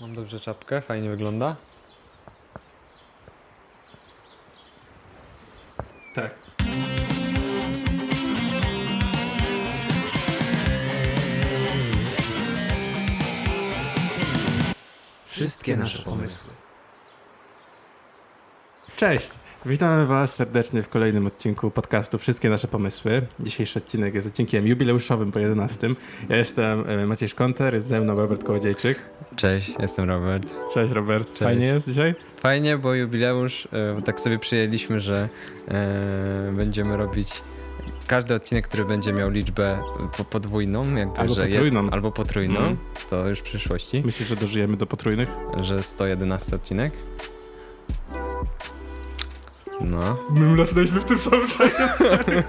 Mam 0.00 0.14
dobrze 0.14 0.40
czapkę, 0.40 0.80
fajnie 0.80 1.10
wygląda. 1.10 1.56
Tak. 6.14 6.34
Wszystkie 15.26 15.76
nasze 15.76 16.02
pomysły. 16.02 16.50
Cześć! 18.96 19.43
Witamy 19.66 20.06
Was 20.06 20.34
serdecznie 20.34 20.82
w 20.82 20.88
kolejnym 20.88 21.26
odcinku 21.26 21.70
podcastu 21.70 22.18
Wszystkie 22.18 22.48
nasze 22.50 22.68
pomysły. 22.68 23.22
Dzisiejszy 23.40 23.78
odcinek 23.78 24.14
jest 24.14 24.26
odcinkiem 24.26 24.66
jubileuszowym 24.66 25.32
po 25.32 25.38
11. 25.38 25.88
Ja 26.28 26.36
jestem 26.36 26.84
e, 26.88 27.06
Maciej 27.06 27.28
Szkonter, 27.28 27.74
jest 27.74 27.86
ze 27.86 28.00
mną 28.00 28.14
Robert 28.16 28.44
Kołodziejczyk. 28.44 28.98
Cześć, 29.36 29.72
jestem 29.78 30.08
Robert. 30.08 30.54
Cześć 30.74 30.92
Robert, 30.92 31.28
Cześć. 31.28 31.42
fajnie 31.42 31.66
jest 31.66 31.88
dzisiaj? 31.88 32.14
Fajnie, 32.36 32.78
bo 32.78 32.94
jubileusz, 32.94 33.68
e, 33.98 34.02
tak 34.02 34.20
sobie 34.20 34.38
przyjęliśmy, 34.38 35.00
że 35.00 35.28
e, 35.68 36.52
będziemy 36.56 36.96
robić 36.96 37.42
każdy 38.06 38.34
odcinek, 38.34 38.68
który 38.68 38.84
będzie 38.84 39.12
miał 39.12 39.30
liczbę 39.30 39.78
po, 40.16 40.24
podwójną, 40.24 40.94
jakby, 40.94 41.20
Albo 41.20 41.34
że 41.34 41.46
potrójną. 41.46 41.90
albo 41.90 42.12
potrójną, 42.12 42.58
Mhm. 42.60 42.76
to 43.10 43.28
już 43.28 43.38
w 43.38 43.42
przyszłości, 43.42 44.02
Myślisz, 44.04 44.28
że 44.28 44.36
dożyjemy 44.36 44.76
do 44.76 44.86
potrójnych? 44.86 45.28
że 45.60 45.82
111 45.82 46.56
odcinek. 46.56 46.92
No, 49.80 50.16
My 50.30 50.52
ulasnęliśmy 50.52 51.00
w 51.00 51.04
tym 51.04 51.18
samym 51.18 51.48
czasie. 51.48 51.88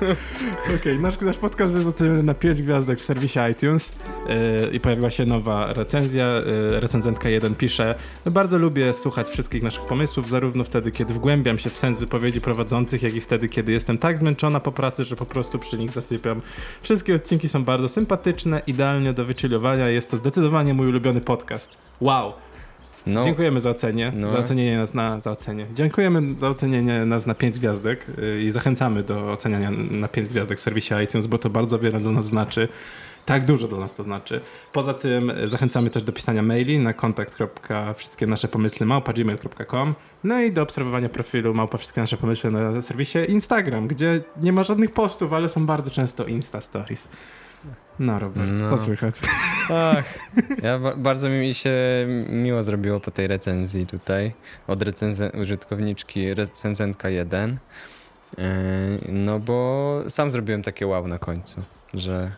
Okej, 0.76 1.00
nasz, 1.00 1.22
nasz 1.22 1.38
podcast 1.38 1.76
jest 1.76 1.88
oceniony 1.88 2.24
na 2.24 2.34
5 2.34 2.62
gwiazdek 2.62 3.00
w 3.00 3.04
serwisie 3.04 3.40
iTunes 3.52 3.92
yy, 4.28 4.36
i 4.74 4.80
pojawiła 4.80 5.10
się 5.10 5.26
nowa 5.26 5.74
recenzja. 5.74 6.28
Yy, 6.28 6.80
recenzentka 6.80 7.30
1 7.30 7.56
pisze 7.56 7.96
Bardzo 8.26 8.58
lubię 8.58 8.94
słuchać 8.94 9.30
wszystkich 9.30 9.64
naszych 9.64 9.86
pomysłów, 9.86 10.30
zarówno 10.30 10.64
wtedy, 10.64 10.92
kiedy 10.92 11.14
wgłębiam 11.14 11.60
się 11.60 11.70
w 11.70 11.78
sens 11.78 12.00
wypowiedzi 12.00 12.42
prowadzących, 12.42 13.04
jak 13.04 13.14
i 13.14 13.22
wtedy, 13.22 13.50
kiedy 13.50 13.72
jestem 13.72 13.98
tak 13.98 14.18
zmęczona 14.18 14.60
po 14.60 14.72
pracy, 14.72 15.04
że 15.04 15.16
po 15.16 15.26
prostu 15.26 15.60
przy 15.60 15.78
nich 15.78 15.92
zasypiam. 15.92 16.42
Wszystkie 16.82 17.16
odcinki 17.16 17.50
są 17.50 17.64
bardzo 17.64 17.90
sympatyczne, 17.90 18.62
idealnie 18.68 19.14
do 19.14 19.26
wychillowania. 19.26 19.90
Jest 19.90 20.12
to 20.12 20.18
zdecydowanie 20.18 20.74
mój 20.74 20.88
ulubiony 20.88 21.22
podcast. 21.22 21.72
Wow! 22.02 22.45
No 23.08 23.22
Dziękujemy 23.22 23.60
za 23.60 23.70
ocenie, 23.70 24.12
No. 24.16 24.32
za 24.32 24.38
ocenienie 24.38 24.78
nas 24.78 24.94
na 24.94 25.20
za 25.22 25.32
ocenie. 25.32 25.68
Dziękujemy 25.74 26.40
za 26.40 26.50
ocenienie 26.50 27.06
nas 27.06 27.26
na 27.26 27.36
5 27.36 27.60
gwiazdek 27.60 28.06
yy, 28.18 28.42
i 28.44 28.52
zachęcamy 28.52 29.04
do 29.04 29.32
oceniania 29.32 29.72
na 29.92 30.08
5 30.08 30.30
gwiazdek 30.30 30.58
w 30.58 30.62
serwisie 30.62 30.94
iTunes, 31.04 31.28
bo 31.28 31.38
to 31.38 31.50
bardzo 31.50 31.80
wiele 31.80 32.00
dla 32.00 32.12
nas 32.12 32.26
znaczy. 32.26 32.68
Tak 33.26 33.46
dużo 33.46 33.68
dla 33.68 33.80
nas 33.80 33.96
to 33.96 34.04
znaczy. 34.04 34.42
Poza 34.74 34.94
tym 34.94 35.28
yy, 35.28 35.48
zachęcamy 35.48 35.90
też 35.90 36.04
do 36.04 36.12
pisania 36.12 36.42
maili 36.42 36.80
na 36.80 36.94
kontakt. 36.94 37.38
wszystkie 37.96 38.28
nasze 38.28 38.48
pomysły 38.48 38.86
małpa.gmail.com 38.86 39.96
no 40.24 40.42
i 40.42 40.52
do 40.52 40.62
obserwowania 40.62 41.10
profilu 41.10 41.54
małpa 41.54 41.78
wszystkie 41.78 42.02
nasze 42.02 42.18
pomysły 42.18 42.52
na 42.52 42.82
serwisie 42.82 43.20
Instagram, 43.28 43.88
gdzie 43.88 44.22
nie 44.42 44.54
ma 44.54 44.64
żadnych 44.64 44.92
postów, 44.92 45.34
ale 45.34 45.50
są 45.50 45.66
bardzo 45.66 45.92
często 45.92 46.26
Insta 46.26 46.62
Stories. 46.62 47.10
No 48.00 48.20
Robert, 48.20 48.52
No. 48.54 48.70
co 48.70 48.78
słychać? 48.78 49.16
Ach, 49.70 50.06
ja 50.64 50.80
ba- 50.80 50.96
bardzo 50.98 51.30
mi 51.30 51.54
się 51.54 51.72
miło 52.30 52.64
zrobiło 52.64 53.00
po 53.00 53.12
tej 53.12 53.28
recenzji 53.28 53.88
tutaj 53.88 54.34
od 54.68 54.80
recenze- 54.84 55.42
użytkowniczki 55.42 56.34
recenzentka 56.34 57.10
1. 57.10 57.58
Yy, 58.38 58.44
No 59.10 59.40
bo 59.40 60.02
sam 60.08 60.32
zrobiłem 60.32 60.64
takie 60.64 60.88
wow 60.88 61.08
na 61.08 61.20
końcu, 61.20 61.62
że, 61.94 62.32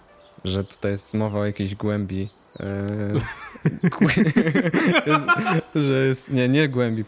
że 0.43 0.63
tutaj 0.63 0.91
jest 0.91 1.13
mowa 1.13 1.39
o 1.39 1.45
jakiejś 1.45 1.75
głębi. 1.75 2.29
głę- 3.99 4.23
jest, 5.07 5.25
że 5.75 6.05
jest, 6.07 6.31
nie, 6.31 6.49
nie 6.49 6.69
głębi, 6.69 7.03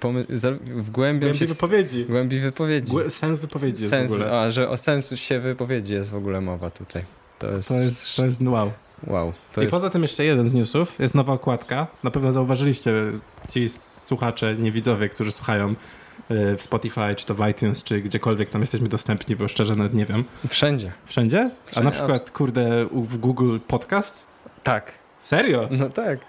wgłębiam 0.75 1.20
Głębi 1.20 1.38
się 1.38 1.45
w 1.45 1.50
wypowiedzi. 1.50 2.05
głębi 2.05 2.39
wypowiedzi. 2.39 2.92
Głę- 2.94 3.09
Sens 3.09 3.39
wypowiedzi 3.39 3.82
jest 3.83 3.92
Sens, 3.92 4.11
w 4.11 4.14
ogóle. 4.14 4.39
a, 4.42 4.52
że 4.52 4.70
o 4.70 4.77
sensu 4.77 5.17
się 5.17 5.39
wypowiedzi 5.39 5.93
jest 5.93 6.09
w 6.09 6.15
ogóle 6.15 6.42
mowa 6.42 6.70
tutaj. 6.70 7.04
To 7.39 7.52
jest, 7.52 7.67
To 7.67 7.73
jest, 7.76 8.16
to 8.16 8.26
jest 8.26 8.42
wow. 8.42 8.72
wow. 9.08 9.33
To 9.54 9.61
I 9.61 9.64
jest, 9.64 9.72
poza 9.72 9.89
tym 9.89 10.02
jeszcze 10.02 10.26
jeden 10.26 10.50
z 10.50 10.54
newsów, 10.54 11.00
jest 11.00 11.16
nowa 11.16 11.33
okładka. 11.33 11.88
Na 12.04 12.11
pewno 12.11 12.32
zauważyliście 12.32 12.94
ci 13.50 13.70
słuchacze, 13.70 14.55
niewidzowie, 14.55 15.10
którzy 15.10 15.32
słuchają 15.32 15.70
y, 15.72 15.76
w 16.58 16.64
Spotify, 16.64 17.16
czy 17.16 17.26
to 17.26 17.36
w 17.36 17.48
iTunes, 17.50 17.83
czy 17.83 18.02
gdziekolwiek 18.02 18.50
tam 18.50 18.61
jesteśmy 18.61 18.89
dostępni, 18.89 19.36
bo 19.36 19.48
szczerze 19.48 19.76
nawet 19.76 19.94
nie 19.94 20.05
wiem. 20.05 20.23
wszędzie. 20.48 20.92
Wszędzie? 21.05 21.52
A 21.67 21.72
Wszędzie. 21.72 21.86
na 21.86 21.92
przykład, 21.92 22.32
kurde, 22.32 22.86
w 22.92 23.17
Google 23.17 23.58
Podcast? 23.67 24.27
Tak. 24.64 24.92
Serio? 25.21 25.67
No 25.71 25.89
tak. 25.89 26.20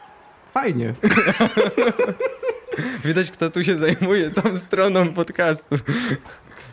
Fajnie. 0.53 0.95
Widać, 3.05 3.31
kto 3.31 3.51
tu 3.51 3.65
się 3.65 3.79
zajmuje 3.79 4.31
tą 4.31 4.57
stroną 4.59 5.13
podcastu. 5.13 5.77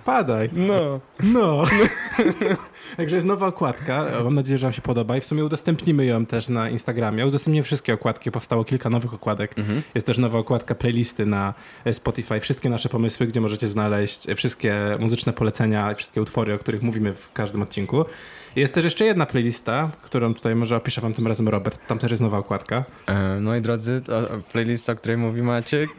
Spadaj. 0.07 0.49
No. 0.53 0.99
No. 1.23 1.63
Także 2.97 3.15
jest 3.15 3.27
nowa 3.27 3.47
okładka. 3.47 4.05
Mam 4.23 4.35
nadzieję, 4.35 4.57
że 4.57 4.67
Wam 4.67 4.73
się 4.73 4.81
podoba 4.81 5.17
i 5.17 5.21
w 5.21 5.25
sumie 5.25 5.45
udostępnimy 5.45 6.05
ją 6.05 6.25
też 6.25 6.49
na 6.49 6.69
Instagramie. 6.69 7.27
Udostępnię 7.27 7.63
wszystkie 7.63 7.93
okładki, 7.93 8.31
powstało 8.31 8.63
kilka 8.63 8.89
nowych 8.89 9.13
okładek. 9.13 9.57
Mhm. 9.57 9.81
Jest 9.95 10.07
też 10.07 10.17
nowa 10.17 10.39
okładka 10.39 10.75
playlisty 10.75 11.25
na 11.25 11.53
Spotify. 11.91 12.39
Wszystkie 12.39 12.69
nasze 12.69 12.89
pomysły, 12.89 13.27
gdzie 13.27 13.41
możecie 13.41 13.67
znaleźć 13.67 14.27
wszystkie 14.35 14.97
muzyczne 14.99 15.33
polecenia, 15.33 15.93
wszystkie 15.95 16.21
utwory, 16.21 16.53
o 16.53 16.57
których 16.59 16.81
mówimy 16.81 17.13
w 17.13 17.33
każdym 17.33 17.61
odcinku. 17.61 18.05
Jest 18.55 18.73
też 18.73 18.83
jeszcze 18.83 19.05
jedna 19.05 19.25
playlista, 19.25 19.91
którą 20.01 20.33
tutaj 20.33 20.55
może 20.55 20.75
opiszę 20.75 21.01
wam 21.01 21.13
tym 21.13 21.27
razem 21.27 21.47
Robert. 21.47 21.87
Tam 21.87 21.99
też 21.99 22.11
jest 22.11 22.23
nowa 22.23 22.37
okładka. 22.37 22.83
E, 23.07 23.39
moi 23.39 23.61
drodzy, 23.61 24.01
to, 24.01 24.17
o, 24.17 24.23
playlista, 24.51 24.93
o 24.93 24.95
której 24.95 25.17
mówi 25.17 25.41
Maciek, 25.41 25.89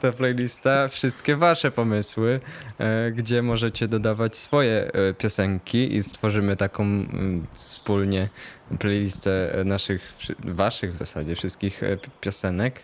to 0.00 0.12
playlista 0.12 0.88
wszystkie 0.88 1.36
wasze 1.36 1.70
pomysły, 1.70 2.40
e, 2.78 3.10
gdzie 3.10 3.42
możecie 3.42 3.88
dodawać 3.88 4.36
swoje 4.36 4.92
e, 4.92 5.14
piosenki 5.14 5.96
i 5.96 6.02
stworzymy 6.02 6.56
taką 6.56 6.82
mm, 6.82 7.46
wspólnie 7.50 8.28
playlistę 8.78 9.54
e, 9.54 9.64
naszych, 9.64 10.14
waszych 10.44 10.92
w 10.92 10.96
zasadzie 10.96 11.34
wszystkich 11.34 11.80
pi- 12.02 12.10
piosenek. 12.20 12.82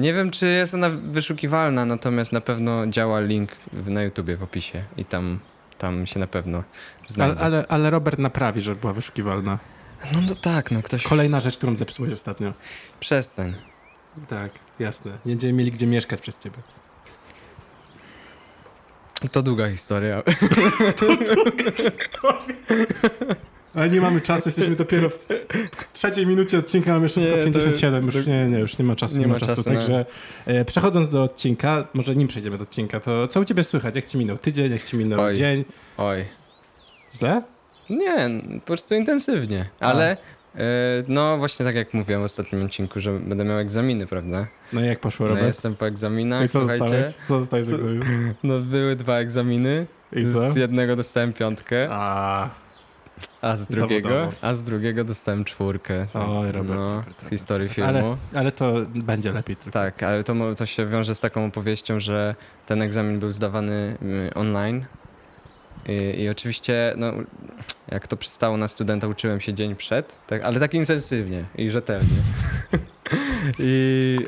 Nie 0.00 0.14
wiem, 0.14 0.30
czy 0.30 0.46
jest 0.46 0.74
ona 0.74 0.90
wyszukiwalna, 0.90 1.84
natomiast 1.84 2.32
na 2.32 2.40
pewno 2.40 2.86
działa 2.86 3.20
link 3.20 3.50
na 3.86 4.02
YouTubie 4.02 4.36
w 4.36 4.42
opisie 4.42 4.84
i 4.96 5.04
tam, 5.04 5.38
tam 5.78 6.06
się 6.06 6.20
na 6.20 6.26
pewno 6.26 6.64
znajdzie. 7.08 7.40
ale, 7.40 7.64
ale 7.68 7.90
Robert 7.90 8.18
naprawi, 8.18 8.60
żeby 8.60 8.80
była 8.80 8.92
wyszukiwalna. 8.92 9.58
No, 10.12 10.20
no 10.28 10.34
tak, 10.34 10.70
no 10.70 10.82
ktoś 10.82 11.02
Kolejna 11.02 11.40
rzecz, 11.40 11.56
którą 11.56 11.76
zepsułeś 11.76 12.12
ostatnio. 12.12 12.52
przestań. 13.00 13.54
Tak, 14.28 14.50
jasne. 14.78 15.10
Nie 15.26 15.32
będziemy 15.32 15.52
mieli 15.52 15.72
gdzie 15.72 15.86
mieszkać 15.86 16.20
przez 16.20 16.38
ciebie. 16.38 16.56
To 19.32 19.42
długa 19.42 19.70
historia. 19.70 20.22
Ale 23.74 23.90
nie 23.90 24.00
mamy 24.00 24.20
czasu, 24.20 24.48
jesteśmy 24.48 24.76
dopiero 24.76 25.08
w 25.10 25.26
trzeciej 25.92 26.26
minucie 26.26 26.58
odcinka, 26.58 26.90
mamy 26.92 27.02
jeszcze 27.02 27.20
Nie, 27.20 27.26
tylko 27.26 27.44
to- 27.44 27.58
57, 27.58 28.06
już 28.06 28.26
nie, 28.26 28.48
nie, 28.48 28.58
już 28.58 28.78
nie 28.78 28.84
ma 28.84 28.96
czasu, 28.96 29.18
nie, 29.18 29.26
ma 29.28 29.40
czasu. 29.40 29.70
na- 29.70 29.74
Także 29.74 30.04
e, 30.46 30.64
przechodząc 30.64 31.08
do 31.08 31.22
odcinka, 31.22 31.86
może 31.94 32.16
nim 32.16 32.28
przejdziemy 32.28 32.58
do 32.58 32.62
odcinka, 32.62 33.00
to 33.00 33.28
co 33.28 33.40
u 33.40 33.44
ciebie 33.44 33.64
słychać? 33.64 33.96
Jak 33.96 34.04
ci 34.04 34.18
minął 34.18 34.38
tydzień, 34.38 34.72
jak 34.72 34.82
ci 34.82 34.96
minął 34.96 35.20
Oj. 35.20 35.36
dzień? 35.36 35.64
Oj. 35.98 36.24
Źle? 37.14 37.42
Nie, 37.90 38.30
po 38.60 38.66
prostu 38.66 38.94
intensywnie. 38.94 39.68
Ale 39.80 40.10
e, 40.10 40.16
no 41.08 41.38
właśnie 41.38 41.66
tak 41.66 41.74
jak 41.74 41.94
mówiłem 41.94 42.22
w 42.22 42.24
ostatnim 42.24 42.64
odcinku, 42.64 43.00
że 43.00 43.18
będę 43.18 43.44
miał 43.44 43.58
egzaminy, 43.58 44.06
prawda? 44.06 44.46
No 44.72 44.80
i 44.80 44.86
jak 44.86 45.00
poszło, 45.00 45.26
No 45.26 45.30
Robert? 45.30 45.46
jestem 45.46 45.76
po 45.76 45.84
I 45.86 45.88
egzaminach, 45.88 46.50
co 46.50 46.58
słuchajcie. 46.58 46.84
dostałeś? 46.84 47.14
Co 47.28 47.40
dostałeś 47.40 47.66
z 47.66 47.72
egzaminu? 47.72 48.04
No 48.42 48.60
były 48.60 48.96
dwa 48.96 49.14
egzaminy. 49.16 49.86
I 50.12 50.24
co? 50.32 50.52
Z 50.52 50.56
jednego 50.56 50.96
dostałem 50.96 51.32
piątkę, 51.32 51.88
A, 51.90 52.48
a 53.42 53.56
z 53.56 53.66
drugiego, 53.66 54.08
zawodowo. 54.08 54.36
a 54.40 54.54
z 54.54 54.62
drugiego 54.62 55.04
dostałem 55.04 55.44
czwórkę. 55.44 56.06
Oj, 56.14 56.52
Robert, 56.52 56.78
No, 56.80 56.94
Robert, 56.96 57.22
z 57.22 57.28
historii 57.30 57.68
filmu. 57.68 57.88
ale, 57.90 58.16
ale 58.34 58.52
to 58.52 58.74
będzie 58.94 59.32
lepiej 59.32 59.56
tylko. 59.56 59.70
Tak, 59.70 60.02
ale 60.02 60.24
to, 60.24 60.34
to 60.58 60.66
się 60.66 60.86
wiąże 60.86 61.14
z 61.14 61.20
taką 61.20 61.44
opowieścią, 61.46 62.00
że 62.00 62.34
ten 62.66 62.82
egzamin 62.82 63.18
był 63.20 63.32
zdawany 63.32 63.96
y, 64.30 64.34
online. 64.34 64.84
I, 65.88 66.20
I 66.22 66.28
oczywiście, 66.28 66.94
no, 66.96 67.12
jak 67.90 68.08
to 68.08 68.16
przystało 68.16 68.56
na 68.56 68.68
studenta, 68.68 69.06
uczyłem 69.08 69.40
się 69.40 69.54
dzień 69.54 69.76
przed, 69.76 70.14
tak, 70.26 70.42
ale 70.42 70.60
tak 70.60 70.74
intensywnie 70.74 71.44
i 71.58 71.70
rzetelnie. 71.70 72.16
I 73.58 74.18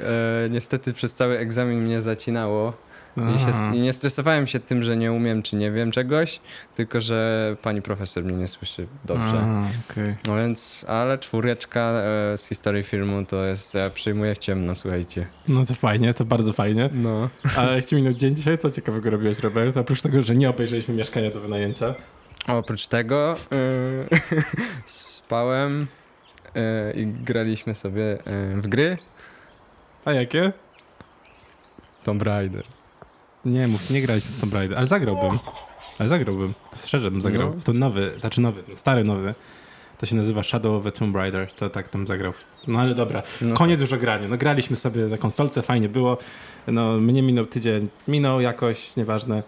e, 0.47 0.49
niestety 0.51 0.93
przez 0.93 1.15
cały 1.15 1.39
egzamin 1.39 1.81
mnie 1.85 2.03
zacinało. 2.03 2.73
I, 3.17 3.39
się. 3.39 3.77
I 3.77 3.81
nie 3.81 3.93
stresowałem 3.93 4.47
się 4.47 4.61
tym, 4.61 4.83
że 4.83 4.97
nie 4.97 5.13
umiem 5.13 5.43
czy 5.43 5.57
nie 5.57 5.71
wiem 5.71 5.91
czegoś, 5.91 6.41
tylko 6.75 7.01
że 7.01 7.57
pani 7.63 7.83
profesor 7.83 8.25
mnie 8.25 8.37
nie 8.37 8.49
słyszy 8.49 8.87
dobrze. 9.05 9.45
Okej. 9.91 10.17
No 10.29 10.37
więc, 10.37 10.85
ale 10.89 11.19
czwóreczka 11.19 11.81
e, 11.81 12.37
z 12.37 12.49
historii 12.49 12.83
filmu 12.83 13.25
to 13.25 13.45
jest, 13.45 13.75
ja 13.75 13.91
przyjmuję 13.91 14.35
w 14.35 14.39
ciemno, 14.39 14.75
słuchajcie. 14.75 15.27
No 15.49 15.67
to 15.67 15.75
fajnie, 15.75 16.15
to 16.15 16.25
bardzo 16.25 16.53
fajnie. 16.53 16.91
No. 16.93 17.29
Ale 17.57 17.77
jak 17.77 17.85
ci 17.85 17.97
minął 17.97 18.13
dzień 18.13 18.37
dzisiaj, 18.37 18.59
co 18.59 18.71
ciekawego 18.71 19.11
robiłeś, 19.11 19.39
Robert? 19.39 19.77
Oprócz 19.77 20.03
tego, 20.03 20.23
że 20.23 20.35
nie 20.35 20.51
obejrzeliśmy 20.51 20.95
mieszkania 20.95 21.31
do 21.31 21.41
wynajęcia. 21.41 21.95
Oprócz 22.49 22.87
tego 22.87 23.37
yy, 23.51 24.43
spałem 24.87 25.87
yy, 26.55 27.03
i 27.03 27.07
graliśmy 27.07 27.75
sobie 27.75 28.03
yy, 28.03 28.63
w 28.63 28.67
gry. 28.67 28.99
A 30.05 30.13
jakie? 30.13 30.53
Tomb 32.05 32.23
Raider. 32.23 32.65
Nie 33.45 33.69
mów, 33.69 33.91
nie 33.91 34.03
graliśmy 34.03 34.31
w 34.31 34.41
Tomb 34.41 34.55
Raider, 34.55 34.79
ale 34.79 34.87
zagrałbym. 34.87 35.39
Ale 35.99 36.09
zagrałbym. 36.09 36.55
Szczerze 36.85 37.11
bym 37.11 37.23
zagrał. 37.23 37.51
No. 37.55 37.61
W 37.61 37.65
to 37.65 37.73
nowy, 37.73 38.15
znaczy 38.21 38.41
nowy, 38.41 38.63
ten 38.63 38.77
stary 38.77 39.05
nowy. 39.05 39.35
To 39.99 40.07
się 40.07 40.17
nazywa 40.17 40.43
Shadow 40.43 40.77
of 40.77 40.85
the 40.85 40.93
Tomb 40.93 41.17
Raider. 41.17 41.53
To 41.53 41.71
tak 41.71 41.89
tam 41.89 42.07
zagrał. 42.07 42.33
No 42.67 42.79
ale 42.79 42.95
dobra. 42.95 43.23
No 43.41 43.55
Koniec 43.55 43.81
już 43.81 43.93
o 43.93 43.97
graniu. 43.97 44.29
No 44.29 44.37
graliśmy 44.37 44.77
sobie 44.77 45.07
na 45.07 45.19
konsolce, 45.19 45.63
fajnie 45.63 45.89
było. 45.89 46.19
No 46.67 46.93
mnie 46.99 47.23
minął 47.23 47.47
tydzień, 47.47 47.89
minął 48.09 48.41
jakoś, 48.41 48.97
nieważne. 48.97 49.43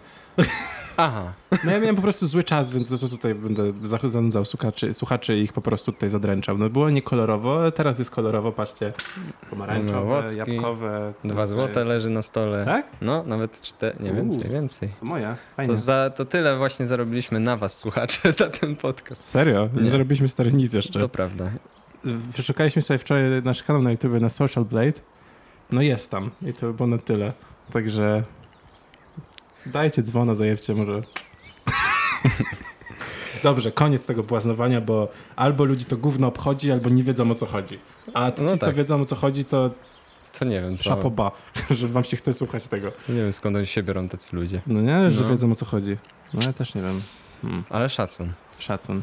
Aha. 0.97 1.33
No 1.63 1.71
ja 1.71 1.79
miałem 1.79 1.95
po 1.95 2.01
prostu 2.01 2.27
zły 2.27 2.43
czas, 2.43 2.71
więc 2.71 2.89
to, 2.89 2.97
to 2.97 3.07
tutaj 3.07 3.35
będę 3.35 3.63
zanudzał 4.03 4.45
słuchaczy, 4.45 4.93
słuchaczy 4.93 5.37
i 5.37 5.41
ich 5.41 5.53
po 5.53 5.61
prostu 5.61 5.91
tutaj 5.91 6.09
zadręczał. 6.09 6.57
No 6.57 6.69
było 6.69 6.89
niekolorowo, 6.89 7.71
teraz 7.71 7.99
jest 7.99 8.11
kolorowo, 8.11 8.51
patrzcie. 8.51 8.93
Pomarańczowe, 9.49 9.99
Owocki, 9.99 10.37
jabłkowe. 10.37 11.13
Dwa 11.23 11.47
złote 11.47 11.83
leży 11.83 12.09
na 12.09 12.21
stole. 12.21 12.65
Tak? 12.65 12.85
No, 13.01 13.23
nawet 13.23 13.61
cztery, 13.61 13.95
nie 13.99 14.11
Uuu. 14.11 14.15
więcej, 14.31 14.51
więcej. 14.51 14.89
To 14.99 15.05
moja, 15.05 15.37
fajnie. 15.55 15.69
To, 15.73 15.77
za, 15.77 16.09
to 16.15 16.25
tyle 16.25 16.57
właśnie 16.57 16.87
zarobiliśmy 16.87 17.39
na 17.39 17.57
was, 17.57 17.77
słuchacze, 17.77 18.31
za 18.39 18.49
ten 18.49 18.75
podcast. 18.75 19.29
Serio? 19.29 19.69
Nie, 19.73 19.81
Nie. 19.83 19.89
zarobiliśmy 19.89 20.27
stary 20.27 20.53
nic 20.53 20.73
jeszcze. 20.73 20.99
To 20.99 21.09
prawda. 21.09 21.49
Przeszukaliśmy 22.33 22.81
sobie 22.81 22.97
wczoraj 22.97 23.23
nasz 23.43 23.63
kanał 23.63 23.81
na 23.81 23.91
YouTube 23.91 24.21
na 24.21 24.29
Social 24.29 24.65
Blade. 24.65 24.99
No 25.71 25.81
jest 25.81 26.11
tam 26.11 26.31
i 26.47 26.53
to 26.53 26.73
było 26.73 26.87
na 26.87 26.97
tyle. 26.97 27.33
Także 27.73 28.23
dajcie 29.65 30.01
dzwona, 30.01 30.35
zajebcie 30.35 30.75
może. 30.75 31.01
Dobrze, 33.43 33.71
koniec 33.71 34.05
tego 34.05 34.23
błaznowania, 34.23 34.81
bo 34.81 35.07
albo 35.35 35.63
ludzi 35.63 35.85
to 35.85 35.97
gówno 35.97 36.27
obchodzi, 36.27 36.71
albo 36.71 36.89
nie 36.89 37.03
wiedzą 37.03 37.31
o 37.31 37.35
co 37.35 37.45
chodzi. 37.45 37.79
A 38.13 38.31
ci, 38.31 38.43
No 38.43 38.49
co 38.49 38.57
tak. 38.57 38.75
wiedzą 38.75 39.01
o 39.01 39.05
co 39.05 39.15
chodzi, 39.15 39.45
to 39.45 39.71
To 40.39 40.45
nie 40.45 40.61
wiem, 40.61 40.77
co. 40.77 40.83
szapoba, 40.83 41.31
że 41.69 41.87
wam 41.87 42.03
się 42.03 42.17
chce 42.17 42.33
słuchać 42.33 42.67
tego. 42.67 42.91
Nie 43.09 43.15
wiem 43.15 43.33
skąd 43.33 43.57
oni 43.57 43.65
się 43.65 43.83
biorą 43.83 44.09
tacy 44.09 44.35
ludzie. 44.35 44.61
No 44.67 44.81
nie, 44.81 45.11
że 45.11 45.23
No. 45.23 45.29
wiedzą 45.29 45.51
o 45.51 45.55
co 45.55 45.65
chodzi. 45.65 45.97
No 46.33 46.41
ja 46.45 46.53
też 46.53 46.75
nie 46.75 46.81
wiem. 46.81 47.01
Hmm. 47.41 47.63
Ale 47.69 47.89
szacun. 47.89 48.33
Szacun. 48.59 49.01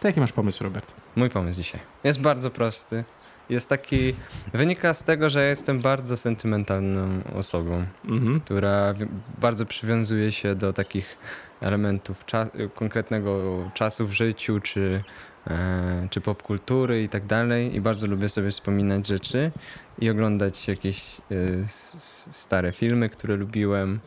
To 0.00 0.08
jaki 0.08 0.20
masz 0.20 0.32
pomysł, 0.32 0.64
Robert? 0.64 0.94
Mój 1.16 1.30
pomysł 1.30 1.56
dzisiaj 1.62 1.80
jest 2.04 2.20
bardzo 2.20 2.50
prosty. 2.50 3.04
Jest 3.52 3.68
taki. 3.68 4.14
Wynika 4.52 4.94
z 4.94 5.04
tego, 5.04 5.30
że 5.30 5.42
ja 5.42 5.48
jestem 5.48 5.80
bardzo 5.80 6.16
sentymentalną 6.16 7.08
osobą, 7.34 7.84
Mhm. 8.04 8.40
która 8.40 8.94
bardzo 9.40 9.66
przywiązuje 9.66 10.32
się 10.32 10.54
do 10.54 10.72
takich 10.72 11.16
elementów 11.60 12.26
cza- 12.26 12.70
konkretnego 12.74 13.40
czasu 13.74 14.06
w 14.06 14.12
życiu, 14.12 14.60
czy, 14.60 15.02
e, 15.46 16.06
czy 16.10 16.20
popkultury 16.20 17.02
i 17.02 17.08
tak 17.08 17.26
dalej. 17.26 17.74
I 17.76 17.80
bardzo 17.80 18.06
lubię 18.06 18.28
sobie 18.28 18.50
wspominać 18.50 19.06
rzeczy 19.06 19.50
i 19.98 20.10
oglądać 20.10 20.68
jakieś 20.68 21.18
e, 21.20 21.34
s- 21.64 22.28
stare 22.30 22.72
filmy, 22.72 23.08
które 23.08 23.36
lubiłem, 23.36 24.00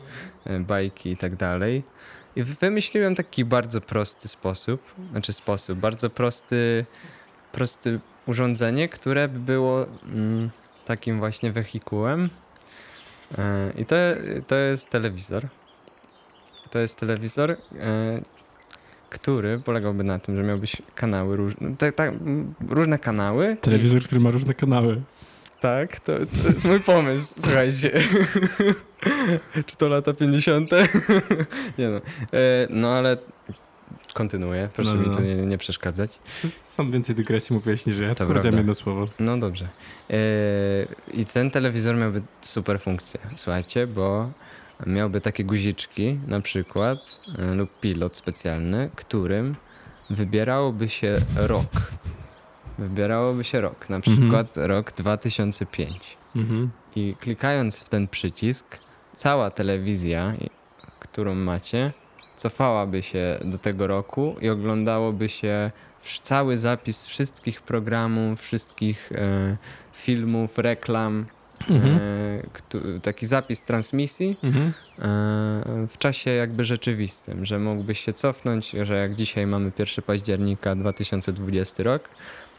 e, 0.44 0.60
bajki 0.60 1.10
i 1.10 1.16
tak 1.16 1.36
dalej. 1.36 1.82
I 2.36 2.42
wymyśliłem 2.42 3.14
taki 3.14 3.44
bardzo 3.44 3.80
prosty 3.80 4.28
sposób, 4.28 4.82
znaczy 5.10 5.32
sposób, 5.32 5.78
bardzo 5.78 6.10
prosty, 6.10 6.86
prosty 7.52 8.00
urządzenie, 8.26 8.88
które 8.88 9.28
by 9.28 9.38
było 9.38 9.86
mm, 10.12 10.50
takim 10.84 11.18
właśnie 11.18 11.52
wehikułem. 11.52 12.30
E, 13.38 13.72
I 13.78 13.86
to, 13.86 13.96
to 14.46 14.56
jest 14.56 14.90
telewizor. 14.90 15.46
To 16.70 16.78
jest 16.78 16.98
telewizor, 16.98 17.50
e, 17.50 17.56
który 19.10 19.58
polegałby 19.58 20.04
na 20.04 20.18
tym, 20.18 20.36
że 20.36 20.42
miałbyś 20.42 20.76
kanały 20.94 21.36
różne, 21.36 21.76
tak, 21.76 21.94
tak, 21.94 22.08
m, 22.08 22.54
różne 22.68 22.98
kanały. 22.98 23.56
Telewizor, 23.60 24.02
który 24.02 24.20
ma 24.20 24.30
różne 24.30 24.54
kanały. 24.54 25.02
Tak, 25.60 26.00
to, 26.00 26.12
to 26.18 26.48
jest 26.48 26.64
mój 26.64 26.80
pomysł, 26.80 27.40
słuchajcie. 27.40 28.00
Czy 29.66 29.76
to 29.76 29.88
lata 29.88 30.12
50? 30.12 30.70
nie 31.78 31.88
no. 31.88 31.96
E, 32.32 32.66
no 32.70 32.92
ale 32.92 33.16
kontynuuję, 34.16 34.68
proszę 34.74 34.90
No, 34.94 34.96
no, 34.96 35.08
mi 35.08 35.14
tu 35.16 35.20
no. 35.20 35.26
nie, 35.26 35.34
nie 35.36 35.58
przeszkadzać. 35.58 36.18
Sam 36.52 36.90
więcej 36.92 37.14
dygresji 37.14 37.54
mówiłeś 37.54 37.86
niż 37.86 37.98
ja. 37.98 38.08
To 38.08 38.14
To 38.14 38.26
powiedziałem 38.26 38.58
jedno 38.58 38.74
słowo. 38.74 39.08
No 39.20 39.38
dobrze. 39.38 39.68
E, 40.10 40.16
I 41.12 41.24
ten 41.24 41.50
telewizor 41.50 41.96
miałby 41.96 42.22
super 42.40 42.80
funkcję, 42.80 43.20
słuchajcie, 43.36 43.86
bo 43.86 44.30
miałby 44.86 45.20
takie 45.20 45.44
guziczki 45.44 46.18
na 46.26 46.40
przykład 46.40 47.16
e, 47.38 47.54
lub 47.54 47.80
pilot 47.80 48.16
specjalny, 48.16 48.90
którym 48.96 49.56
wybierałoby 50.10 50.88
się 50.88 51.20
rok. 51.36 51.66
Wybierałoby 52.78 53.44
się 53.44 53.60
rok, 53.60 53.90
na 53.90 53.96
Mhm. 53.96 54.16
przykład 54.20 54.56
rok 54.56 54.92
2005. 54.92 56.16
Mhm. 56.36 56.70
I 56.96 57.14
klikając 57.20 57.80
w 57.80 57.88
ten 57.88 58.08
przycisk, 58.08 58.78
cała 59.16 59.50
telewizja, 59.50 60.32
którą 61.00 61.34
macie, 61.34 61.92
cofałaby 62.36 63.02
się 63.02 63.38
do 63.44 63.58
tego 63.58 63.86
roku 63.86 64.36
i 64.40 64.48
oglądałoby 64.48 65.28
się 65.28 65.70
cały 66.22 66.56
zapis 66.56 67.06
wszystkich 67.06 67.62
programów, 67.62 68.40
wszystkich 68.40 69.12
e, 69.12 69.56
filmów, 69.92 70.58
reklam, 70.58 71.26
Mhm. 71.70 71.96
e, 71.96 72.00
któ- 72.52 73.00
taki 73.00 73.26
zapis 73.26 73.62
transmisji 73.62 74.36
Mhm. 74.42 74.66
e, 74.66 74.72
w 75.88 75.98
czasie 75.98 76.30
jakby 76.30 76.64
rzeczywistym, 76.64 77.46
że 77.46 77.58
mógłbyś 77.58 78.00
się 78.00 78.12
cofnąć, 78.12 78.70
że 78.70 78.96
jak 78.96 79.14
dzisiaj 79.14 79.46
mamy 79.46 79.72
1 79.78 80.02
października 80.04 80.74
2020 80.74 81.82
rok, 81.82 82.08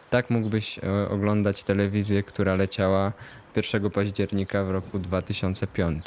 tak 0.09 0.29
mógłbyś 0.29 0.79
e, 0.79 1.09
oglądać 1.09 1.63
telewizję, 1.63 2.23
która 2.23 2.55
leciała 2.55 3.13
1 3.55 3.89
października 3.89 4.63
w 4.63 4.71
roku 4.71 4.99
2005. 4.99 6.05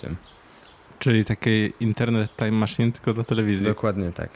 Czyli 1.00 1.24
taki 1.24 1.72
internet 1.80 2.36
time 2.36 2.52
machine 2.52 2.92
tylko 2.92 3.12
dla 3.14 3.24
telewizji. 3.24 3.66
Dokładnie 3.66 4.12
tak. 4.12 4.30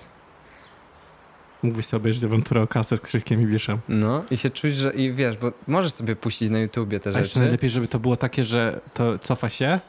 Mógłbyś 1.62 1.87
sobie 1.87 2.00
obejrzeć 2.00 2.25
awanturę 2.25 2.62
o 2.62 2.66
kasę 2.66 2.96
z 2.96 3.00
Krzyśkiem 3.00 3.43
i 3.43 3.46
Biszem. 3.46 3.78
No 3.88 4.25
i 4.31 4.37
się 4.37 4.50
czuć, 4.50 4.75
że 4.75 4.94
i 4.94 5.12
wiesz, 5.12 5.37
bo 5.37 5.52
możesz 5.66 5.93
sobie 5.93 6.16
puścić 6.16 6.50
na 6.50 6.58
YouTubie 6.58 7.00
te 7.00 7.11
A 7.11 7.12
jeszcze 7.12 7.25
rzeczy. 7.25 7.38
najlepiej, 7.38 7.70
żeby 7.70 7.88
to 7.88 7.99
było 7.99 8.16
takie, 8.16 8.44
że 8.44 8.81
to 8.94 9.19
cofa 9.19 9.49
się 9.49 9.81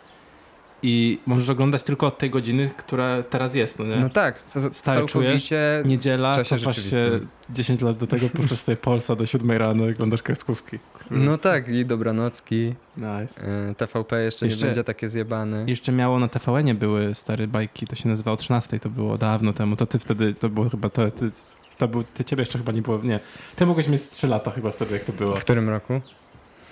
i 0.85 1.19
możesz 1.25 1.49
oglądać 1.49 1.83
tylko 1.83 2.07
od 2.07 2.17
tej 2.17 2.29
godziny, 2.29 2.69
która 2.77 3.23
teraz 3.23 3.55
jest, 3.55 3.79
no 3.79 3.85
nie? 3.85 3.95
No 3.95 4.09
tak, 4.09 4.41
co, 4.41 4.59
Stary, 4.73 4.99
całkowicie 4.99 5.83
Niedziela, 5.85 6.31
cofasz 6.31 6.49
się 6.49 6.57
rzeczywistym. 6.57 7.27
10 7.49 7.81
lat 7.81 7.97
do 7.97 8.07
tego, 8.07 8.29
puszczasz 8.29 8.59
sobie 8.59 8.77
Polsa 8.77 9.15
do 9.15 9.25
7 9.25 9.51
rano 9.51 9.87
i 9.87 9.91
oglądasz 9.91 10.21
kreskówki. 10.21 10.79
No 11.11 11.37
tak, 11.37 11.67
i 11.69 11.85
dobranocki. 11.85 12.75
Nice. 12.97 13.47
e, 13.69 13.75
TVP 13.75 14.23
jeszcze, 14.23 14.45
Jeszcze- 14.45 14.61
nie 14.61 14.65
będzie 14.65 14.83
takie 14.83 15.09
zjebane. 15.09 15.65
Jeszcze 15.68 15.92
miało 15.92 16.19
na 16.19 16.27
TVN-ie 16.27 16.73
były 16.73 17.15
stare 17.15 17.47
bajki, 17.47 17.87
to 17.87 17.95
się 17.95 18.09
nazywało 18.09 18.33
o 18.33 18.37
13, 18.37 18.80
to 18.80 18.89
było 18.89 19.18
dawno 19.18 19.54
temu. 19.54 19.75
To 19.75 19.85
ty 19.85 19.99
wtedy, 19.99 20.33
to 20.33 20.49
było 20.49 20.69
chyba, 20.69 20.89
to, 20.89 21.11
ty, 21.11 21.31
to 21.77 21.87
był, 21.87 22.04
ty 22.04 22.23
ciebie 22.23 22.42
jeszcze 22.42 22.57
chyba 22.57 22.71
nie 22.71 22.81
było, 22.81 22.99
nie. 23.04 23.19
Ty 23.56 23.65
mogłeś 23.65 23.87
mieć 23.87 24.01
z 24.01 24.09
3 24.09 24.27
lata 24.27 24.51
chyba 24.51 24.71
wtedy, 24.71 24.94
jak 24.94 25.04
to 25.04 25.13
było. 25.13 25.35
W 25.35 25.39
którym 25.39 25.69
roku? 25.69 26.01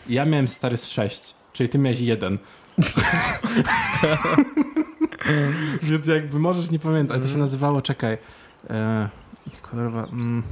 Ja 0.10 0.26
miałem 0.26 0.48
stary 0.48 0.78
z 0.78 0.88
6, 0.88 1.36
czyli 1.54 1.70
ty 1.70 1.80
miałeś 1.80 2.00
jeden. 2.00 2.38
Więc 5.84 6.08
jakby 6.08 6.40
możesz 6.40 6.72
nie 6.72 6.80
pamiętać, 6.80 7.22
to 7.22 7.28
się 7.28 7.38
nazywało, 7.38 7.82
czekaj, 7.82 8.18
e, 8.70 9.10
kurwa, 9.62 10.04
mm, 10.04 10.44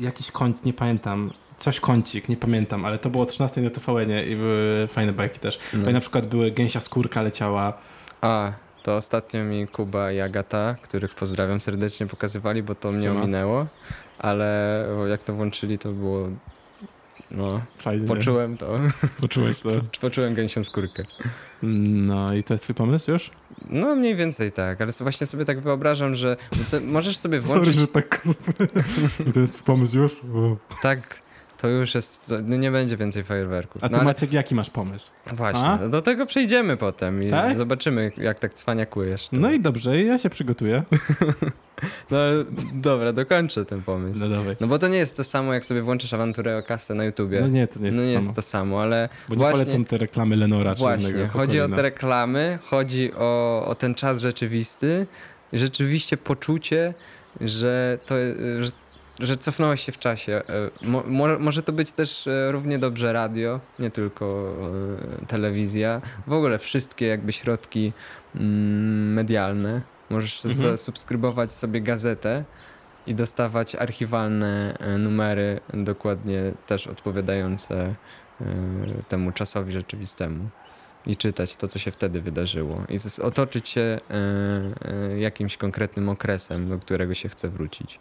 jakiś 0.00 0.30
kąt, 0.30 0.64
nie 0.64 0.72
pamiętam, 0.72 1.30
coś 1.58 1.80
kącik, 1.80 2.28
nie 2.28 2.36
pamiętam, 2.36 2.84
ale 2.84 2.98
to 2.98 3.10
było 3.10 3.22
o 3.22 3.26
13 3.26 3.60
na 3.60 3.70
TVN-ie 3.70 4.32
i 4.32 4.36
były 4.36 4.88
fajne 4.92 5.12
bajki 5.12 5.38
też. 5.38 5.58
No. 5.74 5.80
No. 5.84 5.92
na 5.92 6.00
przykład 6.00 6.26
były 6.26 6.50
Gęsia 6.50 6.80
Skórka 6.80 7.22
leciała, 7.22 7.72
A, 8.20 8.52
to 8.82 8.96
ostatnio 8.96 9.44
mi 9.44 9.68
Kuba 9.68 10.12
i 10.12 10.20
Agata, 10.20 10.74
których 10.82 11.14
pozdrawiam 11.14 11.60
serdecznie, 11.60 12.06
pokazywali, 12.06 12.62
bo 12.62 12.74
to 12.74 12.92
mnie 12.92 13.02
Siema. 13.02 13.20
ominęło, 13.20 13.66
ale 14.18 14.86
jak 15.08 15.24
to 15.24 15.34
włączyli, 15.34 15.78
to 15.78 15.92
było. 15.92 16.28
No, 17.34 17.60
fajnie. 17.78 18.06
poczułem 18.08 18.56
to. 18.56 18.76
Poczułeś 19.20 19.60
to. 19.62 19.70
Poczułem 20.00 20.34
gęsią 20.34 20.64
skórkę. 20.64 21.02
No 21.62 22.34
i 22.34 22.44
to 22.44 22.54
jest 22.54 22.64
twój 22.64 22.74
pomysł 22.74 23.10
już? 23.10 23.30
No, 23.70 23.96
mniej 23.96 24.16
więcej 24.16 24.52
tak, 24.52 24.80
ale 24.80 24.92
właśnie 25.00 25.26
sobie 25.26 25.44
tak 25.44 25.60
wyobrażam, 25.60 26.14
że 26.14 26.36
to 26.70 26.80
możesz 26.80 27.16
sobie 27.16 27.38
Sorry, 27.42 27.54
włączyć. 27.54 27.74
że 27.74 27.86
tak. 27.86 28.22
I 29.28 29.32
to 29.32 29.40
jest 29.40 29.54
twój 29.54 29.64
pomysł 29.64 29.98
już? 29.98 30.20
O. 30.34 30.56
Tak, 30.82 31.22
to 31.62 31.68
już 31.68 31.94
jest. 31.94 32.34
No 32.44 32.56
nie 32.56 32.70
będzie 32.70 32.96
więcej 32.96 33.24
fajerwerków. 33.24 33.84
A 33.84 33.88
ty 33.88 33.92
no, 33.92 33.98
ale 33.98 34.04
Maciek, 34.04 34.32
jaki 34.32 34.54
masz 34.54 34.70
pomysł? 34.70 35.10
Właśnie, 35.32 35.60
A? 35.62 35.76
no 35.76 35.88
do 35.88 36.02
tego 36.02 36.26
przejdziemy 36.26 36.76
potem 36.76 37.22
i 37.22 37.30
Tak? 37.30 37.56
zobaczymy, 37.56 38.12
jak 38.16 38.38
tak 38.38 38.54
cwaniakujesz. 38.54 39.28
To- 39.28 39.36
No 39.40 39.50
i 39.50 39.60
dobrze, 39.60 40.02
ja 40.02 40.18
się 40.18 40.30
przygotuję. 40.30 40.82
No 42.10 42.18
dobra, 42.72 43.12
dokończę 43.12 43.64
ten 43.64 43.82
pomysł. 43.82 44.20
No 44.20 44.28
dawaj. 44.28 44.56
No 44.60 44.66
bo 44.66 44.78
to 44.78 44.88
nie 44.88 44.98
jest 44.98 45.16
to 45.16 45.24
samo, 45.24 45.54
jak 45.54 45.64
sobie 45.64 45.82
włączysz 45.82 46.12
awanturę 46.14 46.58
o 46.58 46.62
kasę 46.62 46.94
na 46.94 47.04
YouTubie. 47.04 47.40
No 47.40 47.48
nie, 47.48 47.66
to 47.68 47.80
nie 47.80 47.86
jest 47.86 47.98
no 47.98 48.02
to 48.04 48.08
nie 48.08 48.14
samo. 48.14 48.24
jest 48.24 48.36
to 48.36 48.42
samo, 48.42 48.82
ale 48.82 49.08
Bo 49.28 49.34
nie 49.34 49.38
właśnie, 49.38 49.64
polecam 49.64 49.84
te 49.84 49.98
reklamy 49.98 50.36
Lenora 50.36 50.74
czy 50.74 50.80
właśnie 50.80 51.08
innego 51.08 51.28
chodzi 51.28 51.60
o 51.60 51.68
te 51.68 51.82
reklamy, 51.82 52.58
chodzi 52.64 53.12
o, 53.14 53.64
o 53.66 53.74
ten 53.74 53.94
czas 53.94 54.20
rzeczywisty 54.20 55.06
i 55.52 55.58
rzeczywiście 55.58 56.16
poczucie, 56.16 56.94
że 57.40 57.98
to, 58.06 58.14
że, 58.60 58.70
że 59.22 59.36
cofnąłeś 59.36 59.80
się 59.80 59.92
w 59.92 59.98
czasie. 59.98 60.42
E, 60.82 60.86
mo, 60.86 61.02
mo, 61.06 61.38
może 61.38 61.62
to 61.62 61.72
być 61.72 61.92
też 61.92 62.26
e, 62.26 62.52
równie 62.52 62.78
dobrze 62.78 63.12
radio, 63.12 63.60
nie 63.78 63.90
tylko 63.90 64.54
e, 65.22 65.26
telewizja. 65.26 66.00
W 66.26 66.32
ogóle 66.32 66.58
wszystkie 66.58 67.06
jakby 67.06 67.32
środki 67.32 67.92
mm, 68.34 69.12
medialne. 69.12 69.82
Możesz 70.10 70.44
Mhm. 70.44 70.70
zasubskrybować 70.70 71.52
sobie 71.52 71.80
gazetę 71.80 72.44
i 73.06 73.14
dostawać 73.14 73.74
archiwalne 73.74 74.78
numery 74.98 75.60
dokładnie 75.74 76.52
też 76.66 76.86
odpowiadające 76.86 77.94
temu 79.08 79.32
czasowi 79.32 79.72
rzeczywistemu 79.72 80.48
i 81.06 81.16
czytać 81.16 81.56
to, 81.56 81.68
co 81.68 81.78
się 81.78 81.90
wtedy 81.90 82.20
wydarzyło 82.20 82.82
i 82.88 83.22
otoczyć 83.22 83.68
się 83.68 84.00
jakimś 85.16 85.56
konkretnym 85.56 86.08
okresem, 86.08 86.68
do 86.68 86.78
którego 86.78 87.14
się 87.14 87.28
chce 87.28 87.48
wrócić. 87.48 88.00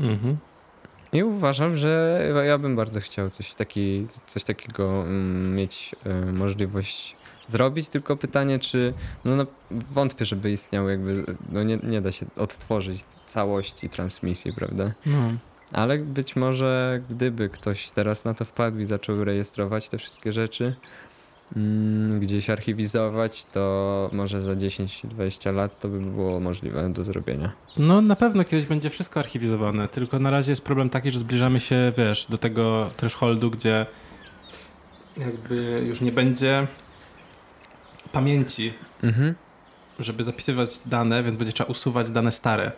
Mhm. 0.00 0.36
I 1.12 1.22
uważam, 1.22 1.76
że 1.76 2.22
ja 2.46 2.58
bym 2.58 2.76
bardzo 2.76 3.00
chciał 3.00 3.30
coś, 3.30 3.54
taki, 3.54 4.06
coś 4.26 4.44
takiego 4.44 5.02
mm, 5.02 5.54
mieć 5.54 5.94
e, 6.04 6.32
możliwość 6.32 7.16
zrobić, 7.46 7.88
tylko 7.88 8.16
pytanie, 8.16 8.58
czy 8.58 8.94
no, 9.24 9.36
no 9.36 9.46
wątpię, 9.70 10.24
żeby 10.24 10.50
istniał 10.50 10.88
jakby, 10.88 11.24
no 11.52 11.62
nie, 11.62 11.78
nie 11.82 12.00
da 12.00 12.12
się 12.12 12.26
odtworzyć 12.36 13.02
całości 13.26 13.88
transmisji, 13.88 14.52
prawda? 14.52 14.92
No. 15.06 15.32
Ale 15.72 15.98
być 15.98 16.36
może 16.36 17.02
gdyby 17.10 17.48
ktoś 17.48 17.90
teraz 17.90 18.24
na 18.24 18.34
to 18.34 18.44
wpadł 18.44 18.78
i 18.78 18.86
zaczął 18.86 19.24
rejestrować 19.24 19.88
te 19.88 19.98
wszystkie 19.98 20.32
rzeczy, 20.32 20.76
gdzieś 22.20 22.50
archiwizować, 22.50 23.44
to 23.44 24.10
może 24.12 24.42
za 24.42 24.52
10-20 24.52 25.54
lat 25.54 25.80
to 25.80 25.88
by 25.88 26.00
było 26.00 26.40
możliwe 26.40 26.92
do 26.92 27.04
zrobienia. 27.04 27.52
no 27.76 28.00
na 28.00 28.16
pewno 28.16 28.44
kiedyś 28.44 28.66
będzie 28.66 28.90
wszystko 28.90 29.20
archiwizowane, 29.20 29.88
tylko 29.88 30.18
na 30.18 30.30
razie 30.30 30.52
jest 30.52 30.64
problem 30.64 30.90
taki, 30.90 31.10
że 31.10 31.18
zbliżamy 31.18 31.60
się, 31.60 31.92
wiesz, 31.98 32.26
do 32.30 32.38
tego 32.38 32.90
thresholdu, 32.96 33.50
gdzie 33.50 33.86
jakby 35.16 35.84
już 35.86 36.00
nie 36.00 36.12
będzie 36.12 36.66
pamięci, 38.12 38.72
Mhm. 39.02 39.34
żeby 39.98 40.24
zapisywać 40.24 40.80
dane, 40.86 41.22
więc 41.22 41.36
będzie 41.36 41.52
trzeba 41.52 41.70
usuwać 41.70 42.10
dane 42.10 42.32
stare 42.32 42.72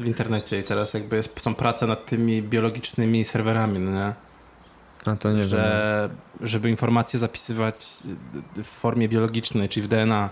w 0.00 0.06
internecie 0.06 0.58
i 0.58 0.62
teraz 0.62 0.94
jakby 0.94 1.16
jest, 1.16 1.40
są 1.40 1.54
prace 1.54 1.86
nad 1.86 2.06
tymi 2.06 2.42
biologicznymi 2.42 3.24
serwerami, 3.24 3.78
no 3.78 3.90
nie? 3.92 4.12
Wiem. 5.38 5.48
że 5.48 6.10
żeby 6.40 6.70
informacje 6.70 7.18
zapisywać 7.18 7.86
w 8.56 8.66
formie 8.66 9.08
biologicznej, 9.08 9.68
czyli 9.68 9.86
w 9.86 9.88
DNA. 9.88 10.30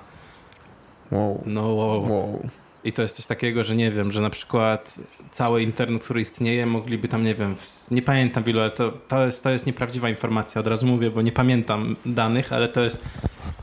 Wow. 1.11 1.43
No 1.47 1.63
wow. 1.63 2.13
wow. 2.13 2.49
I 2.85 2.93
to 2.93 3.03
jest 3.03 3.17
coś 3.17 3.27
takiego, 3.27 3.65
że 3.65 3.77
nie 3.77 3.91
wiem, 3.91 4.13
że 4.13 4.21
na 4.21 4.31
przykład 4.31 4.95
cały 5.31 5.63
internet, 5.63 6.05
który 6.05 6.21
istnieje, 6.21 6.67
mogliby 6.67 7.09
tam, 7.09 7.25
nie 7.25 7.35
wiem, 7.35 7.55
nie 7.91 8.03
pamiętam 8.03 8.45
wielu, 8.45 8.61
ale 8.61 8.71
to, 8.71 8.93
to, 9.09 9.27
jest, 9.27 9.43
to 9.45 9.51
jest 9.51 9.67
nieprawdziwa 9.67 10.09
informacja, 10.09 10.61
od 10.61 10.67
razu 10.67 10.87
mówię, 10.87 11.11
bo 11.11 11.23
nie 11.23 11.33
pamiętam 11.33 11.97
danych, 12.07 12.53
ale 12.53 12.69
to 12.69 12.81
jest 12.81 13.05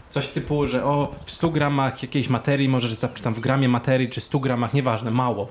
coś 0.10 0.28
typu, 0.28 0.66
że 0.66 0.86
o, 0.86 1.16
w 1.26 1.32
100 1.32 1.50
gramach 1.50 2.04
jakiejś 2.04 2.30
materii 2.30 2.70
zap- 2.70 3.14
czy 3.14 3.24
tam 3.24 3.34
w 3.34 3.40
gramie 3.40 3.70
materii, 3.70 4.10
czy 4.10 4.22
100 4.22 4.40
gramach, 4.40 4.74
nieważne, 4.74 5.12
mało. 5.12 5.48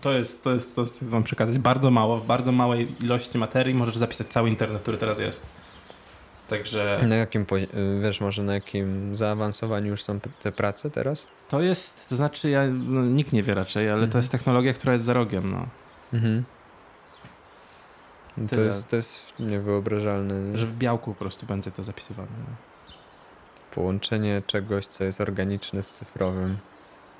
To 0.00 0.12
jest, 0.12 0.44
to 0.44 0.52
jest 0.52 0.76
to, 0.76 0.84
co 0.84 0.90
chcę 0.92 1.06
wam 1.06 1.22
przekazać. 1.22 1.58
Bardzo 1.58 1.90
mało, 1.90 2.16
w 2.16 2.26
bardzo 2.26 2.52
małej 2.52 3.04
ilości 3.04 3.38
materii 3.38 3.74
możesz 3.74 3.96
zapisać 3.96 4.26
cały 4.26 4.48
internet, 4.48 4.82
który 4.82 4.98
teraz 4.98 5.18
jest. 5.18 5.46
Także 6.48 7.00
Na 7.08 7.16
jakim, 7.16 7.46
wiesz 8.02 8.20
może 8.20 8.42
na 8.42 8.54
jakim 8.54 9.16
zaawansowaniu 9.16 9.86
już 9.90 10.02
są 10.02 10.20
te 10.20 10.52
prace 10.52 10.90
teraz? 10.90 11.26
to 11.48 11.60
jest, 11.60 12.08
to 12.08 12.16
znaczy 12.16 12.50
ja, 12.50 12.66
no, 12.66 13.04
nikt 13.04 13.32
nie 13.32 13.42
wie 13.42 13.54
raczej, 13.54 13.90
ale 13.90 14.00
to 14.00 14.04
Mhm. 14.04 14.18
jest 14.22 14.32
technologia, 14.32 14.72
która 14.72 14.92
jest 14.92 15.04
za 15.04 15.12
rogiem, 15.12 15.50
no. 15.50 15.66
Mhm. 16.12 16.44
To 18.54 18.60
jest, 18.60 18.88
to 18.88 18.96
jest 18.96 19.22
niewyobrażalne. 19.38 20.40
nie? 20.40 20.58
Że 20.58 20.66
w 20.66 20.76
białku 20.76 21.14
po 21.14 21.18
prostu 21.18 21.46
będzie 21.46 21.70
to 21.70 21.84
zapisywane. 21.84 22.28
No. 22.38 22.54
Połączenie 23.74 24.42
czegoś, 24.46 24.86
co 24.86 25.04
jest 25.04 25.20
organiczne 25.20 25.82
z 25.82 25.90
cyfrowym. 25.90 26.56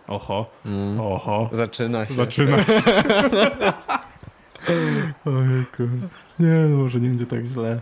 Oho, 0.08 0.50
Mm. 0.66 1.00
oho. 1.00 1.48
Zaczyna 1.52 2.06
się. 2.06 2.14
Zaczyna 2.14 2.64
się. 2.64 2.82
Ojejku. 5.24 5.82
Nie, 6.38 6.48
no 6.48 6.76
może 6.78 7.00
nie 7.00 7.08
będzie 7.08 7.26
tak 7.26 7.44
źle. 7.44 7.80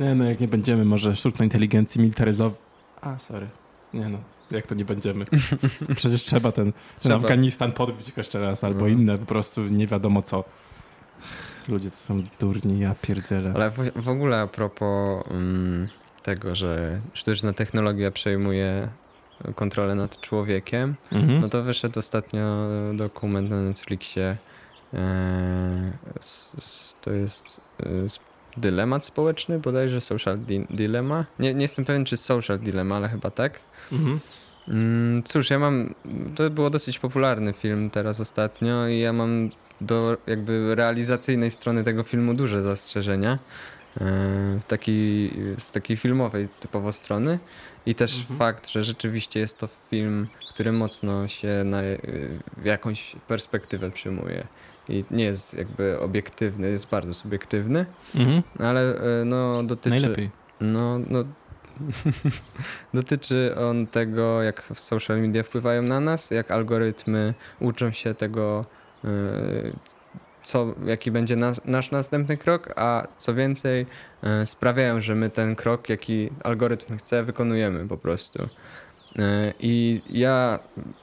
Nie 0.00 0.14
no, 0.14 0.24
jak 0.24 0.40
nie 0.40 0.48
będziemy 0.48 0.84
może 0.84 1.16
sztucznej 1.16 1.46
inteligencji 1.46 2.00
militaryzować. 2.00 2.58
A, 3.00 3.18
sorry. 3.18 3.46
Nie 3.94 4.08
no, 4.08 4.18
jak 4.50 4.66
to 4.66 4.74
nie 4.74 4.84
będziemy? 4.84 5.24
Przecież 5.96 6.24
trzeba 6.24 6.52
ten, 6.52 6.72
ten 6.72 6.82
Trzeba. 6.96 7.16
Afganistan 7.16 7.72
podbić 7.72 8.12
jeszcze 8.16 8.40
raz, 8.40 8.64
albo 8.64 8.80
Mhm. 8.80 9.00
inne 9.00 9.18
po 9.18 9.26
prostu 9.26 9.64
nie 9.64 9.86
wiadomo 9.86 10.22
co. 10.22 10.44
Ludzie 11.68 11.90
to 11.90 11.96
są 11.96 12.22
durni, 12.40 12.80
ja 12.80 12.94
pierdzielę. 13.02 13.52
Ale 13.54 13.70
w, 13.70 13.76
w 13.96 14.08
ogóle 14.08 14.40
a 14.40 14.46
propos 14.46 15.24
mm, 15.30 15.88
tego, 16.22 16.54
że 16.54 17.00
sztuczna 17.12 17.52
technologia 17.52 18.10
przejmuje 18.10 18.88
kontrolę 19.54 19.94
nad 19.94 20.20
człowiekiem, 20.20 20.94
Mhm. 21.12 21.40
no 21.40 21.48
to 21.48 21.62
wyszedł 21.62 21.98
ostatnio 21.98 22.50
dokument 22.94 23.50
na 23.50 23.60
Netflixie. 23.62 24.36
e, 24.94 25.92
To 27.00 27.10
jest 27.12 27.60
e, 27.82 27.86
dylemat 28.60 29.04
społeczny, 29.04 29.58
bodajże 29.58 30.00
social 30.00 30.38
di- 30.38 30.66
dilemma. 30.70 31.24
Nie, 31.38 31.54
nie 31.54 31.62
jestem 31.62 31.84
pewien, 31.84 32.04
czy 32.04 32.16
social 32.16 32.58
dilemma, 32.58 32.96
ale 32.96 33.08
chyba 33.08 33.30
tak. 33.30 33.60
Mhm. 33.92 34.20
Mm, 34.68 35.22
Cóż, 35.22 35.50
ja 35.50 35.58
mam. 35.58 35.94
To 36.36 36.50
było 36.50 36.70
dosyć 36.70 36.98
popularny 36.98 37.52
film 37.52 37.90
teraz 37.90 38.20
ostatnio 38.20 38.88
i 38.88 38.98
ja 38.98 39.12
mam 39.12 39.50
do 39.80 40.16
jakby 40.26 40.74
realizacyjnej 40.74 41.50
strony 41.50 41.84
tego 41.84 42.02
filmu 42.02 42.34
duże 42.34 42.62
zastrzeżenia. 42.62 43.38
e, 44.00 44.60
Taki, 44.68 45.30
z 45.58 45.70
takiej 45.70 45.96
filmowej 45.96 46.48
typowo 46.60 46.92
strony. 46.92 47.38
I 47.86 47.94
też 47.94 48.18
Mhm. 48.20 48.38
fakt, 48.38 48.68
że 48.68 48.84
rzeczywiście 48.84 49.40
jest 49.40 49.58
to 49.58 49.66
film, 49.66 50.26
który 50.54 50.72
mocno 50.72 51.28
się 51.28 51.62
na 51.64 51.78
w 52.56 52.64
jakąś 52.64 53.16
perspektywę 53.28 53.90
przyjmuje. 53.90 54.46
I 54.88 55.04
nie 55.10 55.24
jest 55.24 55.54
jakby 55.54 56.00
obiektywny, 56.00 56.70
jest 56.70 56.88
bardzo 56.88 57.14
subiektywny, 57.14 57.86
Mhm. 58.14 58.42
ale 58.58 58.80
e, 59.20 59.24
no 59.24 59.62
dotyczy. 59.62 59.90
Najlepiej. 60.00 60.30
No, 60.60 60.98
no. 60.98 61.24
Dotyczy 62.94 63.54
on 63.56 63.86
tego, 63.86 64.42
jak 64.42 64.62
social 64.74 65.20
media 65.20 65.42
wpływają 65.42 65.82
na 65.82 66.00
nas, 66.00 66.30
jak 66.30 66.50
algorytmy 66.50 67.34
uczą 67.60 67.90
się 67.90 68.14
tego, 68.14 68.64
yy, 69.04 69.10
co, 70.42 70.74
jaki 70.86 71.10
będzie 71.10 71.36
nas, 71.36 71.60
nasz 71.64 71.90
następny 71.90 72.36
krok, 72.36 72.72
a 72.76 73.06
co 73.18 73.34
więcej, 73.34 73.86
yy, 74.22 74.46
sprawiają, 74.46 75.00
że 75.00 75.14
my 75.14 75.30
ten 75.30 75.56
krok, 75.56 75.88
jaki 75.88 76.30
algorytm 76.44 76.96
chce, 76.96 77.22
wykonujemy 77.22 77.88
po 77.88 77.96
prostu. 77.96 78.42
Yy, 79.16 79.24
I 79.60 80.02
ja 80.10 80.58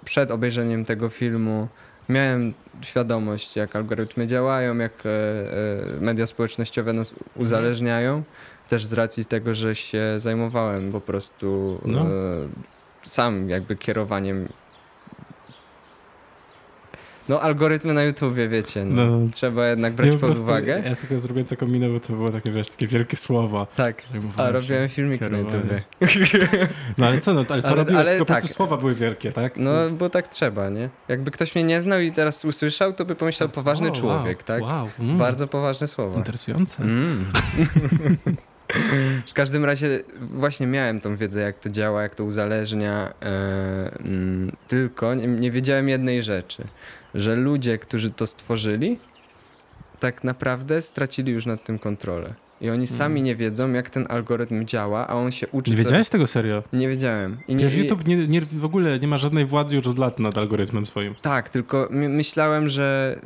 przed 0.06 0.32
obejrzeniem 0.32 0.86
tego 0.86 1.10
filmu 1.10 1.68
miałem 2.10 2.54
świadomość, 2.82 3.56
jak 3.56 3.76
algorytmy 3.76 4.28
działają, 4.28 4.78
jak 4.78 5.06
e, 5.06 5.10
e, 5.10 6.02
media 6.02 6.28
społecznościowe 6.28 6.94
nas 6.94 7.16
uzależniają. 7.36 8.24
Też 8.70 8.86
z 8.86 8.94
racji 8.94 9.26
tego, 9.26 9.54
że 9.54 9.76
się 9.76 10.02
zajmowałem 10.18 10.92
po 10.92 11.02
prostu 11.02 11.82
No. 11.86 12.02
e, 12.02 12.06
sam 13.04 13.50
jakby 13.50 13.76
kierowaniem. 13.76 14.48
No, 17.30 17.42
algorytmy 17.42 17.94
na 17.94 18.04
YouTubie, 18.04 18.48
wiecie, 18.50 18.86
no, 18.86 19.06
No. 19.20 19.28
trzeba 19.32 19.68
jednak 19.68 19.94
brać 19.94 20.12
Ja 20.14 20.18
po 20.20 20.28
pod 20.28 20.40
uwagę. 20.40 20.82
Ja 20.86 20.96
tylko 20.96 21.20
zrobiłem 21.20 21.48
taką 21.48 21.68
minę, 21.68 21.90
bo 21.90 22.00
to 22.00 22.14
było 22.14 22.32
takie, 22.32 22.52
wiesz, 22.52 22.70
takie 22.70 22.88
wielkie 22.88 23.18
słowa. 23.18 23.68
Tak, 23.76 24.04
a 24.38 24.50
robiłem 24.52 24.90
filmiki 24.90 25.26
na. 25.26 25.38
YouTubie. 25.38 25.82
No 26.98 27.06
ale 27.06 27.22
co, 27.22 27.34
no, 27.34 27.46
ale 27.50 27.62
to 27.62 27.68
Ale- 27.68 27.76
robiłeś, 27.78 28.00
ale 28.08 28.18
tak. 28.18 28.28
prostu 28.28 28.48
słowa 28.54 28.78
były 28.78 28.96
wielkie, 28.96 29.32
tak? 29.32 29.58
No, 29.58 29.72
bo 29.90 30.10
tak 30.10 30.28
trzeba, 30.28 30.70
nie? 30.70 30.90
Jakby 31.08 31.32
ktoś 31.32 31.56
mnie 31.56 31.64
nie 31.64 31.82
znał 31.82 32.00
i 32.00 32.12
teraz 32.12 32.46
usłyszał, 32.46 32.94
to 32.94 33.06
by 33.06 33.16
pomyślał 33.16 33.50
poważny 33.50 33.88
O, 33.90 33.92
człowiek, 33.92 34.38
wow, 34.38 34.46
tak? 34.46 34.62
Wow, 34.64 34.90
mm, 35.00 35.18
Bardzo 35.18 35.48
poważne 35.48 35.88
słowa. 35.88 36.18
interesujące. 36.18 36.84
Mm. 36.84 37.26
W 39.28 39.34
każdym 39.34 39.66
razie 39.66 40.00
właśnie 40.20 40.68
miałem 40.68 41.00
tą 41.00 41.16
wiedzę, 41.16 41.42
jak 41.42 41.60
to 41.60 41.70
działa, 41.70 42.02
jak 42.04 42.16
to 42.16 42.24
uzależnia, 42.24 43.14
mm, 43.20 44.52
tylko 44.68 45.14
nie, 45.16 45.28
nie 45.28 45.52
wiedziałem 45.52 45.90
jednej 45.90 46.24
rzeczy, 46.24 46.64
że 47.18 47.36
ludzie, 47.36 47.78
którzy 47.78 48.12
to 48.12 48.28
stworzyli, 48.28 49.00
tak 50.00 50.24
naprawdę 50.24 50.82
stracili 50.82 51.32
już 51.32 51.46
nad 51.46 51.64
tym 51.64 51.80
kontrolę. 51.80 52.34
I 52.62 52.70
oni 52.70 52.88
sami 52.88 53.14
Mm. 53.20 53.24
nie 53.24 53.36
wiedzą, 53.36 53.72
jak 53.74 53.90
ten 53.90 54.06
algorytm 54.10 54.66
działa, 54.66 55.08
a 55.08 55.14
on 55.14 55.32
się 55.32 55.48
uczy. 55.48 55.72
Nie 55.72 55.78
co- 55.78 55.84
wiedziałeś 55.84 56.10
tego 56.10 56.28
serio? 56.28 56.64
Nie 56.74 56.90
wiedziałem. 56.90 57.38
I 57.48 57.56
nie, 57.56 57.66
i- 57.66 57.78
YouTube 57.80 58.08
nie, 58.08 58.28
nie, 58.28 58.42
w 58.42 58.66
ogóle 58.66 59.00
nie 59.00 59.08
ma 59.08 59.18
żadnej 59.18 59.46
władzy 59.46 59.76
już 59.76 59.88
od 59.88 59.98
lat 59.98 60.20
nad 60.20 60.38
algorytmem 60.38 60.86
swoim. 60.86 61.16
Tak, 61.22 61.50
tylko 61.50 61.88
my- 61.92 62.10
myślałem, 62.10 62.70
że 62.70 63.20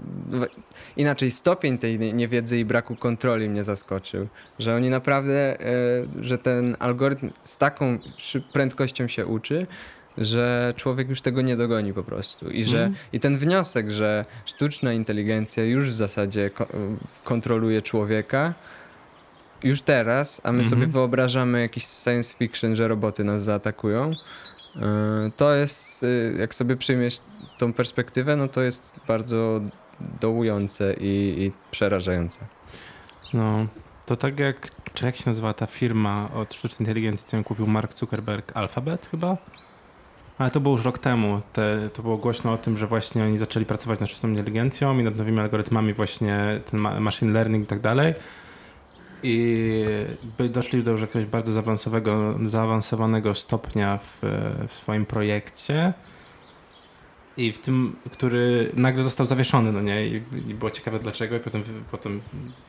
inaczej 0.97 1.31
stopień 1.31 1.77
tej 1.77 1.99
nie- 1.99 2.13
niewiedzy 2.13 2.59
i 2.59 2.65
braku 2.65 2.95
kontroli 2.95 3.49
mnie 3.49 3.63
zaskoczył. 3.63 4.27
Że 4.59 4.75
oni 4.75 4.89
naprawdę, 4.89 5.59
e, 5.61 5.65
że 6.21 6.37
ten 6.37 6.75
algorytm 6.79 7.29
z 7.43 7.57
taką 7.57 7.99
prędkością 8.53 9.07
się 9.07 9.25
uczy, 9.25 9.67
że 10.17 10.73
człowiek 10.77 11.09
już 11.09 11.21
tego 11.21 11.41
nie 11.41 11.55
dogoni 11.57 11.93
po 11.93 12.03
prostu. 12.03 12.49
I, 12.49 12.63
że, 12.63 12.77
Mhm. 12.83 12.95
i 13.13 13.19
ten 13.19 13.37
wniosek, 13.37 13.89
że 13.91 14.25
sztuczna 14.45 14.93
inteligencja 14.93 15.63
już 15.63 15.89
w 15.89 15.93
zasadzie 15.93 16.49
ko- 16.49 16.67
kontroluje 17.23 17.81
człowieka, 17.81 18.53
już 19.63 19.81
teraz, 19.81 20.41
a 20.43 20.51
my 20.51 20.59
Mhm. 20.63 20.69
sobie 20.69 20.87
wyobrażamy 20.87 21.61
jakiś 21.61 21.85
science 21.85 22.33
fiction, 22.33 22.75
że 22.75 22.87
roboty 22.87 23.23
nas 23.23 23.43
zaatakują, 23.43 24.11
y, 24.11 24.79
to 25.37 25.53
jest, 25.55 26.03
y, 26.03 26.35
jak 26.39 26.55
sobie 26.55 26.75
przyjmiesz 26.75 27.17
tą 27.57 27.73
perspektywę, 27.73 28.35
no 28.35 28.47
to 28.47 28.61
jest 28.61 28.93
bardzo 29.07 29.61
dołujące 30.21 30.93
i, 30.93 31.35
i 31.43 31.51
przerażające. 31.71 32.39
No, 33.33 33.67
to 34.05 34.15
tak 34.15 34.39
jak, 34.39 34.67
czy 34.93 35.05
jak 35.05 35.15
się 35.15 35.23
nazywa 35.25 35.53
ta 35.53 35.65
firma 35.65 36.29
od 36.33 36.53
sztucznej 36.53 36.79
inteligencji, 36.79 37.35
ją 37.37 37.43
kupił 37.43 37.67
Mark 37.67 37.93
Zuckerberg, 37.93 38.57
Alphabet 38.57 39.07
chyba? 39.11 39.37
Ale 40.37 40.51
to 40.51 40.59
było 40.59 40.75
już 40.75 40.85
rok 40.85 40.99
temu. 40.99 41.41
Te, 41.53 41.89
to 41.93 42.01
było 42.01 42.17
głośno 42.17 42.53
o 42.53 42.57
tym, 42.57 42.77
że 42.77 42.87
właśnie 42.87 43.23
oni 43.23 43.37
zaczęli 43.37 43.65
pracować 43.65 43.99
nad 43.99 44.09
sztuczną 44.09 44.29
inteligencją 44.29 44.99
i 44.99 45.03
nad 45.03 45.17
nowymi 45.17 45.39
algorytmami, 45.39 45.93
właśnie 45.93 46.61
ten 46.71 46.79
ma- 46.79 46.99
machine 46.99 47.33
learning 47.33 47.63
i 47.63 47.67
tak 47.67 47.79
dalej. 47.79 48.13
I 49.23 49.85
doszli 50.49 50.83
do 50.83 50.91
już 50.91 51.01
jakiegoś 51.01 51.25
bardzo 51.25 51.53
zaawansowanego, 51.53 52.35
zaawansowanego 52.45 53.35
stopnia 53.35 53.97
w, 53.97 54.19
w 54.67 54.73
swoim 54.73 55.05
projekcie. 55.05 55.93
I 57.37 57.51
w 57.51 57.57
tym, 57.59 57.95
który 58.11 58.71
nagle 58.73 59.03
został 59.03 59.25
zawieszony, 59.25 59.71
no 59.71 59.81
nie? 59.81 60.07
I, 60.07 60.15
i 60.47 60.53
było 60.53 60.71
ciekawe 60.71 60.99
dlaczego, 60.99 61.35
i 61.35 61.39
potem, 61.39 61.63
potem 61.91 62.21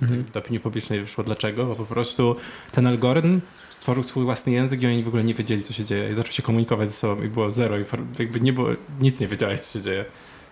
Mhm. 0.03 0.25
do 0.33 0.41
opinii 0.41 0.61
publicznej 0.61 1.01
wyszło 1.01 1.25
dlaczego, 1.25 1.67
bo 1.67 1.75
po 1.77 1.85
prostu 1.87 2.37
ten 2.73 2.87
algorytm 2.87 3.41
stworzył 3.71 4.03
swój 4.05 4.25
własny 4.25 4.53
język 4.53 4.83
i 4.83 4.87
oni 4.87 5.03
w 5.03 5.09
ogóle 5.09 5.25
nie 5.25 5.35
wiedzieli, 5.35 5.63
co 5.63 5.73
się 5.73 5.85
dzieje. 5.85 6.11
I 6.11 6.15
zaczął 6.15 6.33
się 6.33 6.43
komunikować 6.43 6.91
ze 6.91 6.97
sobą 6.97 7.23
i 7.23 7.29
było 7.29 7.51
zero, 7.51 7.79
i 7.79 7.85
jakby 8.19 8.41
nie 8.41 8.53
było, 8.53 8.69
nic 9.01 9.21
nie 9.21 9.27
wiedziałeś, 9.27 9.61
co 9.61 9.79
się 9.79 9.85
dzieje. 9.85 10.05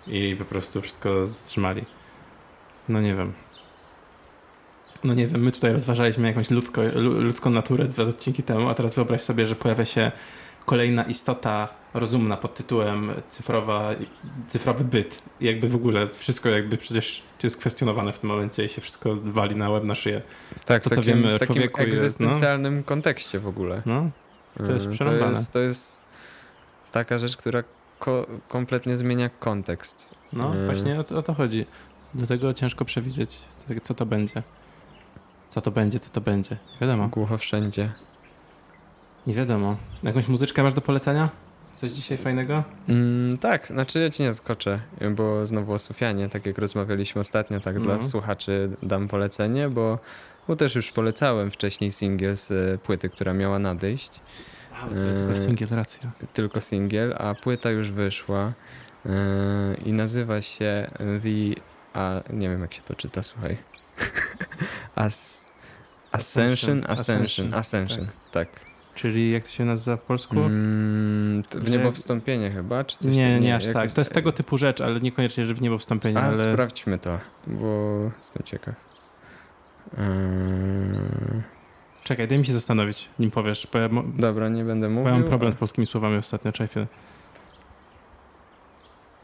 I 0.06 0.36
po 0.38 0.44
prostu 0.44 0.82
wszystko 0.82 1.26
zatrzymali. 1.26 1.84
No 2.88 3.00
nie 3.00 3.14
wiem. 3.14 3.32
No 5.04 5.14
nie 5.14 5.26
wiem, 5.26 5.42
my 5.42 5.52
tutaj 5.52 5.72
rozważaliśmy 5.72 6.28
jakąś 6.28 6.50
ludzko, 6.50 6.82
lu- 6.94 7.20
ludzką 7.22 7.50
naturę 7.50 7.84
dwa 7.84 8.02
odcinki 8.02 8.42
temu, 8.42 8.68
a 8.68 8.74
teraz 8.74 8.94
wyobraź 8.94 9.20
sobie, 9.20 9.46
że 9.46 9.56
pojawia 9.56 9.84
się 9.84 10.12
kolejna 10.66 11.04
istota 11.04 11.68
rozumna 11.94 12.36
pod 12.36 12.54
tytułem 12.54 13.10
cyfrowa, 13.30 13.90
cyfrowy 14.48 14.84
byt. 14.84 15.22
Jakby 15.40 15.68
w 15.68 15.74
ogóle 15.74 16.08
wszystko 16.08 16.48
jakby 16.48 16.76
przecież 16.76 17.22
jest 17.42 17.56
kwestionowane 17.56 18.12
w 18.12 18.18
tym 18.18 18.30
momencie 18.30 18.64
i 18.64 18.68
się 18.68 18.80
wszystko 18.80 19.16
wali 19.24 19.56
na 19.56 19.70
łeb, 19.70 19.84
na 19.84 19.94
szyję. 19.94 20.22
Tak, 20.64 20.82
To, 20.82 20.90
co 20.90 20.96
takim, 20.96 21.14
wiemy 21.14 21.28
w 21.28 21.32
takim 21.40 21.46
człowieku 21.54 21.80
jest, 21.82 21.90
no. 21.90 22.04
egzystencjalnym 22.06 22.82
kontekście 22.84 23.38
w 23.40 23.46
ogóle. 23.46 23.82
No, 23.86 24.10
To 24.66 24.72
jest 24.72 24.86
Y, 24.86 24.90
przerąbane. 24.90 25.32
To 25.32 25.38
jest, 25.38 25.52
to 25.52 25.58
jest 25.60 26.00
taka 26.92 27.18
rzecz, 27.18 27.36
która 27.36 27.62
ko- 27.98 28.26
kompletnie 28.48 28.96
zmienia 28.96 29.30
kontekst. 29.40 30.14
no 30.32 30.56
Y, 30.56 30.66
właśnie 30.66 31.00
o 31.00 31.04
to, 31.04 31.18
o 31.18 31.22
to 31.22 31.34
chodzi. 31.34 31.66
Dlatego 32.14 32.54
ciężko 32.54 32.84
przewidzieć, 32.84 33.38
co, 33.82 33.94
to 33.94 34.06
będzie. 34.06 34.42
Co 35.48 35.60
to 35.60 35.70
będzie, 35.70 35.98
co 35.98 36.10
to 36.10 36.20
będzie. 36.20 36.56
Wiadomo. 36.80 37.08
Głucho 37.08 37.38
wszędzie. 37.38 37.92
Nie 39.26 39.34
wiadomo. 39.34 39.76
Jakąś 40.02 40.28
muzyczkę 40.28 40.62
masz 40.62 40.74
do 40.74 40.80
polecenia? 40.80 41.28
Coś 41.74 41.90
dzisiaj 41.90 42.18
fajnego? 42.18 42.64
Mm, 42.88 43.38
tak, 43.38 43.66
znaczy 43.66 44.00
ja 44.00 44.10
ci 44.10 44.22
nie 44.22 44.32
skoczę, 44.32 44.80
bo 45.10 45.46
znowu 45.46 45.72
o 45.72 45.78
Sufianie, 45.78 46.28
tak 46.28 46.46
jak 46.46 46.58
rozmawialiśmy 46.58 47.20
ostatnio, 47.20 47.60
tak 47.60 47.80
dla 47.80 47.92
Mhm. 47.94 48.10
słuchaczy 48.10 48.70
dam 48.82 49.08
polecenie, 49.08 49.68
bo, 49.68 49.98
bo 50.48 50.56
też 50.56 50.74
już 50.74 50.92
polecałem 50.92 51.50
wcześniej 51.50 51.90
singiel 51.90 52.36
z 52.36 52.50
y, 52.50 52.78
płyty, 52.82 53.08
która 53.08 53.32
miała 53.34 53.58
nadejść. 53.58 54.10
A, 54.82 54.86
to 54.88 54.94
tylko 54.94 55.28
Yy. 55.40 55.46
singiel, 55.46 55.68
racja. 55.70 56.10
Tylko 56.32 56.60
singiel, 56.60 57.14
a 57.18 57.34
płyta 57.34 57.70
już 57.70 57.90
wyszła 57.90 58.52
y, 59.06 59.10
i 59.84 59.92
nazywa 59.92 60.42
się 60.42 60.86
The... 60.96 61.60
A, 61.94 62.20
nie 62.32 62.48
wiem 62.48 62.60
jak 62.60 62.74
się 62.74 62.82
to 62.82 62.94
czyta, 62.94 63.22
słuchaj. 63.22 63.56
As, 64.94 65.42
Ascension, 66.12 66.84
Ascension, 66.88 67.54
Ascension, 67.54 67.54
Ascension, 67.54 68.06
tak. 68.32 68.48
Czyli 69.00 69.30
jak 69.30 69.44
to 69.44 69.50
się 69.50 69.64
nazywa 69.64 69.96
w 69.96 70.02
polsku? 70.02 70.38
Mm, 70.40 71.42
w 71.42 71.70
niebo 71.70 71.92
wstąpienie 71.92 72.50
chyba, 72.50 72.84
czy 72.84 72.98
coś 72.98 73.16
nie, 73.16 73.22
takiego? 73.22 73.44
nie 73.44 73.56
aż 73.56 73.66
jakoś- 73.66 73.82
tak. 73.82 73.92
To 73.92 74.00
jest 74.00 74.12
tego 74.12 74.32
typu 74.32 74.58
rzecz, 74.58 74.80
ale 74.80 75.00
niekoniecznie, 75.00 75.44
że 75.44 75.54
w 75.54 75.62
niebo 75.62 75.78
wstąpienie, 75.78 76.18
A 76.18 76.22
ale... 76.22 76.52
sprawdźmy 76.52 76.98
to, 76.98 77.18
bo 77.46 78.00
jestem 78.18 78.42
ciekaw. 78.42 78.74
Eee, 79.98 80.04
Czekaj, 82.04 82.28
daj 82.28 82.38
mi 82.38 82.46
się 82.46 82.52
zastanowić, 82.52 83.08
nim 83.18 83.30
powiesz, 83.30 83.68
bo 83.72 83.78
ja, 83.78 83.88
dobra, 84.18 84.48
nie 84.48 84.64
będę 84.64 84.88
bo 84.88 84.94
mówił. 84.94 85.08
ja 85.08 85.18
mam 85.18 85.28
problem 85.28 85.52
z 85.52 85.56
polskimi 85.56 85.86
słowami 85.86 86.16
ostatnio, 86.16 86.52
czekaj. 86.52 86.86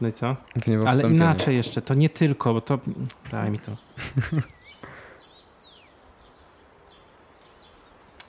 No 0.01 0.07
i 0.07 0.13
co? 0.13 0.35
Ale 0.85 1.03
inaczej 1.03 1.55
jeszcze, 1.55 1.81
to 1.81 1.93
nie 1.93 2.09
tylko, 2.09 2.53
bo 2.53 2.61
to... 2.61 2.79
Daj 3.31 3.51
mi 3.51 3.59
to. 3.59 3.71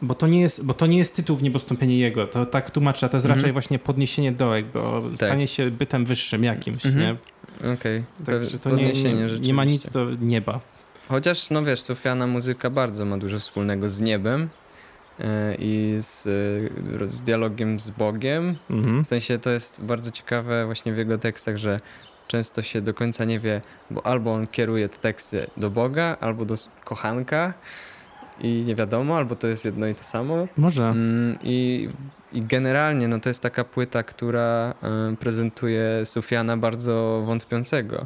Bo 0.02 0.14
to, 0.14 0.26
nie 0.26 0.40
jest, 0.40 0.64
bo 0.64 0.74
to 0.74 0.86
nie 0.86 0.98
jest 0.98 1.16
tytuł 1.16 1.36
w 1.36 1.42
niebostąpienie 1.42 1.98
jego, 1.98 2.26
to 2.26 2.46
tak 2.46 2.70
tłumaczę, 2.70 3.06
a 3.06 3.08
to 3.08 3.16
jest 3.16 3.26
Mhm. 3.26 3.38
raczej 3.38 3.52
właśnie 3.52 3.78
podniesienie 3.78 4.32
do, 4.32 4.56
jakby 4.56 4.80
o, 4.80 5.02
stanie 5.14 5.48
się 5.48 5.70
bytem 5.70 6.04
wyższym 6.04 6.44
jakimś, 6.44 6.86
Mhm. 6.86 7.04
nie? 7.62 7.72
Okej, 7.72 8.04
Także 8.26 8.56
pe- 8.56 8.60
to 8.60 8.70
nie, 8.70 8.76
podniesienie 8.76 9.26
nie, 9.26 9.38
nie 9.40 9.54
ma 9.54 9.64
nic 9.64 9.90
do 9.90 10.06
nieba. 10.20 10.60
Chociaż, 11.08 11.50
no 11.50 11.64
wiesz, 11.64 11.80
Sofiana 11.80 12.26
muzyka 12.26 12.70
bardzo 12.70 13.04
ma 13.04 13.18
dużo 13.18 13.38
wspólnego 13.38 13.88
z 13.88 14.00
niebem 14.00 14.48
e, 15.20 15.54
i 15.58 15.96
z, 16.00 16.26
e, 17.02 17.06
z 17.10 17.20
dialogiem 17.22 17.80
z 17.80 17.90
Bogiem. 17.90 18.56
Mhm. 18.70 19.04
W 19.04 19.08
sensie 19.08 19.38
to 19.38 19.50
jest 19.50 19.84
bardzo 19.84 20.10
ciekawe 20.10 20.66
właśnie 20.66 20.92
w 20.92 20.98
jego 20.98 21.18
tekstach, 21.18 21.56
że 21.56 21.80
często 22.28 22.62
się 22.62 22.80
do 22.80 22.94
końca 22.94 23.24
nie 23.24 23.40
wie, 23.40 23.60
bo 23.90 24.06
albo 24.06 24.32
on 24.34 24.46
kieruje 24.46 24.88
te 24.88 24.98
teksty 24.98 25.46
do 25.56 25.70
Boga, 25.70 26.16
albo 26.20 26.44
do 26.44 26.54
kochanka 26.84 27.54
i 28.40 28.64
nie 28.66 28.74
wiadomo, 28.74 29.16
albo 29.16 29.36
to 29.36 29.46
jest 29.46 29.64
jedno 29.64 29.86
i 29.86 29.94
to 29.94 30.04
samo. 30.04 30.48
Może. 30.56 30.84
Mm, 30.88 31.38
I, 31.42 31.88
I 32.32 32.42
generalnie 32.42 33.08
no 33.08 33.20
to 33.20 33.28
jest 33.30 33.42
taka 33.42 33.64
płyta, 33.64 34.02
która 34.02 34.74
e, 34.82 35.16
prezentuje 35.16 35.82
Sufiana 36.04 36.56
bardzo 36.56 37.22
wątpiącego, 37.26 37.96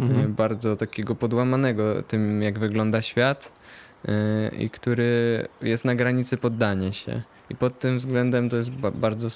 e, 0.00 0.02
Mhm. 0.02 0.34
bardzo 0.34 0.76
takiego 0.76 1.14
podłamanego 1.14 2.02
tym, 2.02 2.42
jak 2.42 2.58
wygląda 2.58 3.02
świat 3.02 3.52
e, 4.08 4.12
i 4.58 4.70
który 4.70 5.44
jest 5.62 5.84
na 5.84 5.94
granicy 5.94 6.36
poddania 6.36 6.92
się. 6.92 7.22
I 7.50 7.54
pod 7.56 7.78
tym 7.78 7.98
względem 7.98 8.48
to 8.48 8.56
jest 8.56 8.70
ba- 8.70 8.90
bardzo 8.90 9.28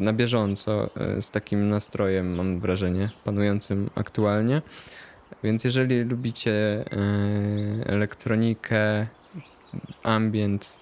na 0.00 0.12
bieżąco, 0.12 0.90
z 1.20 1.30
takim 1.30 1.68
nastrojem, 1.68 2.34
mam 2.36 2.60
wrażenie, 2.60 3.10
panującym 3.24 3.90
aktualnie. 3.94 4.62
Więc 5.44 5.64
jeżeli 5.64 6.04
lubicie 6.04 6.84
elektronikę, 7.86 9.06
ambient, 10.02 10.78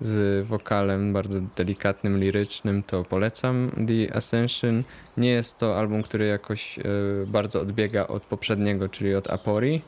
z 0.00 0.46
wokalem 0.46 1.12
bardzo 1.12 1.40
delikatnym, 1.56 2.18
lirycznym, 2.18 2.82
to 2.82 3.02
polecam 3.04 3.70
The 3.86 4.16
Ascension. 4.16 4.82
Nie 5.16 5.30
jest 5.30 5.58
to 5.58 5.78
album, 5.78 6.02
który 6.02 6.26
jakoś 6.26 6.78
e, 6.78 6.82
bardzo 7.26 7.60
odbiega 7.60 8.06
od 8.06 8.22
poprzedniego, 8.22 8.88
czyli 8.88 9.14
od 9.14 9.30
Apori. 9.30 9.82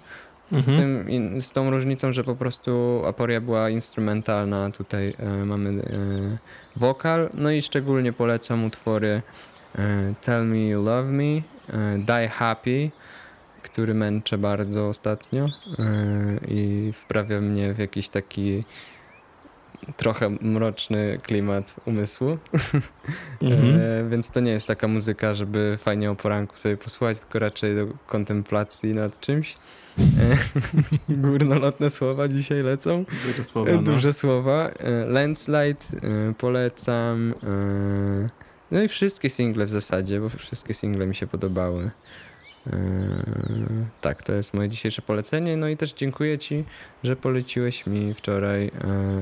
Z, 0.52 0.68
Mhm. 0.68 0.76
tym, 0.76 1.40
z 1.40 1.52
tą 1.52 1.70
różnicą, 1.70 2.12
że 2.12 2.24
po 2.24 2.36
prostu 2.36 3.02
Aporia 3.06 3.40
była 3.40 3.70
instrumentalna, 3.70 4.70
tutaj 4.70 5.14
e, 5.18 5.44
mamy 5.44 5.70
e, 5.70 5.78
wokal. 6.76 7.30
No 7.34 7.50
i 7.50 7.62
szczególnie 7.62 8.12
polecam 8.12 8.64
utwory 8.64 9.22
Tell 10.20 10.46
Me 10.46 10.58
You 10.66 10.82
Love 10.84 11.10
Me, 11.12 11.42
Die 11.98 12.28
Happy, 12.28 12.90
który 13.66 13.94
męczę 13.94 14.38
bardzo 14.38 14.88
ostatnio 14.88 15.44
e, 15.44 15.50
i 16.48 16.92
wprawia 16.92 17.40
mnie 17.40 17.74
w 17.74 17.78
jakiś 17.78 18.08
taki 18.08 18.64
trochę 19.96 20.30
mroczny 20.40 21.18
klimat 21.22 21.76
umysłu. 21.84 22.28
Mhm. 23.42 23.80
E, 23.80 24.10
więc 24.10 24.30
to 24.30 24.40
nie 24.40 24.50
jest 24.50 24.66
taka 24.66 24.88
muzyka, 24.88 25.34
żeby 25.34 25.78
fajnie 25.82 26.10
o 26.10 26.14
poranku 26.14 26.56
sobie 26.56 26.76
posłuchać, 26.76 27.20
tylko 27.20 27.38
raczej 27.38 27.76
do 27.76 27.86
kontemplacji 28.06 28.94
nad 28.94 29.20
czymś. 29.20 29.54
E, 29.98 30.36
Górnolotne 31.28 31.90
słowa 31.90 32.28
dzisiaj 32.28 32.62
lecą. 32.62 33.04
Duże 33.26 33.44
słowa, 33.44 33.72
no. 33.72 33.82
Duże 33.82 34.12
słowa. 34.12 34.68
E, 34.68 34.90
Landslide 35.06 35.80
polecam. 36.38 37.34
No 38.70 38.82
i 38.82 38.88
wszystkie 38.88 39.30
single 39.30 39.64
w 39.64 39.70
zasadzie, 39.70 40.20
bo 40.20 40.28
wszystkie 40.28 40.74
single 40.74 41.06
mi 41.06 41.14
się 41.14 41.26
podobały. 41.26 41.90
E, 42.72 42.76
Tak, 44.00 44.22
to 44.22 44.32
jest 44.32 44.54
moje 44.54 44.68
dzisiejsze 44.68 45.02
polecenie. 45.02 45.56
No 45.56 45.68
i 45.68 45.76
też 45.76 45.92
dziękuję 45.94 46.38
Ci, 46.38 46.64
że 47.04 47.16
poleciłeś 47.16 47.86
mi 47.86 48.14
wczoraj 48.14 48.66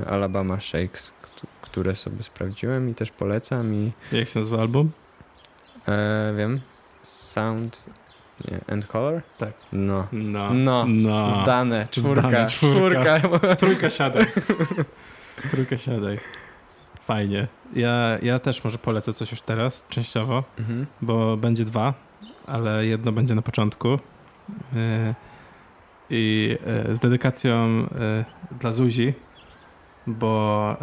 e, 0.03 0.09
Alabama 0.09 0.59
Shakes, 0.59 1.13
kt- 1.21 1.47
które 1.61 1.95
sobie 1.95 2.23
sprawdziłem 2.23 2.89
i 2.89 2.93
też 2.95 3.11
polecam. 3.11 3.73
I 3.73 3.91
Jak 4.11 4.29
się 4.29 4.39
nazywa 4.39 4.61
album? 4.61 4.91
e, 5.87 6.33
wiem, 6.37 6.59
Sound 7.03 7.85
nie, 8.51 8.59
and 8.73 8.87
Color? 8.87 9.21
Tak. 9.37 9.53
No. 9.73 10.07
No. 10.11 10.53
No, 10.53 10.85
no. 10.87 11.31
Zdane, 11.43 11.87
czwórka. 11.91 12.21
Zdane, 12.29 12.47
czwórka. 12.49 13.19
czwórka. 13.19 13.55
Trójka 13.55 13.89
siadaj. 13.89 14.25
Trójka 15.51 15.77
siadaj. 15.77 16.19
Fajnie. 17.07 17.47
Ja, 17.75 18.17
ja 18.21 18.39
też 18.39 18.63
może 18.63 18.77
polecę 18.77 19.13
coś 19.13 19.31
już 19.31 19.41
teraz, 19.41 19.85
częściowo, 19.89 20.43
Mhm. 20.59 20.85
bo 21.01 21.37
będzie 21.37 21.65
dwa, 21.65 21.93
ale 22.47 22.85
jedno 22.85 23.11
będzie 23.11 23.35
na 23.35 23.41
początku. 23.41 23.89
Yy, 23.89 23.99
I 26.09 26.57
yy, 26.87 26.95
z 26.95 26.99
dedykacją 26.99 27.79
yy, 27.79 27.87
dla 28.59 28.71
Zuzi, 28.71 29.13
bo 30.07 30.77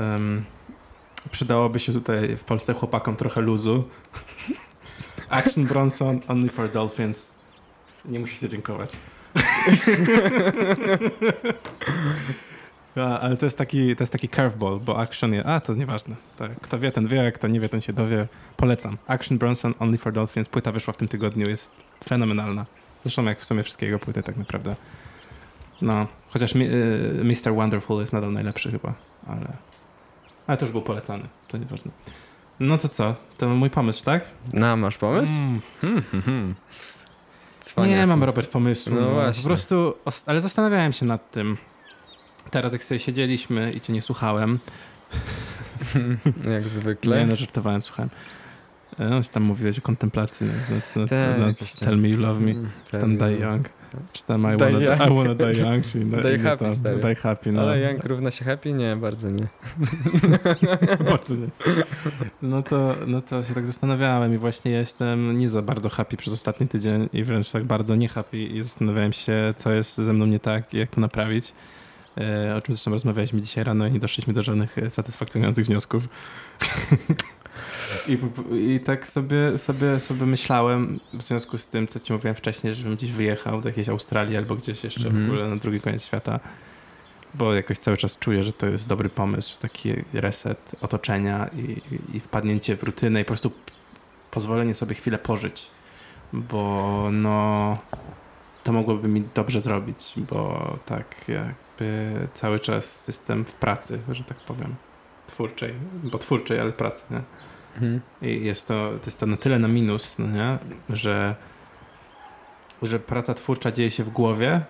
przydałoby 1.31 1.79
się 1.79 1.92
tutaj 1.92 2.37
w 2.37 2.44
Polsce 2.44 2.75
chłopakom 2.75 3.16
trochę 3.16 3.40
luzu. 3.40 3.85
Action 5.31 5.64
Bronson, 5.64 6.20
Only 6.29 6.48
for 6.48 6.70
Dolphins. 6.70 7.31
Nie 8.05 8.20
musicie 8.20 8.48
dziękować. 8.48 8.96
A, 12.97 13.21
ale 13.21 13.37
to 13.37 13.47
jest 13.47 13.59
taki, 13.59 13.97
to 13.97 14.03
jest 14.03 14.13
taki 14.13 14.29
curveball, 14.29 14.81
bo 14.81 14.99
action 15.01 15.35
jest. 15.35 15.47
A, 15.49 15.61
to 15.61 15.75
nieważne. 15.75 16.17
To, 16.39 16.45
kto 16.63 16.79
wie, 16.79 16.93
ten 16.93 17.07
wie, 17.07 17.33
kto 17.33 17.49
nie 17.49 17.61
wie, 17.61 17.69
ten 17.69 17.81
się 17.81 17.93
dowie. 17.93 18.27
Polecam. 18.57 18.99
Action 19.07 19.39
Bronson, 19.39 19.75
Only 19.81 19.99
for 19.99 20.13
Dolphins. 20.13 20.49
Płyta 20.49 20.73
wyszła 20.73 20.93
w 20.93 20.97
tym 20.97 21.09
tygodniu, 21.09 21.49
jest 21.49 21.71
fenomenalna. 22.05 22.67
Zresztą 23.05 23.25
jak 23.25 23.41
w 23.41 23.45
sumie 23.45 23.63
wszystkiego 23.63 23.99
płyty 23.99 24.23
tak 24.23 24.37
naprawdę. 24.37 24.77
No, 25.83 26.07
chociaż 26.31 26.55
mi, 26.55 26.65
y, 26.65 27.25
Mr. 27.25 27.55
Wonderful 27.55 28.01
jest 28.01 28.13
nadal 28.13 28.33
najlepszy 28.33 28.71
chyba, 28.71 28.93
ale, 29.29 29.53
ale 30.47 30.59
to 30.59 30.65
już 30.65 30.73
był 30.73 30.83
polecany, 30.83 31.25
to 31.49 31.59
nieważne. 31.59 31.91
No 32.61 32.79
to 32.79 32.89
co? 32.89 33.15
To 33.39 33.49
mój 33.49 33.71
pomysł, 33.71 34.05
tak? 34.05 34.25
No, 34.53 34.77
masz 34.77 34.99
pomysł? 34.99 35.33
Mm. 35.37 35.61
Hmm, 35.81 36.03
hmm, 36.03 36.23
hmm. 36.23 36.55
Nie 37.91 38.07
mam, 38.07 38.25
Robert, 38.25 38.51
pomysłu. 38.51 38.95
No 38.95 39.01
No, 39.01 39.11
właśnie. 39.13 39.43
Po 39.43 39.49
prostu, 39.49 39.95
os- 40.05 40.25
ale 40.27 40.41
zastanawiałem 40.41 40.93
się 40.93 41.07
nad 41.07 41.31
tym. 41.31 41.57
Teraz 42.51 42.73
jak 42.73 42.85
sobie 42.85 42.99
siedzieliśmy 43.01 43.73
i 43.73 43.81
cię 43.81 43.93
nie 43.93 44.03
słuchałem, 44.03 44.59
Jak 46.55 46.69
zwykle. 46.69 47.21
nie 47.21 47.27
no, 47.27 47.37
żartowałem, 47.37 47.83
słuchałem. 47.83 48.11
E, 48.99 49.09
No, 49.11 49.21
tam 49.33 49.43
mówiłeś 49.43 49.79
o 49.79 49.83
kontemplacji, 49.83 50.47
no, 50.71 50.77
no, 50.97 51.09
Tak, 51.09 51.39
no, 51.39 51.47
jakoś 51.47 51.73
tam. 51.73 51.89
Tell 51.89 51.99
me 51.99 52.09
you 52.09 52.21
love 52.21 52.41
me, 52.41 52.51
Mm, 52.51 52.71
czy 52.91 52.99
tam 52.99 53.17
Die 53.17 53.33
Young, 53.39 53.69
czy 54.13 54.25
tam 54.25 54.43
I 54.43 54.57
Die 54.57 54.57
wanna, 54.57 54.79
Young. 54.81 55.01
I 55.11 55.15
wanna 55.15 55.35
die 55.35 55.53
young, 55.63 55.87
czyli 55.87 56.05
no, 56.11 56.23
Die 56.23 56.35
inne 56.35 56.51
happy, 56.51 56.65
to, 56.65 56.75
stary. 56.75 57.01
Die 57.01 57.15
happy, 57.15 57.53
no. 57.53 57.61
Ale 57.63 57.81
Young 57.81 58.05
równa 58.05 58.31
się 58.31 58.45
happy? 58.45 58.73
Nie, 58.73 58.97
bardzo 58.97 59.31
nie. 59.31 59.47
Bardzo 61.11 61.35
nie. 61.35 61.47
No 62.43 62.63
to, 62.63 62.95
no 63.07 63.23
to 63.23 63.43
się 63.43 63.55
tak 63.55 63.67
zastanawiałem 63.67 64.35
i 64.35 64.39
właśnie 64.39 64.73
jestem 64.73 65.39
nie 65.39 65.49
za 65.49 65.63
bardzo 65.63 65.89
happy 65.89 66.17
przez 66.17 66.33
ostatni 66.35 66.69
tydzień 66.69 67.09
i 67.13 67.23
wręcz 67.25 67.51
tak 67.51 67.65
bardzo 67.65 67.97
nie 67.97 68.09
happy 68.09 68.39
i 68.39 68.63
zastanawiałem 68.63 69.13
się, 69.13 69.55
co 69.57 69.73
jest 69.73 69.97
ze 69.97 70.13
mną 70.13 70.27
nie 70.27 70.41
tak 70.41 70.75
i 70.75 70.79
jak 70.79 70.91
to 70.91 71.01
naprawić. 71.01 71.53
E, 72.18 72.57
o 72.57 72.61
czym 72.61 72.75
zresztą 72.75 72.90
rozmawialiśmy 72.90 73.42
dzisiaj 73.42 73.64
rano 73.64 73.87
i 73.87 73.92
nie 73.92 74.01
doszliśmy 74.01 74.33
do 74.33 74.42
żadnych 74.42 74.79
e, 74.79 74.90
satysfakcjonujących 74.90 75.66
wniosków. 75.66 76.09
I, 78.09 78.18
I 78.75 78.81
tak 78.81 79.07
sobie, 79.07 79.59
sobie, 79.59 80.01
sobie 80.01 80.27
myślałem 80.27 81.01
w 81.12 81.22
związku 81.22 81.59
z 81.59 81.68
tym, 81.68 81.87
co 81.87 82.01
ci 82.01 82.12
mówiłem 82.12 82.35
wcześniej, 82.35 82.75
żebym 82.75 82.96
gdzieś 82.96 83.12
wyjechał 83.12 83.61
do 83.61 83.68
jakiejś 83.68 83.88
Australii 83.88 84.37
albo 84.37 84.57
gdzieś 84.57 84.85
jeszcze 84.85 85.07
Mhm. 85.07 85.27
w 85.27 85.31
ogóle 85.31 85.48
na 85.48 85.57
drugi 85.57 85.81
koniec 85.81 86.05
świata 86.05 86.40
bo 87.35 87.55
jakoś 87.55 87.79
cały 87.79 87.96
czas 87.96 88.18
czuję, 88.18 88.44
że 88.44 88.53
to 88.53 88.66
jest 88.66 88.88
dobry 88.88 89.09
pomysł, 89.09 89.61
taki 89.61 89.94
reset 90.12 90.72
otoczenia 90.81 91.51
i, 91.57 91.83
i, 92.16 92.20
wpadnięcie 92.20 92.77
w 92.77 92.83
rutynę 92.83 93.20
i 93.20 93.25
po 93.25 93.29
prostu 93.29 93.53
pozwolenie 94.31 94.75
sobie 94.75 94.94
chwilę 94.94 95.18
pożyć, 95.18 95.70
bo 96.33 97.09
no 97.12 97.79
to 98.64 98.72
mogłoby 98.72 99.09
mi 99.09 99.22
dobrze 99.35 99.61
zrobić, 99.61 100.14
bo 100.16 100.79
tak 100.87 101.31
jakby 101.83 102.29
cały 102.35 102.61
czas 102.61 103.09
jestem 103.09 103.45
w 103.45 103.53
pracy, 103.53 103.99
że 104.11 104.25
tak 104.25 104.37
powiem, 104.37 104.75
twórczej, 105.27 105.75
bo 106.05 106.18
twórczej, 106.18 106.61
ale 106.61 106.73
pracy, 106.73 107.05
nie? 107.11 107.21
Mhm. 107.75 108.01
I 108.23 108.45
jest 108.45 108.68
to, 108.68 108.90
to 109.01 109.07
jest 109.07 109.21
to 109.21 109.27
na 109.27 109.37
tyle 109.37 109.59
na 109.59 109.68
minus, 109.68 110.18
no 110.18 110.27
nie? 110.27 110.59
Że, 110.90 111.37
że 112.83 112.99
praca 112.99 113.35
twórcza 113.35 113.73
dzieje 113.73 113.90
się 113.90 114.05
w 114.05 114.11
głowie, 114.11 114.61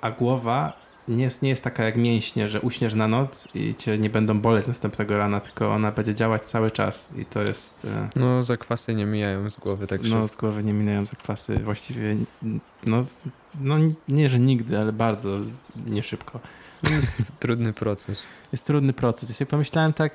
a 0.00 0.10
głowa 0.10 0.72
nie 1.08 1.24
jest, 1.24 1.42
nie 1.42 1.48
jest 1.48 1.64
taka 1.64 1.84
jak 1.84 1.96
mięśnie, 1.96 2.48
że 2.48 2.60
uśniesz 2.60 2.94
na 2.94 3.08
noc 3.08 3.48
i 3.54 3.74
cię 3.74 3.98
nie 3.98 4.10
będą 4.10 4.40
boleć 4.40 4.66
następnego 4.66 5.18
rana, 5.18 5.40
tylko 5.40 5.74
ona 5.74 5.92
będzie 5.92 6.14
działać 6.14 6.42
cały 6.44 6.70
czas 6.70 7.12
i 7.18 7.24
to 7.24 7.42
jest... 7.42 7.84
e, 7.84 8.08
No, 8.16 8.42
zakwasy 8.42 8.94
nie 8.94 9.06
mijają 9.06 9.50
z 9.50 9.56
głowy 9.56 9.86
tak 9.86 10.00
No, 10.02 10.08
szybko. 10.08 10.28
z 10.28 10.36
głowy 10.36 10.64
nie 10.64 10.72
minęją 10.72 11.06
zakwasy 11.06 11.58
właściwie, 11.58 12.16
no, 12.86 13.04
no 13.60 13.76
nie, 14.08 14.28
że 14.28 14.38
nigdy, 14.38 14.78
ale 14.78 14.92
bardzo 14.92 15.38
nie 15.86 16.02
szybko. 16.02 16.40
To 16.84 16.92
jest 16.92 17.32
trudny 17.40 17.72
proces. 17.72 18.22
jest 18.52 18.66
trudny 18.66 18.92
proces. 18.92 19.28
Ja 19.28 19.34
sobie 19.34 19.50
pomyślałem 19.50 19.92
tak, 19.92 20.12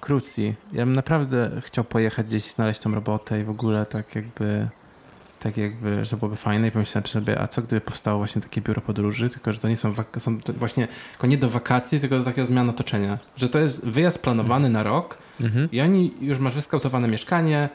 krócej. 0.00 0.54
Ja 0.72 0.84
bym 0.84 0.96
naprawdę 0.96 1.50
chciał 1.64 1.84
pojechać 1.84 2.26
gdzieś, 2.26 2.42
znaleźć 2.42 2.80
tą 2.80 2.94
robotę 2.94 3.40
i 3.40 3.44
w 3.44 3.50
ogóle 3.50 3.86
tak 3.86 4.14
jakby, 4.14 4.68
tak 5.40 5.56
jakby, 5.56 6.04
że 6.04 6.16
byłoby 6.16 6.36
fajne 6.36 6.68
i 6.68 6.70
pomyślałem 6.70 7.06
sobie, 7.06 7.40
a 7.40 7.48
co 7.48 7.62
gdyby 7.62 7.80
powstało 7.80 8.18
właśnie 8.18 8.42
takie 8.42 8.60
biuro 8.60 8.80
podróży, 8.80 9.28
tylko 9.28 9.52
że 9.52 9.58
to 9.58 9.68
nie 9.68 9.76
są, 9.76 9.94
są 10.18 10.40
to 10.40 10.52
właśnie, 10.52 10.88
tylko 11.10 11.26
nie 11.26 11.38
do 11.38 11.48
wakacji, 11.50 12.00
tylko 12.00 12.18
do 12.18 12.24
takiego 12.24 12.44
zmiany 12.44 12.70
otoczenia. 12.70 13.18
Że 13.36 13.48
to 13.48 13.58
jest 13.58 13.86
wyjazd 13.86 14.22
planowany 14.22 14.68
na 14.68 14.82
rok 14.82 15.18
Mhm. 15.40 15.68
i 15.72 15.80
oni 15.80 16.14
już 16.20 16.38
masz 16.38 16.54
wyskautowane 16.54 17.08
mieszkanie, 17.08 17.68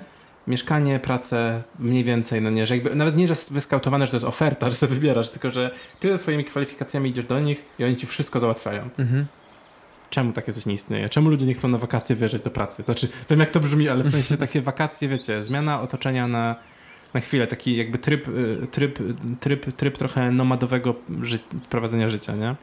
mieszkanie, 0.48 1.00
pracę, 1.00 1.64
mniej 1.80 2.04
więcej, 2.04 2.42
no 2.42 2.50
nie, 2.50 2.66
że 2.68 2.76
jakby, 2.76 2.96
nawet 2.96 3.18
nie, 3.18 3.28
że 3.28 3.32
jest 3.32 3.54
wyskautowane, 3.54 4.06
że 4.06 4.12
to 4.12 4.16
jest 4.18 4.26
oferta, 4.26 4.70
że 4.70 4.76
sobie 4.76 4.94
wybierasz, 4.96 5.30
tylko 5.30 5.50
że 5.50 5.72
ty 6.00 6.10
ze 6.12 6.18
swoimi 6.18 6.46
kwalifikacjami 6.46 7.10
idziesz 7.10 7.26
do 7.26 7.40
nich 7.40 7.66
i 7.80 7.84
oni 7.84 7.96
ci 7.96 8.08
wszystko 8.08 8.40
załatwiają. 8.40 8.90
Mhm. 9.00 9.26
Czemu 10.10 10.34
takie 10.34 10.54
coś 10.54 10.66
nie 10.66 10.74
istnieje? 10.74 11.10
Czemu 11.10 11.30
ludzie 11.30 11.46
nie 11.46 11.54
chcą 11.54 11.68
na 11.68 11.78
wakacje 11.78 12.16
wyjeżdżać 12.16 12.42
do 12.42 12.52
pracy? 12.52 12.84
Znaczy, 12.84 13.08
wiem 13.30 13.40
jak 13.40 13.52
to 13.52 13.60
brzmi, 13.60 13.90
ale 13.90 14.04
w 14.04 14.08
sensie 14.08 14.38
takie 14.38 14.62
wakacje, 14.62 15.08
wiecie, 15.08 15.44
zmiana 15.44 15.82
otoczenia 15.82 16.28
na, 16.28 16.56
na 17.14 17.20
chwilę, 17.20 17.48
taki 17.48 17.78
jakby 17.78 17.98
tryb, 17.98 18.28
y, 18.28 18.68
tryb, 18.72 19.00
tryb, 19.40 19.76
tryb 19.76 19.98
trochę 19.98 20.32
nomadowego 20.32 20.96
ży- 21.22 21.40
prowadzenia 21.70 22.10
życia, 22.10 22.36
nie? 22.36 22.56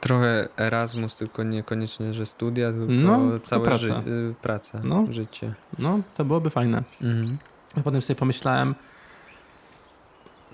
Trochę 0.00 0.48
Erasmus, 0.56 1.16
tylko 1.16 1.42
niekoniecznie, 1.42 2.14
że 2.14 2.26
studia, 2.26 2.70
tylko 2.72 2.86
No, 2.92 3.38
całe 3.38 3.64
praca. 3.64 3.78
ży- 3.78 3.92
y, 4.10 4.34
praca, 4.42 4.80
No. 4.84 5.04
życie. 5.10 5.54
No, 5.78 5.98
to 6.14 6.24
byłoby 6.24 6.50
fajne. 6.50 6.82
Mhm. 7.02 7.38
A 7.78 7.80
potem 7.80 8.02
sobie 8.02 8.16
pomyślałem, 8.18 8.74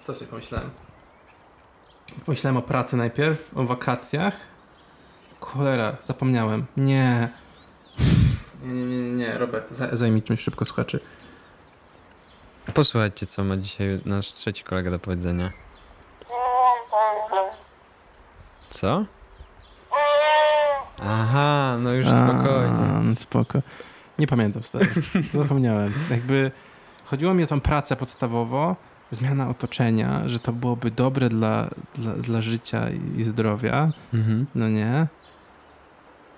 co 0.04 0.14
sobie 0.14 0.26
pomyślałem? 0.30 0.70
Pomyślałem 2.26 2.56
o 2.56 2.62
pracy 2.62 2.96
najpierw, 2.96 3.50
o 3.58 3.64
wakacjach. 3.64 4.34
Cholera, 5.40 5.96
zapomniałem. 6.00 6.66
Nie. 6.76 7.28
Nie, 8.64 8.72
nie, 8.72 8.96
nie, 9.02 9.12
nie, 9.12 9.38
Robert, 9.38 9.70
za- 9.72 9.96
zajmij 9.96 10.22
czymś 10.22 10.40
szybko 10.40 10.64
słuchaczy. 10.64 11.00
Posłuchajcie, 12.74 13.26
co 13.26 13.44
ma 13.44 13.56
dzisiaj 13.56 14.00
nasz 14.04 14.32
trzeci 14.32 14.64
kolega 14.64 14.90
do 14.90 14.98
powiedzenia. 14.98 15.52
Co? 18.70 19.04
Aha, 21.02 21.76
no 21.80 21.92
już 21.92 22.06
spokojnie. 22.06 22.94
A, 22.96 23.00
no 23.02 23.16
spoko. 23.16 23.62
Nie 24.18 24.26
pamiętam, 24.26 24.62
stary. 24.62 24.86
Zapomniałem. 25.34 25.92
Jakby 26.10 26.50
chodziło 27.04 27.34
mi 27.34 27.44
o 27.44 27.46
tą 27.46 27.60
pracę 27.60 27.96
podstawowo, 27.96 28.76
zmiana 29.10 29.48
otoczenia, 29.48 30.22
że 30.26 30.38
to 30.38 30.52
byłoby 30.52 30.90
dobre 30.90 31.28
dla, 31.28 31.70
dla, 31.94 32.12
dla 32.12 32.42
życia 32.42 32.86
i 33.16 33.24
zdrowia. 33.24 33.92
Mhm. 34.14 34.46
No 34.54 34.68
nie. 34.68 35.06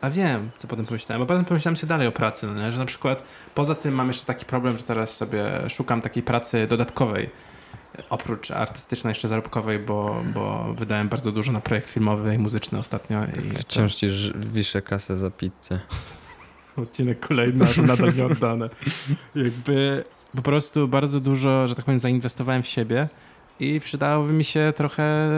A 0.01 0.11
wiem, 0.11 0.51
co 0.59 0.69
potem 0.69 0.87
pomyślałem. 0.87 1.23
Bo 1.23 1.27
potem 1.27 1.45
pomyślałem 1.45 1.77
sobie 1.77 1.89
dalej 1.89 2.09
o 2.09 2.13
pracy, 2.13 2.47
no 2.47 2.55
nie? 2.55 2.73
że 2.73 2.79
na 2.79 2.87
przykład 2.87 3.23
poza 3.55 3.75
tym 3.75 3.95
mam 3.95 4.09
jeszcze 4.09 4.27
taki 4.27 4.45
problem, 4.45 4.77
że 4.77 4.83
teraz 4.83 5.17
sobie 5.17 5.45
szukam 5.69 6.01
takiej 6.01 6.23
pracy 6.23 6.67
dodatkowej, 6.67 7.31
oprócz 8.11 8.51
artystycznej, 8.51 9.11
jeszcze 9.11 9.29
zarobkowej, 9.29 9.79
bo, 9.79 10.23
bo 10.35 10.75
wydałem 10.75 11.09
bardzo 11.09 11.33
dużo 11.33 11.53
na 11.53 11.61
projekt 11.61 11.89
filmowy 11.89 12.35
i 12.35 12.39
muzyczny 12.39 12.79
ostatnio. 12.79 13.25
I 13.25 13.55
to- 13.55 13.61
Wciąż 13.61 13.95
ci 13.95 14.09
ż- 14.09 14.33
wiszę 14.53 14.83
kasę 14.83 15.17
za 15.17 15.31
pizzę. 15.31 15.81
Odcinek 16.77 17.21
kolejny, 17.21 17.67
to 17.67 17.83
nadal 17.83 18.15
nie 18.15 18.25
oddane. 18.27 18.71
Jakby 19.35 20.05
po 20.37 20.43
prostu 20.43 20.89
bardzo 20.89 21.21
dużo, 21.21 21.67
że 21.69 21.75
tak 21.75 21.85
powiem, 21.85 22.01
zainwestowałem 22.01 22.63
w 22.63 22.67
siebie 22.67 23.09
i 23.61 23.81
przydałoby 23.81 24.33
mi 24.33 24.45
się 24.45 24.73
trochę, 24.77 25.29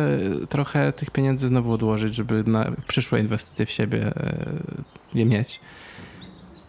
trochę 0.49 0.93
tych 0.93 1.11
pieniędzy 1.11 1.49
znowu 1.49 1.73
odłożyć, 1.73 2.15
żeby 2.15 2.45
na 2.47 2.73
przyszłe 2.89 3.21
inwestycje 3.21 3.67
w 3.67 3.71
siebie 3.71 4.07
e, 4.17 4.45
je 5.15 5.27
mieć. 5.27 5.61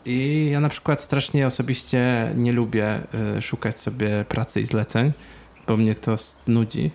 I 0.06 0.50
ja 0.52 0.60
na 0.60 0.70
przykład 0.70 1.02
strasznie 1.02 1.48
osobiście 1.48 2.32
nie 2.36 2.54
lubię 2.54 3.00
e, 3.38 3.42
szukać 3.42 3.80
sobie 3.80 4.26
pracy 4.30 4.62
i 4.62 4.66
zleceń, 4.66 5.12
bo 5.68 5.78
mnie 5.78 5.96
to 5.96 6.16
nudzi 6.48 6.92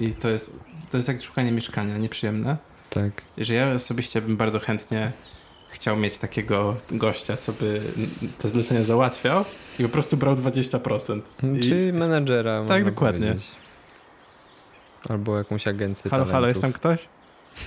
i 0.00 0.14
to 0.14 0.28
jest, 0.30 0.58
to 0.90 0.96
jest 0.96 1.08
jak 1.08 1.22
szukanie 1.22 1.52
mieszkania, 1.52 1.98
nieprzyjemne 1.98 2.56
Tak. 2.90 3.22
że 3.38 3.54
ja 3.54 3.72
osobiście 3.72 4.20
bym 4.20 4.36
bardzo 4.36 4.60
chętnie 4.60 5.12
chciał 5.68 5.96
mieć 5.96 6.18
takiego 6.18 6.76
gościa, 6.90 7.36
co 7.36 7.52
by 7.52 7.80
te 8.38 8.48
zlecenia 8.48 8.84
załatwiał 8.84 9.44
i 9.78 9.82
po 9.82 9.88
prostu 9.88 10.16
brał 10.16 10.36
20%. 10.36 11.20
I... 11.56 11.60
Czy 11.60 11.92
menadżera. 11.92 12.64
Tak, 12.68 12.84
dokładnie. 12.84 13.26
powiedzieć. 13.26 13.50
Albo 15.08 15.38
jakąś 15.38 15.68
agencję 15.68 16.10
Halo, 16.10 16.22
talentów. 16.24 16.32
halo, 16.34 16.46
jestem 16.46 16.72
ktoś? 16.72 17.08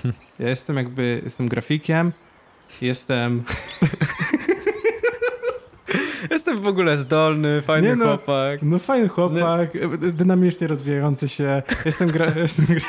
Ja 0.39 0.49
jestem 0.49 0.77
jakby, 0.77 1.21
jestem 1.23 1.47
grafikiem 1.47 2.11
Jestem... 2.81 3.43
Jestem 6.47 6.63
w 6.63 6.67
ogóle 6.67 6.97
zdolny, 6.97 7.61
fajny 7.61 7.95
no, 7.95 8.05
chłopak. 8.05 8.59
No 8.61 8.79
fajny 8.79 9.07
chłopak, 9.07 9.69
e, 9.75 10.11
dynamicznie 10.11 10.67
rozwijający 10.67 11.29
się. 11.29 11.63
Jestem, 11.85 12.09
gra, 12.11 12.31
jestem, 12.45 12.65
gra, 12.65 12.85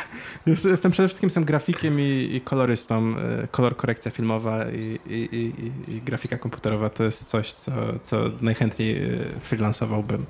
jest- 0.47 0.65
jestem 0.65 0.93
przede 0.93 1.09
wszystkim 1.09 1.27
jestem 1.27 1.45
grafikiem 1.45 2.01
i, 2.01 2.31
i 2.35 2.41
kolorystą. 2.41 3.15
E, 3.43 3.49
Kolor 3.51 3.77
korekcja 3.77 4.11
filmowa 4.11 4.65
i, 4.71 4.99
i, 5.07 5.53
i, 5.89 6.01
grafika 6.01 6.39
komputerowa 6.39 6.91
to 6.91 7.05
jest 7.05 7.25
coś, 7.25 7.53
co, 7.53 7.73
co 8.03 8.17
najchętniej 8.41 8.97
e, 9.05 9.41
freelansowałbym. 9.41 10.27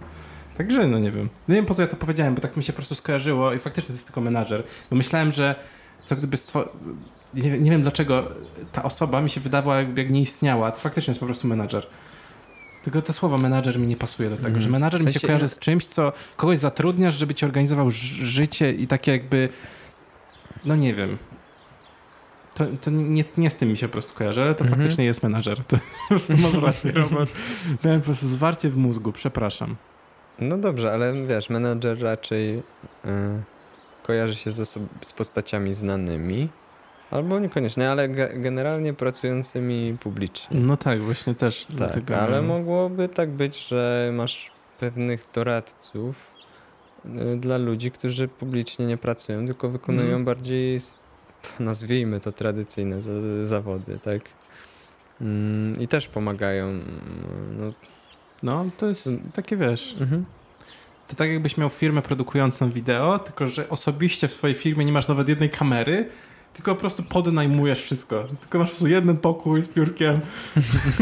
Także 0.57 0.87
no 0.87 0.99
nie 0.99 1.11
wiem. 1.11 1.29
Nie 1.49 1.55
wiem 1.55 1.67
po 1.67 1.75
co 1.75 1.83
ja 1.83 1.89
to 1.89 1.97
powiedziałem, 1.97 2.35
bo 2.35 2.41
tak 2.41 2.57
mi 2.57 2.63
się 2.63 2.73
po 2.73 2.77
prostu 2.77 2.95
skojarzyło 2.95 3.53
i 3.53 3.59
faktycznie 3.59 3.87
to 3.89 3.93
jest 3.93 4.07
tylko 4.07 4.21
menadżer. 4.21 4.63
Bo 4.91 4.97
myślałem, 4.97 5.33
że 5.33 5.55
co 6.05 6.17
gdyby 6.17 6.37
stwo... 6.37 6.69
nie, 7.35 7.51
wiem- 7.51 7.65
nie 7.65 7.71
wiem 7.71 7.83
dlaczego 7.83 8.29
ta 8.73 8.83
osoba 8.83 9.21
mi 9.21 9.31
się 9.31 9.41
wydawała 9.41 9.79
jakby 9.79 10.03
jak 10.03 10.11
nie 10.11 10.21
istniała. 10.21 10.73
To 10.73 10.81
faktycznie 10.81 11.11
jest 11.11 11.21
po 11.21 11.27
prostu 11.27 11.49
menadżer. 11.49 11.87
Tylko 12.93 13.03
to 13.07 13.13
słowo 13.13 13.39
menadżer 13.39 13.79
mi 13.79 13.87
nie 13.87 13.97
pasuje 13.97 14.31
do 14.31 14.37
tego, 14.37 14.47
Mhm. 14.49 14.63
że 14.63 14.69
menadżer 14.71 15.01
W 15.01 15.05
mi 15.05 15.13
się 15.13 15.13
sensie- 15.13 15.27
kojarzy 15.27 15.49
z 15.49 15.59
czymś, 15.59 15.87
co 15.87 16.13
kogoś 16.37 16.59
zatrudniasz, 16.59 17.15
żeby 17.15 17.35
ci 17.35 17.45
organizował 17.45 17.91
życie 17.91 18.73
i 18.73 18.87
takie 18.87 19.13
jakby, 19.13 19.49
no 20.65 20.77
nie 20.77 20.95
wiem. 20.95 21.19
To, 22.55 22.65
to 22.81 22.91
nie, 22.91 23.25
nie 23.39 23.51
z 23.51 23.57
tym 23.57 23.69
mi 23.69 23.77
się 23.77 23.89
po 23.89 23.93
prostu 23.93 24.15
kojarzy, 24.15 24.43
ale 24.43 24.55
to 24.55 24.65
Mhm. 24.65 24.81
faktycznie 24.81 25.05
jest 25.05 25.23
menadżer. 25.23 25.65
To, 25.65 25.77
masz 26.43 26.55
rację, 26.63 26.93
Robert. 27.11 27.33
Miałem 27.85 28.01
po 28.01 28.05
prostu 28.05 28.29
zwarcie 28.29 28.71
w 28.71 28.77
mózgu, 28.77 29.13
przepraszam. 29.13 29.77
No 30.39 30.59
dobrze, 30.59 30.93
ale 30.93 31.27
wiesz, 31.27 31.51
menadżer 31.51 32.03
raczej 32.03 32.59
y, 32.59 32.63
kojarzy 34.03 34.35
się 34.35 34.53
z, 34.53 34.61
osob- 34.61 34.87
z 35.01 35.13
postaciami 35.13 35.75
znanymi, 35.75 36.49
albo 37.11 37.39
niekoniecznie, 37.39 37.91
ale 37.91 38.09
ge- 38.09 38.41
generalnie 38.43 38.93
pracującymi 38.95 39.97
publicznie. 40.01 40.61
No 40.61 40.77
tak, 40.77 41.01
właśnie 41.03 41.35
też. 41.35 41.65
Tak, 41.67 41.77
dlatego- 41.77 42.17
ale 42.17 42.43
mogłoby 42.43 43.09
tak 43.09 43.31
być, 43.31 43.69
że 43.69 44.11
masz 44.15 44.51
pewnych 44.81 45.25
doradców 45.35 46.35
y, 47.07 47.37
dla 47.37 47.59
ludzi, 47.59 47.91
którzy 47.91 48.29
publicznie 48.29 48.87
nie 48.87 48.97
pracują, 48.97 49.47
tylko 49.47 49.69
wykonują 49.69 50.07
Mhm. 50.07 50.25
bardziej, 50.25 50.79
nazwijmy 51.61 52.21
to 52.21 52.33
tradycyjne 52.33 53.03
za- 53.03 53.11
zawody, 53.43 53.99
tak? 53.99 54.23
Mm, 55.21 55.81
I 55.81 55.89
też 55.89 56.07
pomagają. 56.07 56.67
mm, 56.67 56.85
No, 57.59 57.73
No, 58.43 58.65
to 58.79 58.87
jest 58.87 59.09
takie, 59.35 59.57
wiesz, 59.57 59.97
mhm. 60.01 60.25
to 61.09 61.17
tak 61.17 61.31
jakbyś 61.31 61.57
miał 61.57 61.69
firmę 61.69 62.03
produkującą 62.03 62.71
wideo, 62.71 63.19
tylko 63.19 63.47
że 63.47 63.69
osobiście 63.69 64.29
w 64.29 64.33
swojej 64.33 64.57
firmie 64.57 64.85
nie 64.85 64.93
masz 64.93 65.09
nawet 65.09 65.29
jednej 65.29 65.51
kamery, 65.51 66.09
tylko 66.59 66.75
po 66.75 66.81
prostu 66.81 67.03
podnajmujesz 67.03 67.83
wszystko. 67.83 68.25
Tylko 68.41 68.59
masz 68.59 68.69
po 68.69 68.71
prostu 68.71 68.87
jeden 68.87 69.17
pokój 69.17 69.63
z 69.63 69.69
piórkiem 69.69 70.21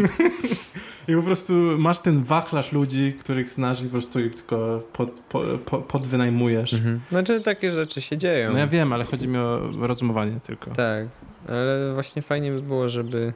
i 1.08 1.14
po 1.16 1.22
prostu 1.22 1.52
masz 1.78 1.98
ten 1.98 2.22
wachlarz 2.22 2.72
ludzi, 2.72 3.14
których 3.20 3.48
znasz 3.48 3.80
i 3.80 3.84
po 3.84 3.90
prostu 3.90 4.20
ich 4.20 4.34
tylko 4.34 4.82
pod, 4.92 5.10
po, 5.10 5.42
po, 5.64 5.78
podwynajmujesz. 5.78 6.74
Mhm. 6.74 7.00
Znaczy 7.10 7.40
takie 7.40 7.72
rzeczy 7.72 8.00
się 8.00 8.18
dzieją. 8.18 8.52
No 8.52 8.58
ja 8.58 8.66
wiem, 8.66 8.92
ale 8.92 9.04
chodzi 9.04 9.28
mi 9.28 9.38
o 9.38 9.60
rozumowanie 9.80 10.40
tylko. 10.40 10.70
Tak, 10.70 11.06
ale 11.48 11.94
właśnie 11.94 12.22
fajnie 12.22 12.52
by 12.52 12.62
było, 12.62 12.88
żeby 12.88 13.32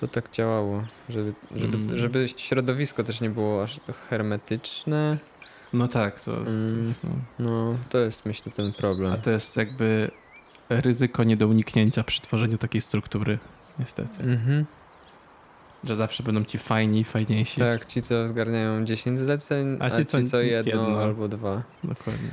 to 0.00 0.08
tak 0.08 0.30
działało, 0.30 0.82
żeby, 1.08 1.32
żeby, 1.56 1.76
Mm. 1.76 1.98
żeby 1.98 2.26
środowisko 2.36 3.04
też 3.04 3.20
nie 3.20 3.30
było 3.30 3.62
aż 3.62 3.80
hermetyczne. 4.10 5.18
No 5.72 5.88
tak, 5.88 6.20
to, 6.20 6.32
to, 6.32 6.40
no. 7.04 7.10
No, 7.38 7.76
to 7.88 7.98
jest 7.98 8.26
myślę 8.26 8.52
ten 8.52 8.72
problem. 8.72 9.12
A 9.12 9.16
to 9.16 9.30
jest 9.30 9.56
jakby 9.56 10.10
ryzyko 10.70 11.24
nie 11.24 11.36
do 11.36 11.48
uniknięcia 11.48 12.04
przy 12.04 12.20
tworzeniu 12.20 12.58
takiej 12.58 12.80
struktury, 12.80 13.38
niestety. 13.78 14.22
Mhm. 14.22 14.64
Że 15.84 15.96
zawsze 15.96 16.22
będą 16.22 16.44
ci 16.44 16.58
fajni 16.58 17.04
fajniejsi. 17.04 17.60
Tak, 17.60 17.86
ci 17.86 18.02
co 18.02 18.28
zgarniają 18.28 18.84
10 18.84 19.18
zleceń, 19.18 19.76
A 19.80 19.84
a 19.84 19.90
ci, 19.90 19.96
ci, 19.96 20.04
co 20.06 20.22
co 20.22 20.40
jedno, 20.40 20.82
jedno. 20.82 21.02
albo 21.02 21.28
dwa. 21.28 21.62
Dokładnie. 21.84 22.30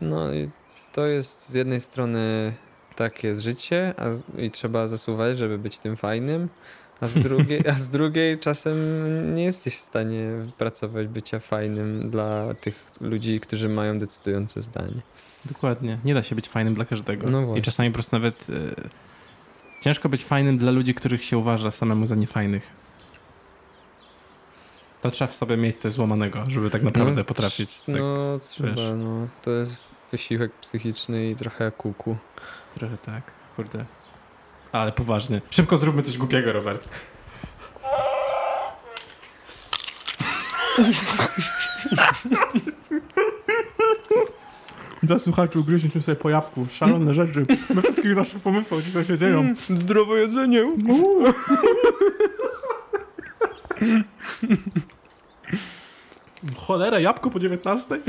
No 0.00 0.34
i 0.34 0.50
to 0.92 1.06
jest 1.06 1.48
z 1.48 1.54
jednej 1.54 1.80
strony 1.80 2.52
takie 2.96 3.28
jest 3.28 3.42
życie, 3.42 3.94
a 3.96 4.40
i 4.40 4.50
trzeba 4.50 4.88
zasuwać, 4.88 5.38
żeby 5.38 5.58
być 5.58 5.78
tym 5.78 5.96
fajnym, 5.96 6.48
a 7.00 7.08
z, 7.08 7.14
drugiej, 7.14 7.62
a 7.72 7.72
z 7.72 7.90
drugiej 7.90 8.38
czasem 8.38 8.78
nie 9.34 9.44
jesteś 9.44 9.76
w 9.76 9.80
stanie 9.80 10.30
pracować 10.58 11.06
bycia 11.06 11.38
fajnym 11.38 12.10
dla 12.10 12.54
tych 12.54 12.84
ludzi, 13.00 13.40
którzy 13.40 13.68
mają 13.68 13.98
decydujące 13.98 14.62
zdanie. 14.62 15.02
Dokładnie. 15.46 15.98
Nie 16.04 16.14
da 16.14 16.22
się 16.22 16.34
być 16.34 16.48
fajnym 16.48 16.74
dla 16.74 16.84
każdego. 16.84 17.26
No 17.30 17.56
I 17.56 17.62
czasami 17.62 17.90
po 17.90 17.94
prostu 17.94 18.16
nawet 18.16 18.46
e, 18.50 18.54
ciężko 19.80 20.08
być 20.08 20.24
fajnym 20.24 20.58
dla 20.58 20.70
ludzi, 20.70 20.94
których 20.94 21.24
się 21.24 21.38
uważa 21.38 21.70
samemu 21.70 22.06
za 22.06 22.14
niefajnych. 22.14 22.70
To 25.02 25.10
trzeba 25.10 25.30
w 25.30 25.34
sobie 25.34 25.56
mieć 25.56 25.76
coś 25.80 25.92
złamanego, 25.92 26.44
żeby 26.48 26.70
tak 26.70 26.82
naprawdę 26.82 27.20
No, 27.20 27.24
potrafić. 27.24 27.80
Tak, 27.80 27.94
No, 27.94 28.38
trzeba, 28.38 28.94
no. 28.96 29.28
To 29.42 29.50
jest 29.50 29.76
wysiłek 30.12 30.52
psychiczny 30.52 31.30
i 31.30 31.36
trochę 31.36 31.70
kuku. 31.72 32.16
Trochę 32.74 32.98
tak. 32.98 33.22
Kurde. 33.56 33.84
Ale 34.72 34.92
poważnie. 34.92 35.40
Szybko 35.50 35.78
zróbmy 35.78 36.02
coś 36.02 36.18
głupiego, 36.18 36.52
Robert. 36.52 36.88
Dla 45.04 45.18
słuchaczy 45.18 45.58
ugryźliśmy 45.58 46.02
sobie 46.02 46.16
po 46.16 46.30
jabłku. 46.30 46.66
Szalone 46.70 47.14
rzeczy. 47.14 47.46
We 47.70 47.82
wszystkich 47.82 48.16
naszych 48.16 48.40
pomysłach 48.42 48.82
dzisiaj 48.82 49.04
się 49.04 49.18
dzieją. 49.18 49.54
Zdrowe 49.74 50.18
jedzenie! 50.20 50.64
Cholera, 56.56 57.00
jabłko 57.00 57.30
po 57.30 57.38
19? 57.38 58.00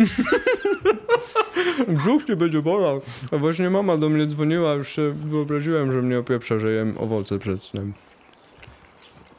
Brzuch 1.88 2.24
cię 2.24 2.36
będzie 2.36 2.62
bolał. 2.62 3.02
A 3.32 3.38
właśnie 3.38 3.70
mama 3.70 3.98
do 3.98 4.10
mnie 4.10 4.28
dzwoniła, 4.28 4.74
już 4.74 4.90
się 4.96 5.12
wyobraziłem, 5.12 5.92
że 5.92 6.02
mnie 6.02 6.20
opieprza, 6.20 6.60
że 6.60 6.72
jem 6.72 6.98
owoce 6.98 7.40
przed 7.40 7.64
snem. 7.64 7.94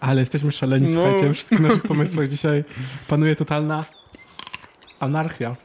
Ale 0.01 0.21
jesteśmy 0.21 0.53
szaleni, 0.53 0.87
No. 0.87 0.93
słuchajcie. 0.93 1.27
We 1.29 1.33
wszystkich 1.35 1.61
naszych 1.61 1.83
pomysłach 1.83 2.29
dzisiaj 2.29 2.65
panuje 3.09 3.37
totalna 3.37 3.85
anarchia. 5.01 5.57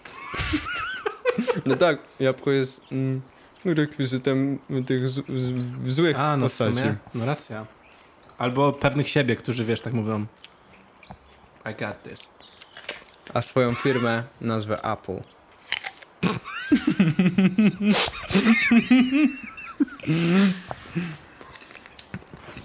No 1.65 1.75
tak, 1.75 1.99
jabłko 2.19 2.51
jest 2.51 2.81
mm, 2.91 3.21
rekwizytem 3.65 4.59
tych 4.85 5.09
z, 5.09 5.25
z, 5.35 5.53
złych 5.91 6.19
A, 6.19 6.37
no 6.37 6.49
w 6.49 6.51
postaci. 6.51 6.77
sumie. 6.77 6.95
No 7.15 7.25
racja. 7.25 7.65
Albo 8.37 8.73
pewnych 8.73 9.09
siebie, 9.09 9.35
którzy 9.35 9.65
wiesz, 9.65 9.81
tak 9.81 9.93
mówią. 9.93 10.25
I 11.65 11.73
got 11.81 12.03
this. 12.03 12.29
A 13.33 13.41
swoją 13.41 13.73
firmę 13.73 14.23
nazwę 14.41 14.81
Apple. 14.83 15.21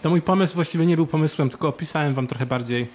To 0.03 0.11
mój 0.11 0.23
pomysł 0.23 0.55
właściwie 0.55 0.87
nie 0.87 0.97
był 0.97 1.07
pomysłem, 1.07 1.51
tylko 1.51 1.69
opisałem 1.69 2.15
wam 2.15 2.27
trochę 2.27 2.47
bardziej. 2.47 2.89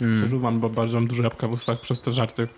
Mm. 0.00 0.18
Przeżuwam, 0.20 0.60
bo 0.60 0.68
bardzo 0.68 0.96
mam 0.96 1.06
dużo 1.06 1.22
jabłka 1.22 1.48
w 1.48 1.52
ustach 1.52 1.80
przez 1.80 2.00
te 2.00 2.12
żarty. 2.12 2.48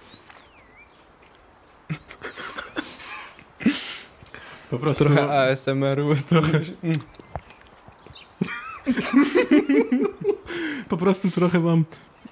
Po 4.73 4.79
prostu... 4.79 5.05
Trochę 5.05 5.23
ASMR-u, 5.23 6.15
trochę... 6.29 6.61
Mm. 6.85 6.99
Po 10.89 10.97
prostu 10.97 11.31
trochę 11.31 11.61
wam 11.61 11.85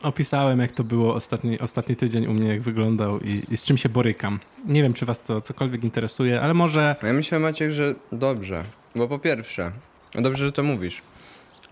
opisałem, 0.03 0.61
jak 0.61 0.73
to 0.73 0.85
było 0.85 1.15
ostatni, 1.15 1.61
ostatni 1.61 1.97
tydzień 1.97 2.27
u 2.27 2.33
mnie, 2.33 2.49
jak 2.49 2.61
wyglądał 2.61 3.21
i, 3.21 3.43
i 3.51 3.57
z 3.57 3.65
czym 3.65 3.77
się 3.77 3.89
borykam. 3.89 4.39
Nie 4.67 4.83
wiem, 4.83 4.95
czy 4.95 5.07
was 5.07 5.21
to 5.21 5.41
cokolwiek 5.41 5.85
interesuje, 5.85 6.41
ale 6.41 6.55
może... 6.55 6.97
Ja 7.03 7.13
myślę, 7.13 7.39
Maciek, 7.39 7.71
że 7.71 7.95
dobrze. 8.13 8.65
Bo 8.95 9.09
po 9.09 9.19
pierwsze, 9.19 9.73
no 10.15 10.23
dobrze, 10.23 10.45
że 10.45 10.53
to 10.53 10.63
mówisz. 10.63 11.03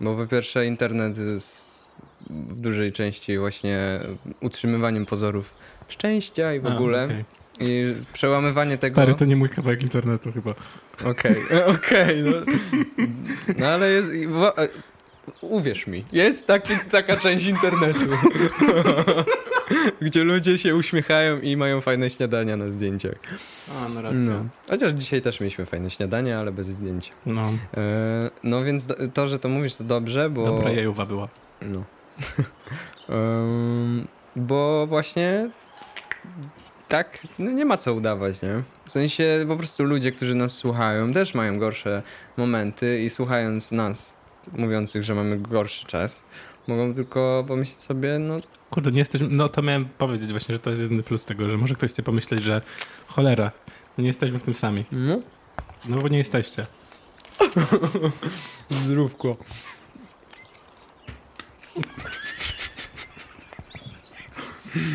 Bo 0.01 0.15
po 0.15 0.27
pierwsze 0.27 0.65
internet 0.65 1.17
jest 1.17 1.69
w 2.29 2.61
dużej 2.61 2.91
części 2.91 3.37
właśnie 3.37 3.99
utrzymywaniem 4.41 5.05
pozorów 5.05 5.53
szczęścia 5.87 6.53
i 6.53 6.59
w 6.59 6.65
A, 6.65 6.75
ogóle. 6.75 7.05
okej. 7.05 7.25
I 7.59 7.95
przełamywanie 8.13 8.77
tego... 8.77 8.93
Stary, 8.93 9.13
to 9.15 9.25
nie 9.25 9.35
mój 9.35 9.49
kawałek 9.49 9.83
internetu 9.83 10.31
chyba. 10.31 10.53
Okej, 11.05 11.35
okej, 11.77 12.23
no. 12.23 12.53
no 13.57 13.67
ale 13.67 13.89
jest... 13.91 14.09
e, 14.57 14.67
Uwierz 15.41 15.87
mi, 15.87 16.05
jest 16.11 16.47
taki, 16.47 16.73
taka 16.91 17.17
część 17.17 17.45
internetu, 17.45 18.05
gdzie 20.01 20.23
ludzie 20.23 20.57
się 20.57 20.75
uśmiechają 20.75 21.39
i 21.39 21.57
mają 21.57 21.81
fajne 21.81 22.09
śniadania 22.09 22.57
na 22.57 22.71
zdjęciach. 22.71 23.15
A, 23.79 23.89
no 23.89 24.01
racja. 24.01 24.19
No. 24.19 24.45
Chociaż 24.69 24.91
dzisiaj 24.91 25.21
też 25.21 25.39
mieliśmy 25.39 25.65
fajne 25.65 25.89
śniadania, 25.89 26.39
ale 26.39 26.51
bez 26.51 26.67
zdjęć. 26.67 27.11
No, 27.25 27.51
E, 27.77 28.29
no 28.43 28.63
więc 28.63 28.87
to, 29.13 29.27
że 29.27 29.39
to 29.39 29.49
mówisz, 29.49 29.75
to 29.75 29.83
dobrze, 29.83 30.29
bo... 30.29 30.45
dobra 30.45 30.71
jajuwa 30.71 31.05
była. 31.05 31.27
No. 31.61 31.83
Bo 34.35 34.87
właśnie 34.87 35.49
tak 36.89 37.27
no 37.39 37.51
nie 37.51 37.65
ma 37.65 37.77
co 37.77 37.93
udawać, 37.93 38.41
nie? 38.41 38.63
W 38.85 38.91
sensie 38.91 39.45
po 39.47 39.57
prostu 39.57 39.83
ludzie, 39.83 40.11
którzy 40.11 40.35
nas 40.35 40.51
słuchają, 40.51 41.13
też 41.13 41.33
mają 41.33 41.59
gorsze 41.59 42.03
momenty 42.37 43.01
i 43.01 43.09
słuchając 43.09 43.71
nas, 43.71 44.13
mówiących, 44.53 45.03
że 45.03 45.15
mamy 45.15 45.37
gorszy 45.37 45.85
czas, 45.85 46.23
mogą 46.67 46.93
tylko 46.93 47.45
pomyśleć 47.47 47.79
sobie, 47.79 48.19
no 48.19 48.39
Kurde, 48.69 48.91
nie 48.91 48.99
jesteśmy. 48.99 49.27
No 49.31 49.49
to 49.49 49.61
miałem 49.61 49.85
powiedzieć 49.85 50.31
właśnie, 50.31 50.55
że 50.55 50.59
to 50.59 50.69
jest 50.69 50.81
jedyny 50.81 51.03
plus 51.03 51.25
tego, 51.25 51.49
że 51.49 51.57
może 51.57 51.75
ktoś 51.75 51.91
sobie 51.91 52.05
pomyśleć, 52.05 52.43
że 52.43 52.61
cholera, 53.07 53.51
nie 53.97 54.07
jesteśmy 54.07 54.39
w 54.39 54.43
tym 54.43 54.53
sami. 54.53 54.85
no 54.91 55.21
No 55.85 55.97
bo 55.97 56.07
nie 56.07 56.17
jesteście. 56.17 56.67
zdrówko. 58.71 59.37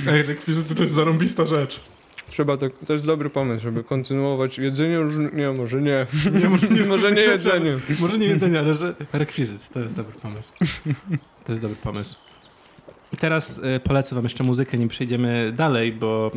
Ej, 0.08 0.22
rekwizyty 0.22 0.74
to 0.74 0.82
jest 0.82 0.94
zarąbista 0.94 1.46
rzecz. 1.46 1.80
Trzeba 2.26 2.56
to, 2.56 2.66
to 2.86 2.92
jest 2.92 3.06
dobry 3.06 3.30
pomysł, 3.30 3.62
żeby 3.62 3.84
kontynuować 3.84 4.58
jedzenie 4.58 4.98
różne, 4.98 5.30
nie, 5.32 5.52
może 5.52 5.82
nie. 5.82 6.06
Nie, 6.42 6.48
może 6.48 6.68
nie, 6.68 6.84
Może 6.94 7.12
nie 7.12 7.22
jedzenie. 7.22 7.78
Może 8.00 8.18
nie 8.18 8.26
jedzenie, 8.26 8.58
ale 8.58 8.74
że 8.74 8.94
rekwizyt 9.12 9.68
to 9.72 9.80
jest 9.80 9.96
dobry 9.96 10.12
pomysł. 10.20 10.52
To 11.44 11.52
jest 11.52 11.62
dobry 11.62 11.76
pomysł. 11.76 12.16
I 13.12 13.16
teraz 13.16 13.58
y, 13.58 13.80
polecę 13.80 14.14
wam 14.14 14.24
jeszcze 14.24 14.44
muzykę, 14.44 14.78
nim 14.78 14.88
przejdziemy 14.88 15.52
dalej, 15.56 15.92
bo, 15.92 16.30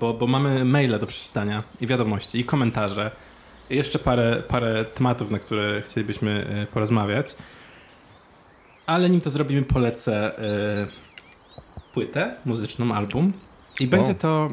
bo, 0.00 0.14
bo 0.14 0.26
mamy 0.26 0.64
maile 0.64 0.98
do 0.98 1.06
przeczytania 1.06 1.62
i 1.80 1.86
wiadomości, 1.86 2.40
i 2.40 2.44
komentarze. 2.44 3.10
I 3.70 3.76
jeszcze 3.76 3.98
parę, 3.98 4.42
parę 4.48 4.84
tematów, 4.84 5.30
na 5.30 5.38
które 5.38 5.82
chcielibyśmy 5.82 6.62
y, 6.62 6.66
porozmawiać. 6.66 7.36
Ale 8.86 9.10
nim 9.10 9.20
to 9.20 9.30
zrobimy, 9.30 9.62
polecę 9.62 10.38
y, 10.38 11.01
płytę 11.94 12.36
muzyczną, 12.44 12.94
album. 12.94 13.32
I 13.80 13.86
będzie 13.86 14.14
to 14.14 14.50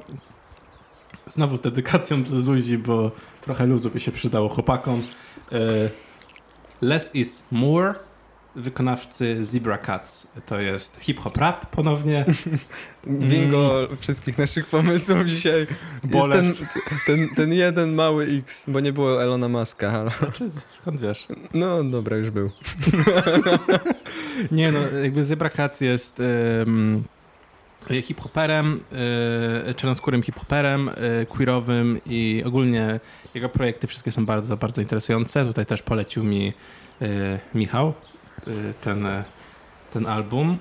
znowu 1.27 1.57
z 1.57 1.61
dedykacją 1.61 2.23
dla 2.23 2.39
Zuzi, 2.39 2.77
bo 2.77 3.11
trochę 3.41 3.65
luzu 3.65 3.89
by 3.89 3.99
się 3.99 4.11
przydało 4.11 4.49
chłopakom. 4.49 5.03
Y, 5.53 5.89
Less 6.81 7.15
is 7.15 7.43
More 7.51 7.95
wykonawcy 8.55 9.43
Zebra 9.43 9.77
Cats. 9.77 10.27
To 10.45 10.59
jest 10.59 10.97
hip-hop 10.99 11.37
rap 11.37 11.65
ponownie. 11.65 12.25
Bingo 13.07 13.87
wszystkich 13.99 14.37
naszych 14.37 14.65
pomysłów 14.65 15.25
dzisiaj. 15.25 15.67
Ten, 16.31 16.51
ten, 17.07 17.29
ten 17.35 17.53
jeden 17.53 17.95
mały 17.95 18.25
X, 18.25 18.63
bo 18.67 18.79
nie 18.79 18.93
było 18.93 19.23
Elona 19.23 19.47
Muska, 19.47 19.91
ale 19.91 20.11
Znaczy, 20.11 20.49
skąd 20.49 21.01
wiesz? 21.01 21.27
no 21.53 21.83
dobra, 21.83 22.17
już 22.17 22.29
był. 22.29 22.51
Nie 24.51 24.71
no, 24.71 24.79
jakby 25.03 25.23
Zebra 25.23 25.49
Cats 25.49 25.81
jest 25.81 26.19
um, 26.19 27.03
hip-hoperem, 28.01 28.83
y, 29.69 29.73
czarnoskórym 29.73 30.23
hip-hoperem, 30.23 30.89
y, 30.89 31.25
queerowym 31.37 31.99
i 32.05 32.43
ogólnie 32.45 32.99
jego 33.33 33.49
projekty 33.49 33.87
wszystkie 33.87 34.11
są 34.11 34.25
bardzo, 34.25 34.57
bardzo 34.57 34.81
interesujące. 34.81 35.45
Tutaj 35.45 35.65
też 35.65 35.81
polecił 35.81 36.23
mi 36.23 36.53
y, 37.01 37.39
Michał 37.53 37.93
y, 38.47 38.73
ten, 38.81 39.05
y, 39.05 39.23
ten 39.93 40.05
album. 40.07 40.57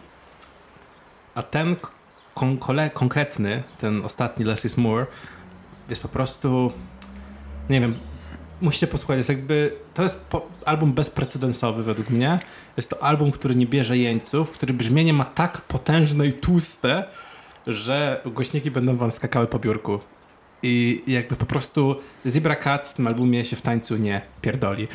A 1.34 1.42
ten 1.42 1.76
kon- 2.34 2.58
konkretny, 2.94 3.62
ten 3.78 4.04
ostatni 4.04 4.44
Less 4.44 4.64
is 4.64 4.76
More 4.76 5.06
jest 5.88 6.02
po 6.02 6.08
prostu 6.08 6.72
nie 7.70 7.80
wiem, 7.80 7.94
musicie 8.60 8.86
posłuchać, 8.86 9.16
jest 9.16 9.28
jakby 9.28 9.72
to 9.94 10.02
jest 10.02 10.26
po, 10.26 10.46
album 10.64 10.92
bezprecedensowy 10.92 11.82
według 11.82 12.10
mnie. 12.10 12.38
Jest 12.76 12.90
to 12.90 13.02
album, 13.02 13.32
który 13.32 13.54
nie 13.54 13.66
bierze 13.66 13.98
jeńców, 13.98 14.50
który 14.50 14.74
brzmienie 14.74 15.12
ma 15.12 15.24
tak 15.24 15.60
potężne 15.60 16.26
i 16.26 16.32
tłuste, 16.32 17.04
że 17.66 18.22
głośniki 18.26 18.70
będą 18.70 18.96
wam 18.96 19.10
skakały 19.10 19.46
po 19.46 19.58
biurku. 19.58 20.00
I 20.62 21.02
jakby 21.06 21.36
po 21.36 21.46
prostu 21.46 21.96
Zebra 22.24 22.56
Cat 22.56 22.86
w 22.86 22.94
tym 22.94 23.06
albumie 23.06 23.44
się 23.44 23.56
w 23.56 23.62
tańcu 23.62 23.96
nie 23.96 24.22
pierdoli. 24.42 24.88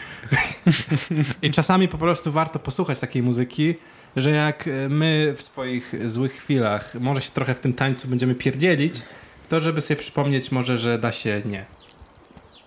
I 1.41 1.51
czasami 1.51 1.87
po 1.87 1.97
prostu 1.97 2.31
warto 2.31 2.59
posłuchać 2.59 2.99
takiej 2.99 3.23
muzyki, 3.23 3.75
że 4.15 4.29
jak 4.31 4.69
my 4.89 5.33
w 5.37 5.41
swoich 5.41 5.93
złych 6.05 6.33
chwilach 6.33 6.95
może 6.99 7.21
się 7.21 7.31
trochę 7.31 7.55
w 7.55 7.59
tym 7.59 7.73
tańcu 7.73 8.07
będziemy 8.07 8.35
pierdzielić, 8.35 9.01
to 9.49 9.59
żeby 9.59 9.81
sobie 9.81 9.99
przypomnieć 9.99 10.51
może, 10.51 10.77
że 10.77 10.99
da 10.99 11.11
się 11.11 11.41
nie. 11.45 11.65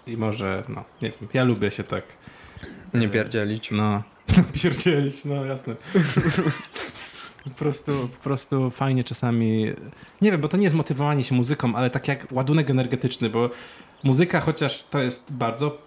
I 0.07 0.17
może, 0.17 0.65
no, 0.69 0.85
nie 1.03 1.11
wiem, 1.11 1.29
ja 1.35 1.45
lubię 1.45 1.71
się 1.71 1.85
tak, 1.85 2.05
Nie 2.95 3.09
pierdzielić. 3.09 3.71
no, 3.71 4.03
pierdzielić, 4.63 5.25
no 5.25 5.45
jasne. 5.45 5.77
Po 7.45 7.51
prostu, 7.51 8.09
po 8.09 8.25
prostu 8.25 8.71
fajnie 8.71 9.05
czasami, 9.05 9.73
nie 10.23 10.33
wiem, 10.33 10.41
bo 10.41 10.49
to 10.49 10.57
nie 10.57 10.65
jest 10.65 10.77
motywowanie 10.77 11.25
się 11.25 11.35
muzyką, 11.35 11.75
ale 11.75 11.91
tak 11.91 12.09
jak 12.09 12.27
ładunek 12.33 12.71
energetyczny, 12.71 13.31
bo 13.31 13.51
muzyka, 14.05 14.41
chociaż 14.41 14.83
to 14.91 14.99
jest 14.99 15.33
bardzo 15.33 15.79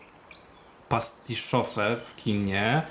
pastiszowe 0.89 1.97
w 2.05 2.15
kinie, 2.15 2.81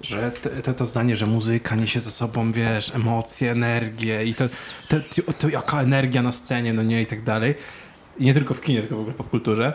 że 0.00 0.32
te, 0.32 0.50
te, 0.50 0.74
to 0.74 0.86
zdanie, 0.86 1.16
że 1.16 1.26
muzyka 1.26 1.76
niesie 1.76 2.00
ze 2.00 2.10
sobą, 2.10 2.52
wiesz, 2.52 2.94
emocje, 2.94 3.50
energię 3.50 4.24
i 4.24 4.34
to, 4.34 4.44
to, 4.88 4.96
to, 5.00 5.32
to 5.32 5.48
jaka 5.48 5.82
energia 5.82 6.22
na 6.22 6.32
scenie, 6.32 6.72
no 6.72 6.82
nie, 6.82 7.02
i 7.02 7.06
tak 7.06 7.22
dalej. 7.22 7.54
I 8.18 8.24
nie 8.24 8.34
tylko 8.34 8.54
w 8.54 8.60
kinie, 8.60 8.80
tylko 8.80 8.96
w 8.96 9.00
ogóle 9.00 9.14
w 9.14 9.16
popkulturze. 9.16 9.72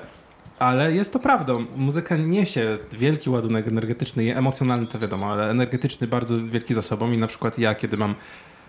Ale 0.60 0.93
jest 0.93 1.13
to 1.13 1.20
prawdą. 1.20 1.65
Muzyka 1.76 2.17
niesie 2.17 2.78
wielki 2.91 3.30
ładunek 3.30 3.67
energetyczny, 3.67 4.38
emocjonalny 4.38 4.88
to 4.88 5.00
wiadomo, 5.00 5.32
ale 5.32 5.50
energetyczny 5.50 6.08
bardzo 6.08 6.46
wielki 6.48 6.74
za 6.74 6.82
sobą 6.82 7.12
i 7.12 7.17
na 7.17 7.28
przykład 7.28 7.60
ja, 7.60 7.76
kiedy 7.76 7.98
mam 7.98 8.15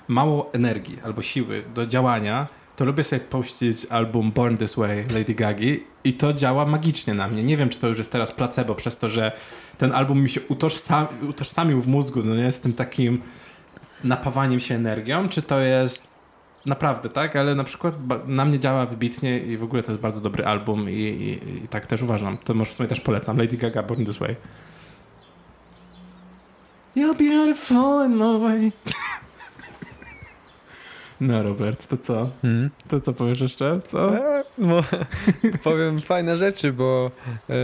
mało 0.09 0.53
energii 0.53 0.99
albo 1.05 1.23
siły 1.23 1.63
do 1.75 1.87
działania, 1.87 2.49
to 2.77 2.85
lubię 2.85 3.05
sobie 3.05 3.21
puścić 3.21 3.87
album 3.91 4.33
Born 4.33 4.57
This 4.57 4.75
Way 4.75 5.05
Lady 5.15 5.35
Gagi 5.35 5.85
i 6.05 6.13
to 6.13 6.33
działa 6.33 6.67
magicznie 6.67 7.15
na 7.15 7.29
mnie. 7.29 7.43
Nie 7.43 7.57
wiem, 7.57 7.69
czy 7.69 7.79
to 7.79 7.89
już 7.89 7.99
jest 7.99 8.13
teraz 8.13 8.33
placebo 8.33 8.75
przez 8.75 8.99
to, 8.99 9.09
że 9.09 9.33
ten 9.79 9.93
album 9.93 10.23
mi 10.23 10.31
się 10.31 10.41
utożsam, 10.49 11.07
utożsamił 11.29 11.81
w 11.81 11.89
mózgu, 11.89 12.23
no 12.25 12.37
nie, 12.37 12.53
z 12.53 12.61
tym 12.61 12.73
takim 12.73 13.23
napawaniem 14.05 14.61
się 14.61 14.75
energią, 14.75 15.29
czy 15.29 15.43
to 15.43 15.61
jest 15.61 16.09
naprawdę, 16.67 17.09
tak? 17.09 17.37
Ale 17.37 17.55
na 17.55 17.65
przykład 17.65 17.95
na 18.27 18.45
mnie 18.45 18.59
działa 18.59 18.87
wybitnie 18.87 19.39
i 19.39 19.57
w 19.57 19.63
ogóle 19.63 19.83
to 19.83 19.93
jest 19.93 20.03
bardzo 20.03 20.21
dobry 20.21 20.45
album 20.45 20.91
i, 20.91 20.93
i, 20.93 21.65
i 21.65 21.69
tak 21.69 21.87
też 21.87 22.03
uważam. 22.03 22.39
To 22.39 22.55
może 22.55 22.71
w 22.71 22.75
sumie 22.75 22.89
też 22.89 23.01
polecam. 23.01 23.39
Lady 23.39 23.57
Gaga, 23.57 23.83
Born 23.83 24.05
This 24.05 24.19
Way. 24.19 24.37
You're 26.97 27.17
beautiful 27.17 28.07
in 28.07 28.17
my 28.17 28.39
way. 28.39 28.73
No 31.21 31.43
Robert, 31.43 31.87
to 31.87 31.97
co? 31.97 32.31
Hmm? 32.43 32.71
To 32.89 33.01
co 33.01 33.13
powiesz 33.13 33.41
jeszcze? 33.41 33.81
Co? 33.85 34.17
E, 34.17 34.45
powiem 35.65 36.01
fajne 36.01 36.37
rzeczy, 36.37 36.73
bo 36.73 37.11
e, 37.51 37.55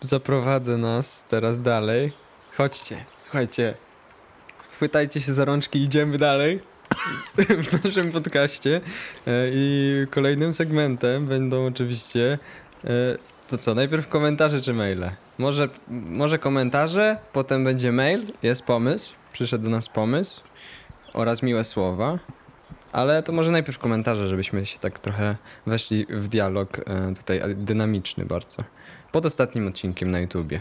zaprowadzę 0.00 0.78
nas 0.78 1.24
teraz 1.24 1.62
dalej. 1.62 2.12
Chodźcie, 2.56 2.96
słuchajcie. 3.16 3.74
Chwytajcie 4.72 5.20
się 5.20 5.32
za 5.32 5.44
rączki, 5.44 5.82
idziemy 5.82 6.18
dalej 6.18 6.60
w 7.64 7.84
naszym 7.84 8.12
podcaście. 8.12 8.80
E, 9.26 9.30
I 9.52 10.06
kolejnym 10.10 10.52
segmentem 10.52 11.26
będą 11.26 11.66
oczywiście. 11.66 12.38
E, 12.84 12.88
to 13.48 13.58
co, 13.58 13.74
najpierw 13.74 14.08
komentarze 14.08 14.60
czy 14.60 14.74
maile? 14.74 15.10
Może, 15.38 15.68
może 15.88 16.38
komentarze, 16.38 17.18
potem 17.32 17.64
będzie 17.64 17.92
mail, 17.92 18.32
jest 18.42 18.64
pomysł, 18.64 19.12
przyszedł 19.32 19.64
do 19.64 19.70
nas 19.70 19.88
pomysł 19.88 20.40
oraz 21.12 21.42
miłe 21.42 21.64
słowa. 21.64 22.18
Ale 22.92 23.22
to 23.22 23.32
może 23.32 23.50
najpierw 23.50 23.78
komentarze, 23.78 24.28
żebyśmy 24.28 24.66
się 24.66 24.78
tak 24.78 24.98
trochę 24.98 25.36
weszli 25.66 26.06
w 26.10 26.28
dialog 26.28 26.78
e, 26.78 27.14
tutaj 27.14 27.40
dynamiczny 27.54 28.24
bardzo. 28.24 28.64
Pod 29.12 29.26
ostatnim 29.26 29.66
odcinkiem 29.68 30.10
na 30.10 30.20
YouTubie. 30.20 30.60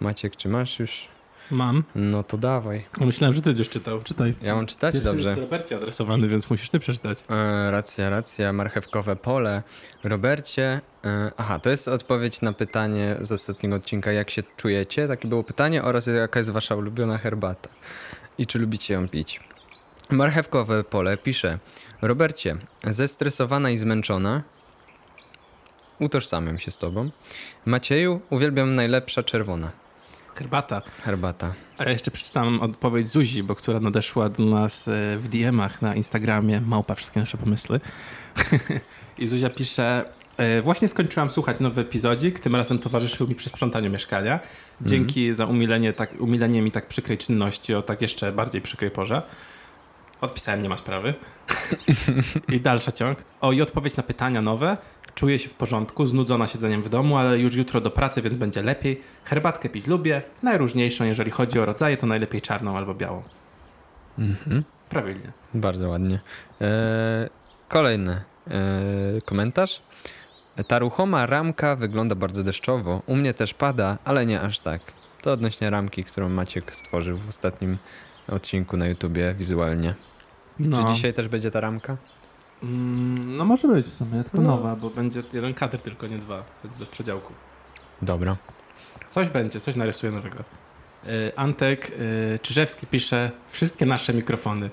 Maciek, 0.00 0.36
czy 0.36 0.48
masz 0.48 0.78
już? 0.78 1.15
Mam. 1.50 1.84
No 1.94 2.22
to 2.22 2.38
dawaj. 2.38 2.84
Myślałem, 3.00 3.34
że 3.34 3.42
ty 3.42 3.50
będziesz 3.50 3.68
czytał. 3.68 4.02
Czytaj. 4.02 4.34
Ja 4.42 4.54
mam 4.54 4.66
czytać? 4.66 4.92
Pierwszy 4.92 5.10
Dobrze. 5.10 5.28
jest 5.28 5.40
Robercie 5.40 5.76
adresowany, 5.76 6.28
więc 6.28 6.50
musisz 6.50 6.70
ty 6.70 6.78
przeczytać. 6.78 7.24
E, 7.30 7.70
racja, 7.70 8.10
racja. 8.10 8.52
Marchewkowe 8.52 9.16
pole. 9.16 9.62
Robercie. 10.04 10.80
E, 11.04 11.30
aha, 11.36 11.58
to 11.58 11.70
jest 11.70 11.88
odpowiedź 11.88 12.42
na 12.42 12.52
pytanie 12.52 13.16
z 13.20 13.32
ostatniego 13.32 13.76
odcinka. 13.76 14.12
Jak 14.12 14.30
się 14.30 14.42
czujecie? 14.56 15.08
Takie 15.08 15.28
było 15.28 15.44
pytanie. 15.44 15.82
Oraz 15.82 16.06
jaka 16.06 16.40
jest 16.40 16.50
wasza 16.50 16.76
ulubiona 16.76 17.18
herbata. 17.18 17.68
I 18.38 18.46
czy 18.46 18.58
lubicie 18.58 18.94
ją 18.94 19.08
pić? 19.08 19.40
Marchewkowe 20.10 20.84
pole 20.84 21.16
pisze. 21.16 21.58
Robercie, 22.02 22.56
zestresowana 22.84 23.70
i 23.70 23.78
zmęczona. 23.78 24.42
Utożsamiam 26.00 26.58
się 26.58 26.70
z 26.70 26.78
tobą. 26.78 27.10
Macieju, 27.66 28.20
uwielbiam 28.30 28.74
najlepsza 28.74 29.22
czerwona. 29.22 29.70
Herbata. 30.36 30.82
Herbata. 31.02 31.54
A 31.78 31.84
ja 31.84 31.90
jeszcze 31.90 32.10
przeczytam 32.10 32.60
odpowiedź 32.60 33.08
Zuzi, 33.08 33.42
bo 33.42 33.54
która 33.54 33.80
nadeszła 33.80 34.28
do 34.28 34.44
nas 34.44 34.88
e, 34.88 34.92
w 35.18 35.28
DM-ach 35.28 35.82
na 35.82 35.94
Instagramie, 35.94 36.60
małpa 36.60 36.94
wszystkie 36.94 37.20
nasze 37.20 37.38
pomysły. 37.38 37.80
I 39.18 39.26
Zuzia 39.26 39.50
pisze, 39.50 40.04
e, 40.36 40.62
właśnie 40.62 40.88
skończyłam 40.88 41.30
słuchać 41.30 41.60
nowy 41.60 41.80
epizodzik, 41.80 42.40
tym 42.40 42.56
razem 42.56 42.78
towarzyszył 42.78 43.28
mi 43.28 43.34
przy 43.34 43.48
sprzątaniu 43.48 43.90
mieszkania. 43.90 44.40
Dzięki 44.80 45.34
za 45.34 45.46
umilenie, 45.46 45.92
tak, 45.92 46.20
umilenie 46.20 46.62
mi 46.62 46.70
tak 46.70 46.88
przykrej 46.88 47.18
czynności 47.18 47.74
o 47.74 47.82
tak 47.82 48.02
jeszcze 48.02 48.32
bardziej 48.32 48.62
przykrej 48.62 48.90
porze. 48.90 49.22
Odpisałem, 50.20 50.62
nie 50.62 50.68
ma 50.68 50.76
sprawy. 50.76 51.14
I 52.52 52.60
dalszy 52.60 52.92
ciąg. 52.92 53.18
O, 53.40 53.52
i 53.52 53.62
odpowiedź 53.62 53.96
na 53.96 54.02
pytania 54.02 54.42
nowe. 54.42 54.76
Czuję 55.16 55.38
się 55.38 55.48
w 55.48 55.54
porządku, 55.54 56.06
znudzona 56.06 56.46
siedzeniem 56.46 56.82
w 56.82 56.88
domu, 56.88 57.16
ale 57.16 57.38
już 57.38 57.54
jutro 57.54 57.80
do 57.80 57.90
pracy, 57.90 58.22
więc 58.22 58.36
będzie 58.36 58.62
lepiej. 58.62 59.00
Herbatkę 59.24 59.68
pić 59.68 59.86
lubię. 59.86 60.22
Najróżniejszą, 60.42 61.04
jeżeli 61.04 61.30
chodzi 61.30 61.58
o 61.58 61.66
rodzaje, 61.66 61.96
to 61.96 62.06
najlepiej 62.06 62.42
czarną 62.42 62.76
albo 62.76 62.94
białą. 62.94 63.22
Mhm. 64.18 64.64
Prawilnie. 64.88 65.32
Bardzo 65.54 65.88
ładnie. 65.88 66.20
E, 66.60 67.28
kolejny 67.68 68.12
e, 68.12 69.20
komentarz. 69.24 69.82
Ta 70.66 70.78
ruchoma 70.78 71.26
ramka 71.26 71.76
wygląda 71.76 72.14
bardzo 72.14 72.42
deszczowo. 72.42 73.02
U 73.06 73.16
mnie 73.16 73.34
też 73.34 73.54
pada, 73.54 73.98
ale 74.04 74.26
nie 74.26 74.40
aż 74.40 74.58
tak. 74.58 74.80
To 75.22 75.32
odnośnie 75.32 75.70
ramki, 75.70 76.04
którą 76.04 76.28
Maciek 76.28 76.74
stworzył 76.74 77.18
w 77.18 77.28
ostatnim 77.28 77.78
odcinku 78.28 78.76
na 78.76 78.86
YouTubie 78.86 79.34
wizualnie. 79.34 79.94
No. 80.58 80.88
Czy 80.88 80.94
dzisiaj 80.94 81.14
też 81.14 81.28
będzie 81.28 81.50
ta 81.50 81.60
ramka? 81.60 81.96
Mm, 82.62 83.36
no 83.36 83.44
może 83.44 83.68
być 83.68 83.86
w 83.86 83.94
sumie, 83.94 84.22
tylko 84.24 84.40
No. 84.40 84.56
nowa, 84.56 84.76
bo 84.76 84.90
będzie 84.90 85.22
jeden 85.32 85.54
kadr, 85.54 85.78
tylko 85.78 86.06
nie 86.06 86.18
dwa, 86.18 86.44
więc 86.64 86.76
bez 86.76 86.88
przedziałku. 86.88 87.32
Dobra. 88.02 88.36
Coś 89.10 89.28
będzie, 89.28 89.60
coś 89.60 89.76
narysuję 89.76 90.12
nowego. 90.12 90.38
Y, 91.06 91.32
Antek 91.36 91.90
y, 92.34 92.38
Czyżewski 92.42 92.86
pisze, 92.86 93.30
wszystkie 93.50 93.86
nasze 93.86 94.14
mikrofony. 94.14 94.70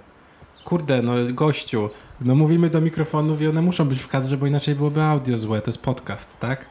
Kurde, 0.64 1.02
no 1.02 1.14
gościu, 1.32 1.90
no 2.22 2.36
mówimy 2.36 2.70
do 2.70 2.82
mikrofonów 2.82 3.42
i 3.42 3.48
one 3.48 3.62
muszą 3.62 3.86
być 3.86 4.00
w 4.02 4.08
kadrze, 4.08 4.38
bo 4.38 4.48
inaczej 4.48 4.76
byłoby 4.76 5.02
audio 5.04 5.38
złe, 5.38 5.62
to 5.62 5.68
jest 5.70 5.84
podcast, 5.84 6.40
tak? 6.40 6.66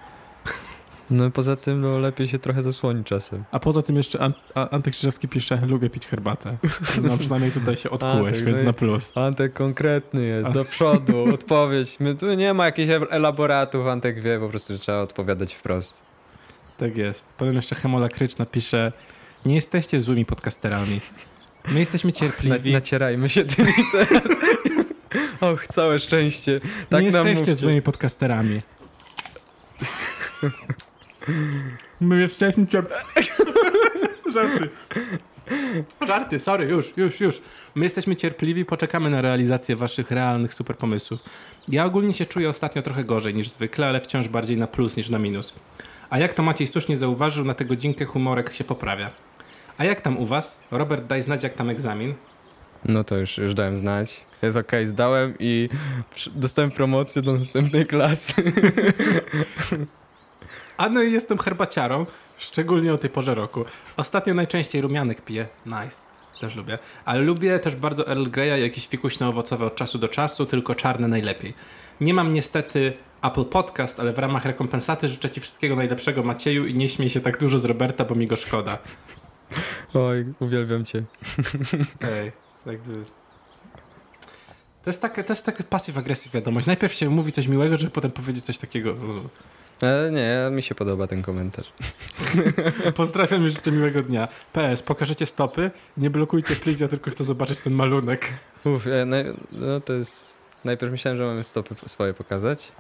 No 1.11 1.31
poza 1.31 1.57
tym 1.57 1.81
no, 1.81 1.99
lepiej 1.99 2.29
się 2.29 2.39
trochę 2.39 2.63
zasłonić 2.63 3.07
czasem. 3.07 3.45
A 3.51 3.59
poza 3.59 3.83
tym 3.83 3.97
jeszcze 3.97 4.21
An- 4.21 4.33
A- 4.55 4.71
Antek 4.71 4.95
Czyżewski 4.95 5.29
pisze, 5.29 5.61
lubię 5.67 5.91
pić 5.91 6.07
herbatę. 6.07 6.57
No 7.03 7.19
przynajmniej 7.19 7.53
tutaj 7.53 7.77
się 7.77 7.91
odkułeś, 7.91 8.39
Antek, 8.39 8.45
więc 8.45 8.59
no 8.59 8.65
na 8.65 8.73
plus. 8.73 9.13
Antek 9.17 9.53
konkretny 9.53 10.25
jest, 10.25 10.51
do 10.51 10.65
przodu, 10.65 11.25
odpowiedź. 11.35 12.01
My, 12.01 12.15
tu 12.15 12.35
nie 12.35 12.55
ma 12.55 12.65
jakichś 12.67 12.91
elaboratów, 13.11 13.87
Antek 13.87 14.23
wie 14.23 14.39
po 14.41 14.49
prostu, 14.49 14.73
że 14.73 14.79
trzeba 14.79 14.99
odpowiadać 14.99 15.55
wprost. 15.55 16.03
Tak 16.79 16.97
jest. 16.97 17.25
Potem 17.39 17.55
jeszcze 17.55 17.75
Hemola 17.75 18.09
Kryczna 18.09 18.47
pisze, 18.47 18.93
nie 19.47 19.55
jesteście 19.55 20.01
złymi 20.01 20.25
podcasterami. 20.27 21.01
My 21.69 21.81
jesteśmy 21.81 22.13
cierpliwi. 22.13 22.73
nacierajmy 22.73 23.29
się 23.29 23.45
tymi 23.45 23.73
teraz. 23.93 24.23
Och, 25.41 25.67
całe 25.67 25.99
szczęście. 25.99 26.61
Tak 26.89 27.01
nie 27.01 27.07
jesteście 27.07 27.35
mówcie. 27.35 27.55
złymi 27.55 27.83
podcasterami. 27.83 28.61
My 32.01 32.21
jesteśmy 32.21 32.67
cier... 32.67 32.87
Żarty. 34.35 34.69
Żarty, 36.07 36.41
sorry, 36.41 36.67
już, 36.67 36.97
już, 36.97 37.21
już. 37.21 37.41
My 37.75 37.85
jesteśmy 37.85 38.17
cierpliwi, 38.17 38.65
poczekamy 38.65 39.11
na 39.11 39.23
realizację 39.23 39.77
waszych 39.77 40.11
realnych 40.11 40.55
super 40.55 40.77
pomysłów. 40.77 41.21
Ja 41.69 41.85
ogólnie 41.85 42.13
się 42.13 42.27
czuję 42.27 42.49
ostatnio 42.49 42.83
trochę 42.83 43.05
gorzej 43.05 43.35
niż 43.35 43.49
zwykle, 43.49 43.87
ale 43.87 44.01
wciąż 44.01 44.29
bardziej 44.29 44.57
na 44.57 44.67
plus 44.67 44.97
niż 44.97 45.09
na 45.09 45.19
minus. 45.19 45.55
A 46.11 46.19
jak 46.19 46.35
to 46.35 46.43
Maciej 46.43 46.67
słusznie 46.67 46.99
zauważył, 46.99 47.45
na 47.45 47.55
tę 47.55 47.65
godzinkę 47.65 48.05
humorek 48.05 48.53
się 48.53 48.65
poprawia. 48.65 49.11
A 49.79 49.85
jak 49.85 50.01
tam 50.01 50.19
u 50.19 50.27
was? 50.27 50.59
Robert, 50.71 51.07
daj 51.07 51.23
znać, 51.23 51.43
jak 51.43 51.55
tam 51.55 51.71
egzamin. 51.71 52.15
No 52.85 53.05
to 53.05 53.17
już, 53.17 53.39
już 53.39 53.55
dałem 53.55 53.77
znać. 53.77 54.21
Jest 54.43 54.57
okej, 54.57 54.87
zdałem 54.87 55.35
i 55.39 55.69
dostałem 56.35 56.71
promocję 56.71 57.23
do 57.23 57.33
następnej 57.33 57.87
klasy. 57.87 58.33
A 60.83 60.89
no 60.89 61.03
i 61.03 61.13
jestem 61.13 61.39
herbaciarą, 61.39 62.07
szczególnie 62.39 62.95
o 62.95 62.99
tej 62.99 63.11
porze 63.11 63.35
roku. 63.35 63.65
Ostatnio 63.97 64.35
najczęściej 64.35 64.83
rumianek 64.83 65.25
piję. 65.25 65.47
Nice. 65.67 66.07
Też 66.41 66.57
lubię. 66.57 66.79
Ale 67.05 67.21
lubię 67.21 67.59
też 67.59 67.77
bardzo 67.77 68.09
Earl 68.09 68.25
Greya 68.25 68.59
i 68.59 68.63
jakieś 68.63 68.89
fikuśno-owocowe 68.89 69.67
od 69.67 69.77
czasu 69.77 69.99
do 69.99 70.09
czasu, 70.09 70.47
tylko 70.47 70.75
czarne 70.75 71.09
najlepiej. 71.09 71.55
Nie 72.01 72.15
mam 72.15 72.33
niestety 72.33 72.93
Apple 73.23 73.45
Podcast, 73.45 74.01
ale 74.01 74.13
w 74.13 74.19
ramach 74.19 74.45
rekompensaty 74.45 75.09
życzę 75.09 75.31
Ci 75.31 75.41
wszystkiego 75.41 75.77
najlepszego 75.77 76.23
Macieju 76.23 76.67
i 76.67 76.75
nie 76.75 76.89
śmiej 76.89 77.11
się 77.11 77.21
tak 77.21 77.39
dużo 77.39 77.59
z 77.59 77.65
Roberta, 77.65 78.05
bo 78.05 78.15
mi 78.15 78.27
go 78.27 78.37
szkoda. 78.37 78.79
Oj, 79.95 80.27
uwielbiam 80.41 80.85
cię. 80.85 81.05
Ej, 82.01 82.33
jakby... 82.67 83.05
To 84.83 84.91
jest 84.91 85.03
taka, 85.03 85.23
to 85.25 85.33
jest 85.33 85.47
taka 85.47 85.65
passive-aggressive 85.65 86.33
wiadomość. 86.33 86.67
Najpierw 86.67 86.95
się 86.95 87.11
mówi 87.11 87.33
coś 87.33 87.47
miłego, 87.47 87.77
żeby 87.77 87.91
potem 87.91 88.11
powiedzieć 88.11 88.45
coś 88.45 88.59
takiego... 88.59 88.95
E, 89.83 90.11
nie, 90.11 90.57
mi 90.57 90.63
się 90.63 90.75
podoba 90.75 91.07
ten 91.07 91.23
komentarz. 91.23 91.73
Pozdrawiam 92.97 93.47
i 93.47 93.51
życzę 93.51 93.73
miłego 93.73 94.03
dnia. 94.03 94.29
PS, 94.53 94.83
pokażecie 94.83 95.27
stopy? 95.27 95.71
Nie 95.97 96.11
blokujcie 96.11 96.57
please, 96.57 96.85
ja 96.85 96.89
tylko 96.89 97.11
chcę 97.11 97.25
zobaczyć 97.25 97.61
ten 97.61 97.73
malunek. 97.73 98.33
Uf, 98.65 98.87
e, 98.87 99.07
no 99.53 99.81
to 99.81 99.93
jest... 99.93 100.35
Najpierw 100.65 100.93
myślałem, 100.93 101.19
że 101.19 101.25
mamy 101.25 101.45
stopy 101.45 101.75
swoje 101.87 102.15
pokazać. 102.15 102.73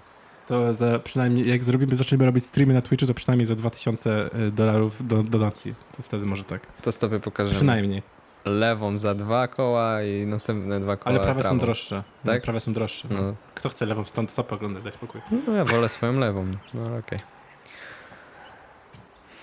To 0.46 0.74
za 0.74 0.98
przynajmniej, 0.98 1.48
jak 1.48 1.64
zrobimy, 1.64 1.96
zaczniemy 1.96 2.26
robić 2.26 2.46
streamy 2.46 2.74
na 2.74 2.82
Twitchu, 2.82 3.06
to 3.06 3.14
przynajmniej 3.14 3.46
za 3.46 3.54
2000 3.54 4.30
dolarów 4.52 5.06
do, 5.06 5.22
donacji. 5.22 5.74
To 5.96 6.02
wtedy 6.02 6.26
może 6.26 6.44
tak. 6.44 6.66
To 6.82 6.92
stopy 6.92 7.20
pokażemy. 7.20 7.56
Przynajmniej. 7.56 8.02
Lewą 8.44 8.98
za 8.98 9.14
dwa 9.14 9.48
koła 9.48 10.02
i 10.02 10.26
następne 10.26 10.80
dwa 10.80 10.96
koła 10.96 11.10
Ale 11.10 11.20
prawe 11.24 11.40
prawą. 11.40 11.54
są 11.56 11.58
droższe. 11.66 11.96
Tak? 12.24 12.34
Tak? 12.34 12.42
Prawe 12.42 12.60
są 12.60 12.72
droższe. 12.72 13.08
No. 13.10 13.22
No, 13.22 13.34
Kto 13.54 13.68
chce 13.68 13.86
lewą 13.86 14.04
stąd 14.04 14.30
stopę 14.30 14.54
oglądać, 14.54 14.84
daj 14.84 14.92
spokój. 14.92 15.20
no 15.46 15.52
ja 15.52 15.64
wolę 15.64 15.88
swoją 15.88 16.12
lewą. 16.18 16.46
No 16.74 16.86
ale 16.86 16.98
okej. 16.98 17.18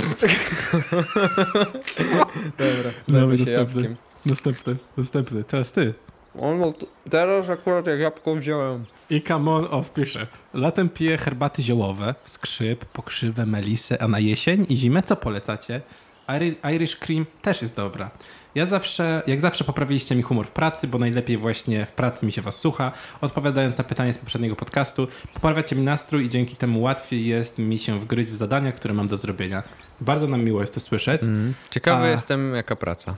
Dobra, 2.58 2.90
zajmę 3.06 3.38
się 3.38 3.44
następny. 3.44 3.52
jabłkiem. 3.52 3.96
Następny, 4.26 4.76
następny. 4.96 5.44
Teraz 5.44 5.72
ty. 5.72 5.94
O, 6.38 6.54
no, 6.54 6.72
to- 6.72 6.86
teraz 7.10 7.50
akurat 7.50 7.86
jak 7.86 7.98
jabłko 8.00 8.34
wziąłem. 8.34 8.84
I 9.10 9.22
come 9.22 9.50
on 9.50 9.66
off 9.70 9.92
pisze. 9.92 10.26
Latem 10.54 10.88
piję 10.88 11.18
herbaty 11.18 11.62
ziołowe, 11.62 12.14
skrzyp, 12.24 12.84
pokrzywę, 12.84 13.46
melisę, 13.46 14.02
a 14.02 14.08
na 14.08 14.18
jesień 14.18 14.66
i 14.68 14.76
zimę 14.76 15.02
co 15.02 15.16
polecacie? 15.16 15.80
Iri- 16.28 16.74
Irish 16.74 16.96
Cream 16.96 17.26
też 17.42 17.62
jest 17.62 17.76
dobra. 17.76 18.10
Ja 18.54 18.66
zawsze, 18.66 19.22
jak 19.26 19.40
zawsze 19.40 19.64
poprawiliście 19.64 20.16
mi 20.16 20.22
humor 20.22 20.46
w 20.46 20.50
pracy, 20.50 20.88
bo 20.88 20.98
najlepiej 20.98 21.38
właśnie 21.38 21.86
w 21.86 21.92
pracy 21.92 22.26
mi 22.26 22.32
się 22.32 22.42
was 22.42 22.58
słucha. 22.58 22.92
Odpowiadając 23.20 23.78
na 23.78 23.84
pytanie 23.84 24.12
z 24.12 24.18
poprzedniego 24.18 24.56
podcastu, 24.56 25.08
poprawiacie 25.34 25.76
mi 25.76 25.82
nastrój 25.82 26.24
i 26.24 26.28
dzięki 26.28 26.56
temu 26.56 26.82
łatwiej 26.82 27.26
jest 27.26 27.58
mi 27.58 27.78
się 27.78 28.00
wgryźć 28.00 28.30
w 28.30 28.34
zadania, 28.34 28.72
które 28.72 28.94
mam 28.94 29.08
do 29.08 29.16
zrobienia. 29.16 29.62
Bardzo 30.00 30.26
nam 30.26 30.44
miło 30.44 30.60
jest 30.60 30.74
to 30.74 30.80
słyszeć. 30.80 31.22
Mm. 31.22 31.54
Ciekawy 31.70 32.04
A- 32.04 32.08
jestem, 32.08 32.54
jaka 32.54 32.76
praca. 32.76 33.16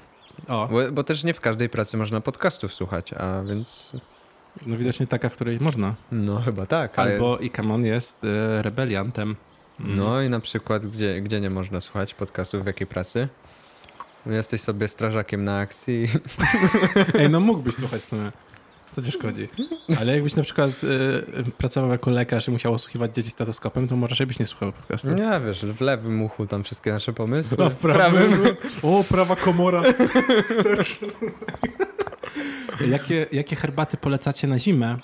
O, 0.48 0.68
Bo, 0.68 0.92
bo 0.92 1.04
też 1.04 1.24
nie 1.24 1.34
w 1.34 1.40
każdej 1.40 1.68
pracy 1.68 1.96
można 1.96 2.20
podcastów 2.20 2.74
słuchać, 2.74 3.12
a 3.12 3.42
więc. 3.42 3.92
no 4.66 4.76
widocznie 4.76 5.06
taka, 5.06 5.28
w 5.28 5.32
której 5.32 5.60
można. 5.60 5.94
No 6.12 6.40
chyba 6.40 6.66
tak. 6.66 6.98
Ale... 6.98 7.12
Albo 7.12 7.38
i 7.38 7.50
come 7.50 7.74
on 7.74 7.84
jest 7.84 8.24
e, 8.24 8.62
rebeliantem. 8.62 9.36
Mm. 9.80 9.96
No 9.96 10.22
i 10.22 10.28
na 10.28 10.40
przykład, 10.40 10.86
gdzie, 10.86 11.20
gdzie 11.20 11.40
nie 11.40 11.50
można 11.50 11.80
słuchać 11.80 12.14
podcastów, 12.14 12.62
w 12.62 12.66
jakiej 12.66 12.86
pracy? 12.86 13.28
Jesteś 14.26 14.60
sobie 14.60 14.88
strażakiem 14.88 15.44
na 15.44 15.58
akcji. 15.58 16.08
Ej, 17.18 17.30
no 17.30 17.40
mógłbyś 17.40 17.74
słuchać 17.74 18.02
w 18.02 18.04
sumie. 18.04 18.32
Co 18.92 19.02
ci 19.02 19.12
szkodzi? 19.12 19.48
Ale 20.00 20.14
jakbyś 20.14 20.36
na 20.36 20.42
przykład 20.42 20.70
y, 20.84 21.50
pracował 21.58 21.90
jako 21.90 22.10
lekarz 22.10 22.48
i 22.48 22.50
musiał 22.50 22.74
osłuchiwać 22.74 23.14
dzieci 23.14 23.30
stetoskopem, 23.30 23.88
to 23.88 23.96
może 23.96 24.10
raczej 24.10 24.26
byś 24.26 24.38
nie 24.38 24.46
słuchał 24.46 24.72
podcastu. 24.72 25.12
Nie 25.12 25.40
wiesz, 25.46 25.66
w 25.66 25.80
lewym 25.80 26.22
uchu 26.22 26.46
tam 26.46 26.64
wszystkie 26.64 26.92
nasze 26.92 27.12
pomysły. 27.12 27.64
A 27.64 27.70
w 27.70 27.76
prawym? 27.76 28.44
O, 28.82 29.04
prawa 29.08 29.36
komora. 29.36 29.82
jakie, 32.90 33.26
jakie 33.32 33.56
herbaty 33.56 33.96
polecacie 33.96 34.48
na 34.48 34.58
zimę? 34.58 34.98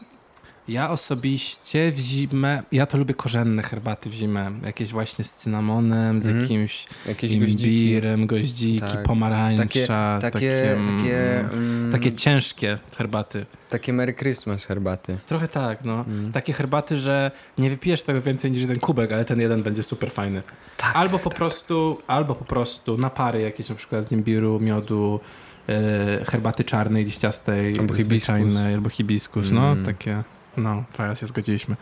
Ja 0.73 0.91
osobiście 0.91 1.93
w 1.93 1.99
zimę, 1.99 2.63
ja 2.73 2.87
to 2.87 2.99
lubię 2.99 3.15
korzenne 3.15 3.63
herbaty 3.63 4.11
w 4.11 4.13
zimę. 4.13 4.51
Jakieś 4.67 4.93
właśnie 4.93 5.25
z 5.25 5.33
cynamonem, 5.33 6.21
z 6.21 6.27
Mhm. 6.27 6.43
jakimś 6.43 6.87
Jakieś 7.07 7.39
goździki. 7.39 7.63
imbirem, 7.85 8.27
goździki, 8.27 8.81
Tak. 8.81 9.03
pomarańcza. 9.03 9.63
Takie, 9.63 9.87
takie, 9.87 10.21
takie, 10.21 10.77
takie, 10.99 11.41
mm, 11.41 11.51
mm, 11.55 11.93
takie 11.93 12.13
ciężkie 12.13 12.79
herbaty. 12.97 13.47
takie 13.71 13.93
Merry 13.93 14.15
Christmas 14.15 14.65
herbaty. 14.65 15.19
Trochę 15.27 15.49
tak, 15.49 15.85
no. 15.85 16.05
Mm. 16.09 16.33
Takie 16.33 16.53
herbaty, 16.53 16.97
że 16.97 17.31
nie 17.59 17.71
wypijesz 17.71 18.03
tego 18.03 18.21
więcej 18.23 18.51
niż 18.51 18.61
jeden 18.61 18.79
kubek, 18.79 19.13
ale 19.13 19.25
ten 19.25 19.41
jeden 19.41 19.63
będzie 19.63 19.83
super 19.83 20.11
fajny. 20.11 20.43
Tak, 20.77 20.97
albo 20.97 21.19
po 21.19 21.31
prostu, 21.31 21.99
albo 22.07 22.35
po 22.35 22.45
prostu 22.45 22.99
napary 22.99 23.41
jakieś, 23.41 23.69
na 23.69 23.75
przykład 23.75 24.13
imbiru, 24.13 24.61
miodu, 24.61 25.21
e, 25.69 26.25
herbaty 26.25 26.65
czarnej, 26.65 27.05
liściastej, 27.05 27.67
Albo 27.67 27.81
hibiskus. 27.83 28.05
zwyczajnej, 28.05 28.75
albo 28.75 28.89
hibiskus, 28.89 29.51
no 29.51 29.73
Mm. 29.73 29.85
takie, 29.85 30.23
no, 30.57 30.85
fajnie 30.93 31.17
się 31.17 31.27
zgodziliśmy. 31.27 31.77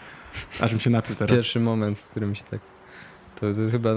Aż 0.60 0.72
mi 0.72 0.80
się 0.80 0.90
napił 0.90 1.16
teraz. 1.16 1.30
Pierwszy 1.30 1.60
moment, 1.60 1.98
w 1.98 2.04
którym 2.04 2.34
się 2.34 2.44
tak... 2.50 2.60
To, 3.34 3.54
to 3.54 3.70
chyba 3.70 3.90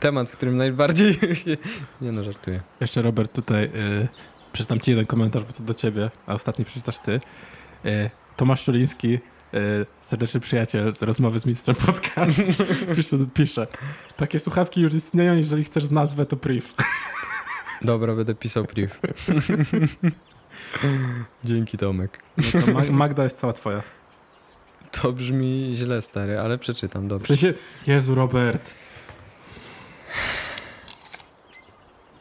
temat, 0.00 0.28
w 0.28 0.32
którym 0.32 0.56
najbardziej 0.56 1.14
się... 1.44 1.56
Nie 2.00 2.12
no, 2.12 2.22
żartuję. 2.22 2.60
Jeszcze 2.80 3.02
Robert 3.02 3.32
tutaj, 3.32 3.64
y, 3.64 4.08
przeczytam 4.52 4.80
ci 4.80 4.90
jeden 4.90 5.06
komentarz, 5.06 5.44
bo 5.44 5.52
to 5.52 5.62
do 5.62 5.74
ciebie, 5.74 6.10
a 6.26 6.34
ostatni 6.34 6.64
przeczytasz 6.64 6.98
ty. 6.98 7.20
Y, 7.84 8.10
Tomasz 8.36 8.64
Szuliński, 8.64 9.14
y, 9.14 9.18
serdeczny 10.00 10.40
przyjaciel 10.40 10.92
z 10.94 11.02
rozmowy 11.02 11.38
z 11.38 11.46
mistrzem 11.46 11.74
podcast, 11.74 12.42
pisze, 12.96 13.16
pisze, 13.34 13.66
takie 14.16 14.38
słuchawki 14.38 14.80
już 14.80 14.94
istnieją, 14.94 15.36
jeżeli 15.36 15.64
chcesz 15.64 15.90
nazwę, 15.90 16.26
to 16.26 16.36
priv. 16.36 16.66
Dobra, 17.82 18.14
będę 18.14 18.34
pisał 18.34 18.64
priv. 18.64 18.90
Dzięki 21.44 21.78
Tomek. 21.78 22.18
No 22.36 22.62
to 22.62 22.72
Ma- 22.72 22.90
Magda 22.90 23.24
jest 23.24 23.38
cała 23.38 23.52
twoja. 23.52 23.82
To 25.02 25.12
brzmi 25.12 25.70
źle, 25.74 26.02
stary, 26.02 26.38
ale 26.38 26.58
przeczytam, 26.58 27.08
dobrze. 27.08 27.26
sensie, 27.26 27.54
Jezu, 27.86 28.14
Robert. 28.14 28.74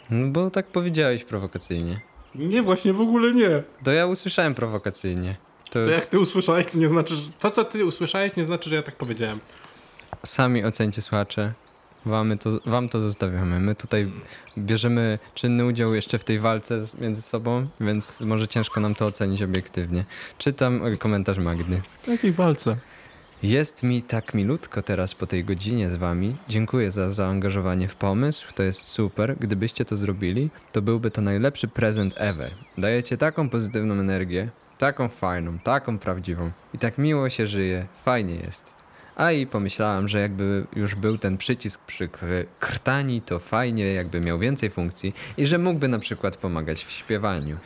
No 0.09 0.27
bo 0.27 0.49
tak 0.49 0.65
powiedziałeś 0.67 1.23
prowokacyjnie. 1.23 2.01
Nie, 2.35 2.61
właśnie 2.61 2.93
w 2.93 3.01
ogóle 3.01 3.33
nie. 3.33 3.63
To 3.83 3.91
ja 3.91 4.05
usłyszałem 4.05 4.55
prowokacyjnie. 4.55 5.35
To, 5.65 5.83
To 5.83 5.89
jak 5.89 6.05
ty 6.05 6.19
usłyszałeś, 6.19 6.67
to 6.67 6.77
nie 6.77 6.89
znaczy, 6.89 7.15
że... 7.15 7.21
To, 7.39 7.51
co 7.51 7.63
ty 7.65 7.85
usłyszałeś, 7.85 8.35
nie 8.35 8.45
znaczy, 8.45 8.69
że 8.69 8.75
ja 8.75 8.83
tak 8.83 8.95
powiedziałem. 8.95 9.39
sami 10.25 10.63
ocencie 10.63 11.01
słuchacze. 11.01 11.53
Wamy 12.05 12.37
to, 12.37 12.49
wam 12.65 12.89
to 12.89 12.99
zostawiamy. 12.99 13.59
My 13.59 13.75
tutaj 13.75 14.11
bierzemy 14.57 15.19
czynny 15.33 15.65
udział 15.65 15.93
jeszcze 15.93 16.19
w 16.19 16.23
tej 16.23 16.39
walce 16.39 16.79
między 16.99 17.21
sobą, 17.21 17.67
więc 17.79 18.19
może 18.19 18.47
ciężko 18.47 18.79
nam 18.79 18.95
to 18.95 19.05
ocenić 19.05 19.43
obiektywnie. 19.43 20.05
Czytam 20.37 20.81
komentarz 20.99 21.37
Magdy. 21.37 21.81
W 22.03 22.07
jakiej 22.07 22.31
walce? 22.31 22.77
Jest 23.43 23.83
mi 23.83 24.01
tak 24.01 24.33
milutko 24.33 24.81
teraz 24.81 25.15
po 25.15 25.27
tej 25.27 25.43
godzinie 25.43 25.89
z 25.89 25.95
wami. 25.95 26.35
Dziękuję 26.49 26.91
za 26.91 27.09
zaangażowanie 27.09 27.87
w 27.87 27.95
pomysł. 27.95 28.53
To 28.55 28.63
jest 28.63 28.81
super. 28.81 29.35
Gdybyście 29.39 29.85
to 29.85 29.97
zrobili, 29.97 30.49
to 30.71 30.81
byłby 30.81 31.11
to 31.11 31.21
najlepszy 31.21 31.67
prezent 31.67 32.13
ever. 32.17 32.51
Dajecie 32.77 33.17
taką 33.17 33.49
pozytywną 33.49 33.93
energię, 33.93 34.49
taką 34.77 35.09
fajną, 35.09 35.59
taką 35.59 35.99
prawdziwą. 35.99 36.51
I 36.73 36.77
tak 36.77 36.97
miło 36.97 37.29
się 37.29 37.47
żyje. 37.47 37.87
Fajnie 38.03 38.35
jest. 38.35 38.74
A 39.15 39.31
i 39.31 39.47
pomyślałam, 39.47 40.07
że 40.07 40.19
jakby 40.19 40.65
już 40.75 40.95
był 40.95 41.17
ten 41.17 41.37
przycisk 41.37 41.81
przy 41.81 42.07
kr- 42.07 42.45
krtani, 42.59 43.21
to 43.21 43.39
fajnie, 43.39 43.85
jakby 43.85 44.21
miał 44.21 44.39
więcej 44.39 44.69
funkcji 44.69 45.13
i 45.37 45.47
że 45.47 45.57
mógłby 45.57 45.87
na 45.87 45.99
przykład 45.99 46.37
pomagać 46.37 46.85
w 46.85 46.91
śpiewaniu. 46.91 47.57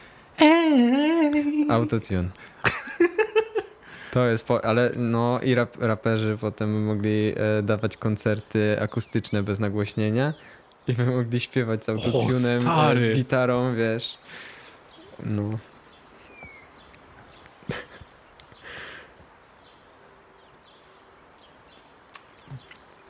Autotune. 1.70 2.30
To 4.12 4.26
jest, 4.26 4.48
po, 4.48 4.66
ale 4.66 4.92
no 4.96 5.40
i 5.42 5.56
rap, 5.56 5.78
raperzy 5.80 6.38
potem 6.42 6.84
mogli 6.84 7.34
e, 7.38 7.62
dawać 7.64 7.98
koncerty 7.98 8.82
akustyczne 8.82 9.44
bez 9.44 9.60
nagłośnienia 9.60 10.34
i 10.88 10.94
by 10.94 11.06
mogli 11.06 11.40
śpiewać 11.40 11.86
z 11.86 11.90
autotunem, 11.90 12.68
e, 12.68 13.00
z 13.00 13.16
gitarą, 13.16 13.76
wiesz. 13.76 14.18
No. 15.26 15.60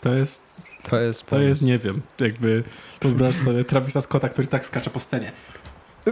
To 0.01 0.13
jest, 0.13 0.55
To 0.83 0.99
jest 0.99 1.25
to 1.25 1.39
jest, 1.39 1.61
nie 1.61 1.79
wiem, 1.79 2.01
jakby 2.19 2.63
wyobraź 3.01 3.35
sobie 3.35 3.63
Travisa 3.63 4.01
Scotta, 4.01 4.29
który 4.29 4.47
tak 4.47 4.65
skacze 4.65 4.89
po 4.89 4.99
scenie. 4.99 5.31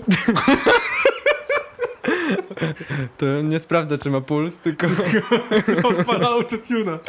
To 3.18 3.42
nie 3.42 3.60
sprawdza, 3.60 3.98
czy 3.98 4.10
ma 4.10 4.22
puls, 4.22 4.62
tylko... 4.62 4.88
Odpala 5.90 6.28
autotuna. 6.28 7.00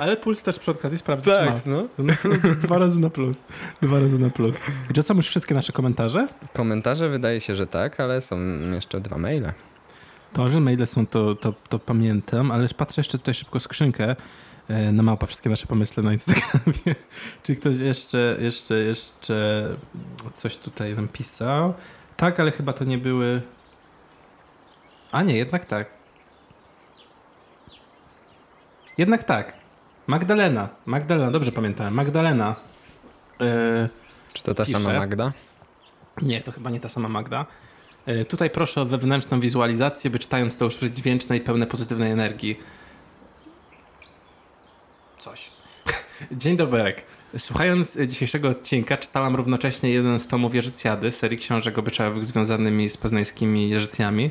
Ale 0.00 0.16
puls 0.16 0.42
też 0.42 0.58
przy 0.58 0.70
okazji 0.70 0.98
sprawdzi, 0.98 1.30
czy 1.30 1.44
ma. 1.44 1.52
tak, 1.52 1.66
no. 1.66 1.88
No, 1.98 2.14
Dwa 2.60 2.78
razy 2.78 3.00
na 3.00 3.10
plus. 3.10 3.44
Dwa 3.82 4.00
razy 4.00 4.18
na 4.18 4.30
plus. 4.30 4.60
Są 5.02 5.14
już 5.14 5.26
wszystkie 5.26 5.54
nasze 5.54 5.72
komentarze? 5.72 6.28
Komentarze 6.52 7.08
wydaje 7.08 7.40
się, 7.40 7.54
że 7.54 7.66
tak, 7.66 8.00
ale 8.00 8.20
są 8.20 8.38
jeszcze 8.74 9.00
dwa 9.00 9.18
maile. 9.18 9.52
To, 10.32 10.48
że 10.48 10.60
maile 10.60 10.86
są, 10.86 11.06
to, 11.06 11.34
to, 11.34 11.54
to 11.68 11.78
pamiętam, 11.78 12.50
ale 12.50 12.68
patrzę 12.68 13.00
jeszcze 13.00 13.18
tutaj 13.18 13.34
szybko 13.34 13.60
skrzynkę 13.60 14.16
na 14.92 15.02
małpa 15.02 15.26
wszystkie 15.26 15.50
nasze 15.50 15.66
pomysły 15.66 16.02
na 16.02 16.12
Instagramie. 16.12 16.94
Czy 17.42 17.56
ktoś 17.56 17.78
jeszcze, 17.78 18.36
jeszcze, 18.40 18.74
jeszcze 18.74 19.68
coś 20.34 20.56
tutaj 20.56 20.94
nam 20.94 21.08
pisał? 21.08 21.74
Tak, 22.16 22.40
ale 22.40 22.50
chyba 22.50 22.72
to 22.72 22.84
nie 22.84 22.98
były... 22.98 23.42
A 25.12 25.22
nie, 25.22 25.36
jednak 25.36 25.64
tak. 25.64 25.86
Jednak 28.98 29.24
tak. 29.24 29.52
Magdalena. 30.06 30.68
Magdalena, 30.86 31.30
dobrze 31.30 31.52
pamiętałem. 31.52 31.94
Magdalena. 31.94 32.56
E, 33.40 33.88
Czy 34.32 34.42
to 34.42 34.54
ta 34.54 34.64
Pisze. 34.64 34.78
sama 34.80 34.98
Magda? 34.98 35.32
nie, 36.22 36.40
to 36.40 36.52
chyba 36.52 36.70
nie 36.70 36.80
ta 36.80 36.88
sama 36.88 37.08
Magda. 37.08 37.46
E, 38.06 38.24
Tutaj 38.24 38.50
proszę 38.50 38.80
o 38.80 38.84
wewnętrzną 38.84 39.40
wizualizację, 39.40 40.10
by 40.10 40.18
czytając 40.18 40.56
to 40.56 40.66
użyć 40.66 40.96
dźwięczne 40.96 41.36
i 41.36 41.40
pełne 41.40 41.66
pozytywnej 41.66 42.12
energii. 42.12 42.58
Coś. 45.20 45.50
Dzień 46.32 46.56
dobry. 46.56 46.94
Słuchając 47.38 47.98
dzisiejszego 48.06 48.48
odcinka 48.48 48.96
czytałam 48.96 49.36
równocześnie 49.36 49.90
jeden 49.90 50.18
z 50.18 50.28
tomów 50.28 50.54
Jeżycjady, 50.54 51.12
serii 51.12 51.38
książek 51.38 51.78
obyczajowych 51.78 52.24
związanymi 52.24 52.88
z 52.88 52.96
poznańskimi 52.96 53.70
Jeżycjami. 53.70 54.30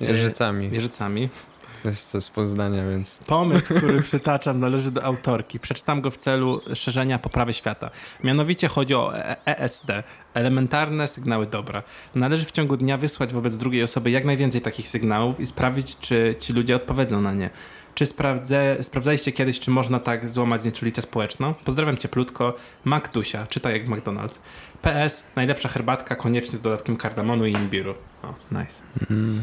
Jeżycami. 0.00 0.70
Jeżycami. 0.72 1.28
To 1.82 1.88
jest 1.88 2.12
to 2.12 2.20
z 2.20 2.30
Poznania, 2.30 2.90
więc... 2.90 3.18
Pomysł, 3.26 3.74
który 3.74 4.02
przytaczam, 4.02 4.60
należy 4.60 4.90
do 4.90 5.04
autorki. 5.04 5.60
Przeczytam 5.60 6.00
go 6.00 6.10
w 6.10 6.16
celu 6.16 6.60
szerzenia 6.74 7.18
poprawy 7.18 7.52
świata. 7.52 7.90
Mianowicie 8.24 8.68
chodzi 8.68 8.94
o 8.94 9.16
E- 9.16 9.46
ESD, 9.46 9.86
elementarne 10.34 11.08
sygnały 11.08 11.46
dobra. 11.46 11.82
Należy 12.14 12.44
w 12.44 12.52
ciągu 12.52 12.76
dnia 12.76 12.96
wysłać 12.98 13.32
wobec 13.32 13.56
drugiej 13.56 13.82
osoby 13.82 14.10
jak 14.10 14.24
najwięcej 14.24 14.60
takich 14.60 14.88
sygnałów 14.88 15.40
i 15.40 15.46
sprawdzić, 15.46 15.96
czy 16.00 16.34
ci 16.38 16.52
ludzie 16.52 16.76
odpowiedzą 16.76 17.20
na 17.20 17.32
nie. 17.32 17.50
Czy 17.96 18.06
sprawdzę, 18.06 18.76
sprawdzaliście 18.80 19.32
kiedyś, 19.32 19.60
czy 19.60 19.70
można 19.70 20.00
tak 20.00 20.30
złamać 20.30 20.62
znieczulicę 20.62 21.02
społeczną? 21.02 21.54
Pozdrawiam 21.54 21.96
cieplutko. 21.96 22.56
Magdusia, 22.84 23.46
czytaj 23.46 23.72
jak 23.72 23.86
w 23.86 23.90
McDonald's. 23.90 24.38
PS, 24.82 25.22
najlepsza 25.36 25.68
herbatka, 25.68 26.16
koniecznie 26.16 26.58
z 26.58 26.60
dodatkiem 26.60 26.96
kardamonu 26.96 27.46
i 27.46 27.52
imbiru. 27.52 27.94
O, 28.22 28.34
nice. 28.50 28.82
Mm. 29.10 29.42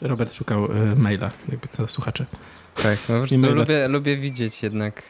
Robert 0.00 0.34
szukał 0.34 0.72
y, 0.72 0.96
maila, 0.96 1.30
jakby 1.48 1.68
co 1.68 1.88
słuchacze. 1.88 2.26
Tak, 2.74 2.98
no 3.08 3.14
po 3.28 3.38
maile. 3.38 3.54
lubię, 3.54 3.88
lubię 3.88 4.16
widzieć 4.16 4.62
jednak, 4.62 5.02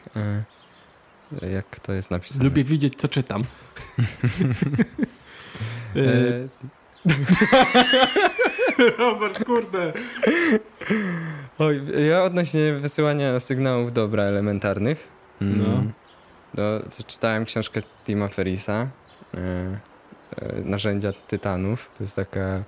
e, 1.41 1.49
jak 1.49 1.79
to 1.79 1.93
jest 1.93 2.11
napisane. 2.11 2.43
Lubię 2.43 2.63
widzieć, 2.63 2.95
co 2.95 3.07
czytam. 3.07 3.43
E, 5.95 6.47
Robert, 8.97 9.43
kurde. 9.45 9.93
oj, 11.59 11.81
ja 12.09 12.23
odnośnie 12.23 12.73
wysyłania 12.73 13.39
sygnałów 13.39 13.93
dobra 13.93 14.23
elementarnych. 14.23 15.07
mm, 15.41 15.59
No. 15.59 15.83
To 16.55 17.03
czytałem 17.03 17.45
książkę 17.45 17.81
Tima 18.05 18.27
Ferrisa, 18.27 18.87
e, 19.33 19.37
e, 19.37 20.61
Narzędzia 20.65 21.13
Tytanów. 21.27 21.89
To 21.97 22.03
jest 22.03 22.15
taka 22.15 22.63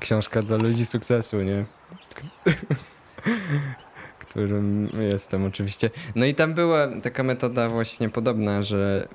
książka 0.00 0.42
dla 0.42 0.56
ludzi 0.56 0.86
sukcesu, 0.86 1.42
nie? 1.42 1.64
Którym 4.18 4.88
jestem 5.00 5.44
oczywiście. 5.44 5.90
No 6.14 6.26
i 6.26 6.34
tam 6.34 6.54
była 6.54 6.88
taka 7.02 7.22
metoda 7.22 7.68
właśnie 7.68 8.08
podobna, 8.08 8.62
że 8.62 9.08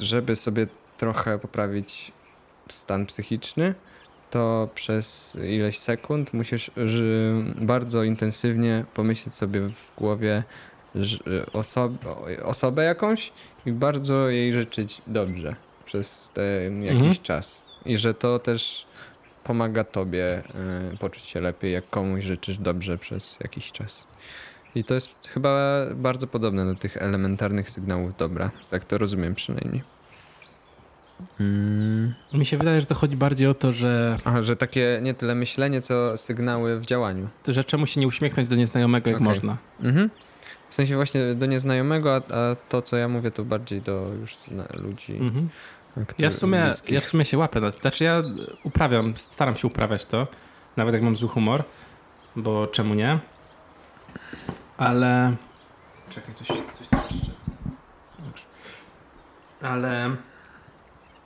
żeby 0.00 0.36
sobie 0.36 0.66
trochę 0.98 1.38
poprawić 1.38 2.12
stan 2.72 3.06
psychiczny, 3.06 3.74
to 4.30 4.68
przez 4.74 5.36
ileś 5.48 5.78
sekund 5.78 6.34
musisz 6.34 6.70
że 6.76 7.02
bardzo 7.56 8.02
intensywnie 8.02 8.84
pomyśleć 8.94 9.34
sobie 9.34 9.60
w 9.60 9.96
głowie 9.96 10.42
oso 11.52 11.90
osobę 12.42 12.84
jakąś 12.84 13.32
i 13.66 13.72
bardzo 13.72 14.28
jej 14.28 14.52
życzyć 14.52 15.02
dobrze 15.06 15.56
przez 15.86 16.30
ten 16.34 16.82
jakiś 16.82 17.00
Mhm. 17.00 17.22
czas. 17.22 17.62
I 17.86 17.98
że 17.98 18.14
to 18.14 18.38
też 18.38 18.86
pomaga 19.44 19.84
tobie 19.84 20.42
y, 20.94 20.96
poczuć 20.96 21.24
się 21.24 21.40
lepiej, 21.40 21.72
jak 21.72 21.90
komuś 21.90 22.24
życzysz 22.24 22.58
dobrze 22.58 22.98
przez 22.98 23.36
jakiś 23.40 23.72
czas. 23.72 24.06
I 24.74 24.84
to 24.84 24.94
jest 24.94 25.28
chyba 25.28 25.80
bardzo 25.94 26.26
podobne 26.26 26.66
do 26.66 26.74
tych 26.74 26.96
elementarnych 26.96 27.70
sygnałów 27.70 28.16
dobra. 28.16 28.50
Tak 28.70 28.84
to 28.84 28.98
rozumiem 28.98 29.34
przynajmniej. 29.34 29.82
Mm. 31.40 32.14
Mi 32.32 32.46
się 32.46 32.56
wydaje, 32.58 32.80
że 32.80 32.86
to 32.86 32.94
chodzi 32.94 33.16
bardziej 33.16 33.48
o 33.48 33.54
to, 33.54 33.72
że, 33.72 34.16
Aha, 34.24 34.42
że 34.42 34.56
takie 34.56 34.98
nie 35.02 35.14
tyle 35.14 35.34
myślenie, 35.34 35.82
co 35.82 36.16
sygnały 36.16 36.80
w 36.80 36.86
działaniu. 36.86 37.28
że 37.48 37.64
czemu 37.64 37.86
się 37.86 38.00
nie 38.00 38.06
uśmiechnąć 38.06 38.48
do 38.48 38.56
nieznajomego, 38.56 39.10
jak 39.10 39.16
Okej. 39.16 39.28
można. 39.28 39.56
Mhm. 39.82 40.10
W 40.68 40.74
sensie 40.74 40.96
właśnie 40.96 41.34
do 41.34 41.46
nieznajomego, 41.46 42.14
a, 42.14 42.16
a 42.16 42.56
to, 42.68 42.82
co 42.82 42.96
ja 42.96 43.08
mówię, 43.08 43.30
to 43.30 43.44
bardziej 43.44 43.80
do 43.82 44.10
już 44.20 44.36
ludzi. 44.84 45.12
Mhm. 45.16 45.48
którzy- 46.06 46.22
Ja, 46.22 46.30
w 46.30 46.34
sumie, 46.34 46.62
bliskich. 46.62 46.90
ja 46.94 47.00
w 47.00 47.06
sumie 47.06 47.24
się 47.24 47.38
łapię. 47.38 47.60
na- 47.60 47.70
Znaczy 47.70 48.04
ja 48.04 48.22
uprawiam, 48.64 49.14
staram 49.16 49.56
się 49.56 49.66
uprawiać 49.66 50.06
to, 50.06 50.26
nawet 50.76 50.94
jak 50.94 51.02
mam 51.02 51.16
zły 51.16 51.28
humor, 51.28 51.64
bo 52.36 52.66
czemu 52.66 52.94
nie? 52.94 53.18
Ale... 54.78 55.36
Czekaj, 56.10 56.34
coś, 56.34 56.46
coś 56.46 56.88
jeszcze. 57.10 57.32
Ale 59.62 60.16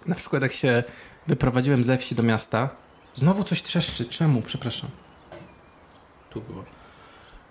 na 0.06 0.14
przykład 0.14 0.42
jak 0.42 0.52
się 0.52 0.84
wyprowadziłem 1.26 1.84
ze 1.84 1.98
wsi 1.98 2.14
do 2.14 2.22
miasta, 2.22 2.68
znowu 3.14 3.44
coś 3.44 3.62
trzeszczy. 3.62 4.04
Czemu? 4.04 4.42
Przepraszam. 4.42 4.90
Tu 6.30 6.40
było. 6.42 6.64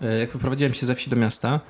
E, 0.02 0.18
Jak 0.18 0.32
wyprowadziłem 0.32 0.74
się 0.74 0.86
ze 0.86 0.94
wsi 0.94 1.10
do 1.10 1.16
miasta, 1.16 1.60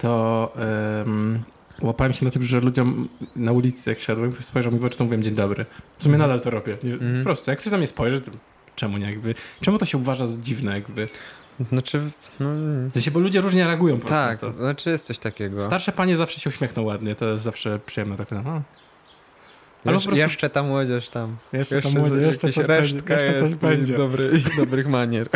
to 0.00 0.52
em, 1.00 1.42
łapałem 1.82 2.12
się 2.12 2.24
na 2.24 2.30
tym, 2.30 2.42
że 2.42 2.60
ludziom 2.60 3.08
na 3.36 3.52
ulicy, 3.52 3.90
jak 3.90 4.00
szedłem, 4.00 4.32
ktoś 4.32 4.44
spojrzał 4.44 4.72
mi 4.72 4.78
w 4.78 4.84
oczy, 4.84 4.98
to 4.98 5.04
mówiłem 5.04 5.22
dzień 5.22 5.34
dobry. 5.34 5.66
W 5.98 6.02
sumie 6.02 6.18
nadal 6.18 6.40
to 6.40 6.50
robię. 6.50 6.76
Nie, 6.84 6.92
Mhm. 6.92 7.16
Po 7.16 7.24
prostu, 7.24 7.50
jak 7.50 7.60
ktoś 7.60 7.72
na 7.72 7.78
mnie 7.78 7.86
spojrzy, 7.86 8.20
to 8.20 8.30
czemu 8.76 8.98
nie 8.98 9.06
jakby? 9.06 9.34
Czemu 9.60 9.78
to 9.78 9.84
się 9.84 9.98
uważa 9.98 10.26
za 10.26 10.40
dziwne 10.40 10.72
jakby? 10.74 11.08
Znaczy, 11.72 12.10
no, 12.40 12.46
W 12.88 12.92
sensie, 12.92 13.10
bo 13.10 13.20
ludzie 13.20 13.40
różnie 13.40 13.66
reagują 13.66 13.94
po 13.94 14.00
prostu 14.06 14.14
tak, 14.14 14.42
na 14.42 14.50
to. 14.50 14.56
znaczy 14.58 14.90
jest 14.90 15.06
coś 15.06 15.18
takiego. 15.18 15.62
Starsze 15.66 15.92
panie 15.92 16.16
zawsze 16.16 16.40
się 16.40 16.50
uśmiechną 16.50 16.82
ładnie, 16.82 17.14
to 17.14 17.26
jest 17.28 17.44
zawsze 17.44 17.78
przyjemne. 17.78 18.16
Tak, 18.16 18.30
no. 18.30 18.62
Ale 19.84 19.94
Jesz, 19.94 20.02
po 20.04 20.08
prostu- 20.08 20.20
jeszcze 20.22 20.50
ta 20.50 20.62
młodzież 20.62 21.08
tam. 21.08 21.36
Jeszcze 21.52 21.82
ta 21.82 21.88
młodzież, 21.88 22.22
jeszcze 22.22 22.52
coś 22.52 22.66
będzie, 22.66 22.92
resztka 22.92 23.14
jeszcze 23.14 23.32
coś 23.32 23.40
jest 23.42 23.56
będzie. 23.56 23.96
Dobry, 23.96 24.30
dobrych 24.56 24.88
manier. 24.98 25.28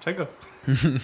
Czego? 0.00 0.26
Mm. 0.68 1.00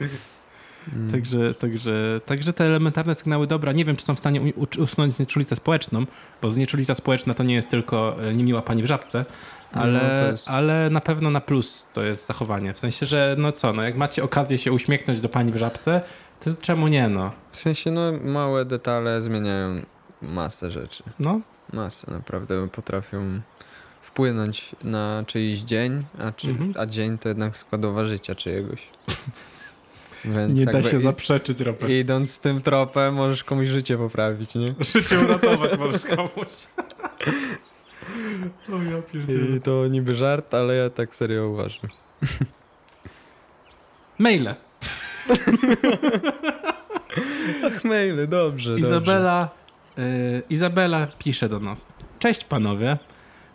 Także, 1.12 1.54
także, 1.54 2.20
także 2.26 2.52
te 2.52 2.64
elementarne 2.64 3.14
sygnały 3.14 3.46
dobra, 3.46 3.72
nie 3.72 3.84
wiem, 3.84 3.96
czy 3.96 4.04
są 4.04 4.14
w 4.14 4.18
stanie 4.18 4.52
usunąć 4.78 5.14
znieczulicę 5.14 5.56
społeczną, 5.56 6.06
bo 6.42 6.50
znieczulica 6.50 6.94
społeczna 6.94 7.34
to 7.34 7.42
nie 7.42 7.54
jest 7.54 7.70
tylko 7.70 8.16
e, 8.24 8.34
niemiła 8.34 8.62
pani 8.62 8.82
w 8.82 8.86
żabce, 8.86 9.24
ale, 9.72 10.16
No, 10.22 10.26
jest- 10.30 10.50
ale 10.50 10.90
na 10.90 11.00
pewno 11.00 11.30
na 11.30 11.40
plus 11.40 11.88
to 11.92 12.02
jest 12.02 12.26
zachowanie. 12.26 12.72
W 12.74 12.78
sensie, 12.78 13.06
że 13.06 13.36
no 13.38 13.52
co, 13.52 13.72
no 13.72 13.82
jak 13.82 13.96
macie 13.96 14.22
okazję 14.24 14.58
się 14.58 14.72
uśmiechnąć 14.72 15.20
do 15.20 15.28
pani 15.28 15.52
w 15.52 15.56
żabce, 15.56 16.00
to 16.44 16.50
czemu 16.60 16.88
nie, 16.88 17.08
no? 17.08 17.32
W 17.50 17.56
sensie, 17.56 17.90
no, 17.90 18.12
małe 18.24 18.64
detale 18.64 19.22
zmieniają 19.22 19.82
masę 20.22 20.70
rzeczy. 20.70 21.02
No, 21.18 21.40
Masę 21.72 22.10
naprawdę 22.10 22.68
potrafią 22.68 23.40
wpłynąć 24.02 24.76
na 24.84 25.24
czyjś 25.26 25.58
dzień, 25.58 26.04
a, 26.18 26.32
czy, 26.32 26.48
Mhm. 26.48 26.74
a 26.78 26.86
dzień 26.86 27.18
to 27.18 27.28
jednak 27.28 27.56
składowa 27.56 28.04
życia 28.04 28.34
czyjegoś. 28.34 28.82
Więc 30.24 30.58
nie 30.58 30.66
da 30.66 30.82
się 30.82 31.00
zaprzeczyć, 31.00 31.60
Robert. 31.60 31.92
Idąc 31.92 32.38
tym 32.38 32.60
tropem, 32.60 33.14
możesz 33.14 33.44
komuś 33.44 33.66
życie 33.68 33.96
poprawić, 33.96 34.54
nie? 34.54 34.74
Życie 34.92 35.20
uratować 35.20 35.78
możesz 35.78 36.02
komuś. 36.04 36.48
Ja 38.68 39.02
pierdzielę. 39.12 39.56
I 39.56 39.60
to 39.60 39.88
niby 39.88 40.14
żart, 40.14 40.54
ale 40.54 40.74
ja 40.74 40.90
tak 40.90 41.14
serio 41.14 41.48
uważam. 41.48 41.90
Maile. 44.18 44.54
Ach, 47.66 47.84
maile, 47.84 48.26
dobrze, 48.28 48.74
Izabela, 48.78 49.44
y, 49.44 49.63
Izabela 50.50 51.06
pisze 51.06 51.48
do 51.48 51.60
nas. 51.60 51.86
Cześć 52.18 52.44
panowie. 52.44 52.98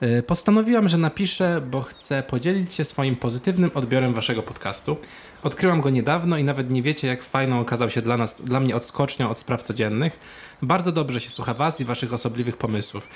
Y, 0.04 0.24
Postanowiłam, 0.24 0.90
że 0.90 0.98
napiszę, 0.98 1.62
bo 1.72 1.82
chcę 1.82 2.24
podzielić 2.24 2.74
się 2.74 2.84
swoim 2.84 3.16
pozytywnym 3.16 3.72
odbiorem 3.74 4.14
waszego 4.14 4.44
podcastu. 4.44 4.98
Odkryłam 5.44 5.82
go 5.82 5.90
niedawno 5.90 6.38
i 6.38 6.44
nawet 6.44 6.72
nie 6.72 6.82
wiecie, 6.82 7.08
jak 7.08 7.24
fajną 7.24 7.60
okazał 7.60 7.90
się 7.90 8.02
dla 8.02 8.18
nas, 8.18 8.42
dla 8.42 8.60
mnie 8.60 8.76
odskocznią 8.76 9.30
od 9.30 9.40
spraw 9.40 9.62
codziennych. 9.62 10.20
Bardzo 10.62 10.92
dobrze 10.92 11.20
się 11.20 11.30
słucha 11.30 11.54
was 11.54 11.82
i 11.82 11.86
waszych 11.86 12.14
osobliwych 12.14 12.58
pomysłów. 12.58 13.08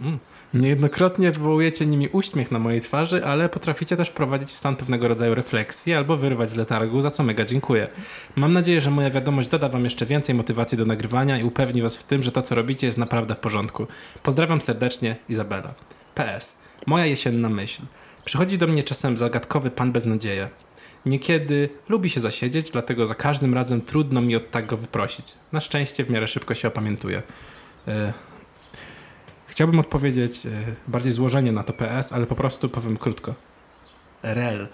Mm. 0.00 0.18
Niejednokrotnie 0.54 1.30
wywołujecie 1.30 1.86
nimi 1.86 2.08
uśmiech 2.08 2.50
na 2.50 2.58
mojej 2.58 2.80
twarzy, 2.80 3.24
ale 3.24 3.48
potraficie 3.48 3.96
też 3.96 4.08
wprowadzić 4.08 4.48
w 4.48 4.56
stan 4.56 4.76
pewnego 4.76 5.08
rodzaju 5.08 5.34
refleksji 5.34 5.94
albo 5.94 6.16
wyrwać 6.16 6.50
z 6.50 6.56
letargu, 6.56 7.02
za 7.02 7.10
co 7.10 7.22
mega 7.22 7.44
dziękuję. 7.44 7.88
Mam 8.36 8.52
nadzieję, 8.52 8.80
że 8.80 8.90
moja 8.90 9.10
wiadomość 9.10 9.48
doda 9.48 9.68
wam 9.68 9.84
jeszcze 9.84 10.06
więcej 10.06 10.34
motywacji 10.34 10.78
do 10.78 10.84
nagrywania 10.86 11.38
i 11.38 11.44
upewni 11.44 11.82
was 11.82 11.96
w 11.96 12.04
tym, 12.04 12.22
że 12.22 12.32
to, 12.32 12.42
co 12.42 12.54
robicie, 12.54 12.86
jest 12.86 12.98
naprawdę 12.98 13.34
w 13.34 13.38
porządku. 13.38 13.86
Pozdrawiam 14.22 14.60
serdecznie, 14.60 15.16
Izabela. 15.28 15.74
PS. 16.14 16.56
Moja 16.86 17.06
jesienna 17.06 17.48
myśl. 17.48 17.82
Przychodzi 18.24 18.58
do 18.58 18.66
mnie 18.66 18.82
czasem 18.82 19.18
zagadkowy 19.18 19.70
pan 19.70 19.92
beznadzieja. 19.92 20.48
Niekiedy 21.06 21.68
lubi 21.88 22.10
się 22.10 22.20
zasiedzieć, 22.20 22.70
dlatego 22.70 23.06
za 23.06 23.14
każdym 23.14 23.54
razem 23.54 23.80
trudno 23.80 24.20
mi 24.20 24.36
od 24.36 24.50
tak 24.50 24.66
go 24.66 24.76
wyprosić. 24.76 25.34
Na 25.52 25.60
szczęście 25.60 26.04
w 26.04 26.10
miarę 26.10 26.28
szybko 26.28 26.54
się 26.54 26.68
opamiętuje. 26.68 27.22
E, 27.88 28.12
Chciałbym 29.50 29.78
odpowiedzieć 29.78 30.46
e, 30.46 30.50
bardziej 30.88 31.12
złożenie 31.12 31.52
na 31.52 31.62
to 31.62 31.72
PS, 31.72 32.12
ale 32.12 32.26
po 32.26 32.34
prostu 32.34 32.68
powiem 32.68 32.96
krótko. 32.96 33.34
Rel. 34.22 34.68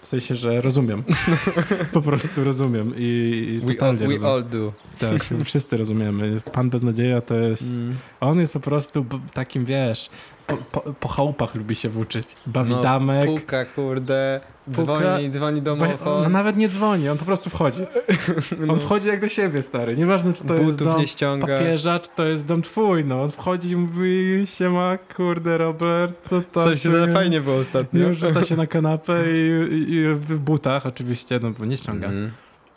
W 0.00 0.06
sensie, 0.06 0.36
że 0.36 0.60
rozumiem. 0.60 1.04
po 1.92 2.02
prostu 2.02 2.44
rozumiem 2.44 2.94
i, 2.96 3.02
i 3.02 3.60
We, 3.60 3.66
all, 3.66 3.76
totalnie 3.76 4.18
we 4.18 4.28
all 4.28 4.44
do. 4.44 4.72
Tak, 4.98 5.44
wszyscy 5.44 5.76
rozumiemy. 5.76 6.28
Jest 6.28 6.50
Pan 6.50 6.70
Beznadzieja 6.70 7.20
to 7.20 7.34
jest... 7.34 7.72
Mm. 7.72 7.96
On 8.20 8.40
jest 8.40 8.52
po 8.52 8.60
prostu 8.60 9.06
takim, 9.34 9.64
wiesz, 9.64 10.10
po, 10.56 10.80
po, 10.80 10.92
po 10.92 11.08
chałupach 11.08 11.54
lubi 11.54 11.74
się 11.74 11.88
włóczyć. 11.88 12.36
Bawi 12.46 12.70
No, 12.70 12.80
damek. 12.82 13.26
Puka, 13.26 13.64
kurde, 13.64 14.40
Puka. 14.74 14.82
dzwoni, 14.82 15.30
dzwoni 15.30 15.62
Bo- 15.62 15.72
On 15.72 15.78
domofon, 15.78 16.32
nawet 16.32 16.56
nie 16.56 16.68
dzwoni, 16.68 17.08
on 17.08 17.18
po 17.18 17.24
prostu 17.24 17.50
wchodzi. 17.50 17.80
On 18.70 18.80
wchodzi 18.80 19.08
jak 19.08 19.20
do 19.20 19.28
siebie, 19.28 19.62
stary. 19.62 19.96
Nieważne, 19.96 20.32
czy 20.32 20.44
to 20.44 20.54
jest 20.54 20.64
butów 20.64 20.88
dom 20.88 21.00
nie 21.00 21.06
ściąga. 21.08 21.46
papieża, 21.46 22.00
czy 22.00 22.10
to 22.16 22.24
jest 22.24 22.46
dom 22.46 22.62
twój, 22.62 23.04
no. 23.04 23.22
On 23.22 23.30
wchodzi 23.30 23.70
i 23.70 23.76
mówi, 23.76 24.42
siema, 24.44 24.98
kurde, 25.16 25.58
Robert, 25.58 26.28
co 26.28 26.40
to? 26.40 26.64
Coś 26.64 26.84
jest?" 26.84 26.96
fajnie 27.12 27.40
było 27.40 27.56
ostatnio. 27.56 28.00
Już 28.08 28.18
rzuca 28.18 28.44
się 28.44 28.56
na 28.56 28.66
kanapę 28.66 29.24
i, 29.32 29.74
i, 29.74 29.92
i 29.92 30.14
w 30.14 30.38
butach 30.38 30.86
oczywiście, 30.86 31.40
no 31.42 31.50
bo 31.50 31.64
nie 31.64 31.76
ściąga. 31.76 32.08
Mm. 32.08 32.30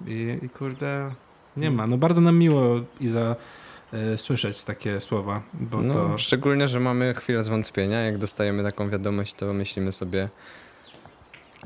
I, 0.08 0.38
I 0.46 0.50
kurde, 0.50 1.12
nie 1.58 1.72
ma. 1.72 1.88
No 1.88 1.98
bardzo 1.98 2.22
nam 2.22 2.38
miło 2.38 2.80
Iza 3.02 3.32
y, 3.32 3.65
słyszeć 4.18 4.64
takie 4.64 5.02
słowa, 5.02 5.42
bo 5.54 5.82
No, 5.82 5.94
to... 5.94 6.18
Szczególnie, 6.18 6.68
że 6.68 6.80
mamy 6.80 7.14
chwilę 7.14 7.44
zwątpienia. 7.44 8.02
Jak 8.02 8.18
dostajemy 8.18 8.64
taką 8.64 8.90
wiadomość, 8.90 9.34
to 9.34 9.54
myślimy 9.54 9.92
sobie, 9.92 10.30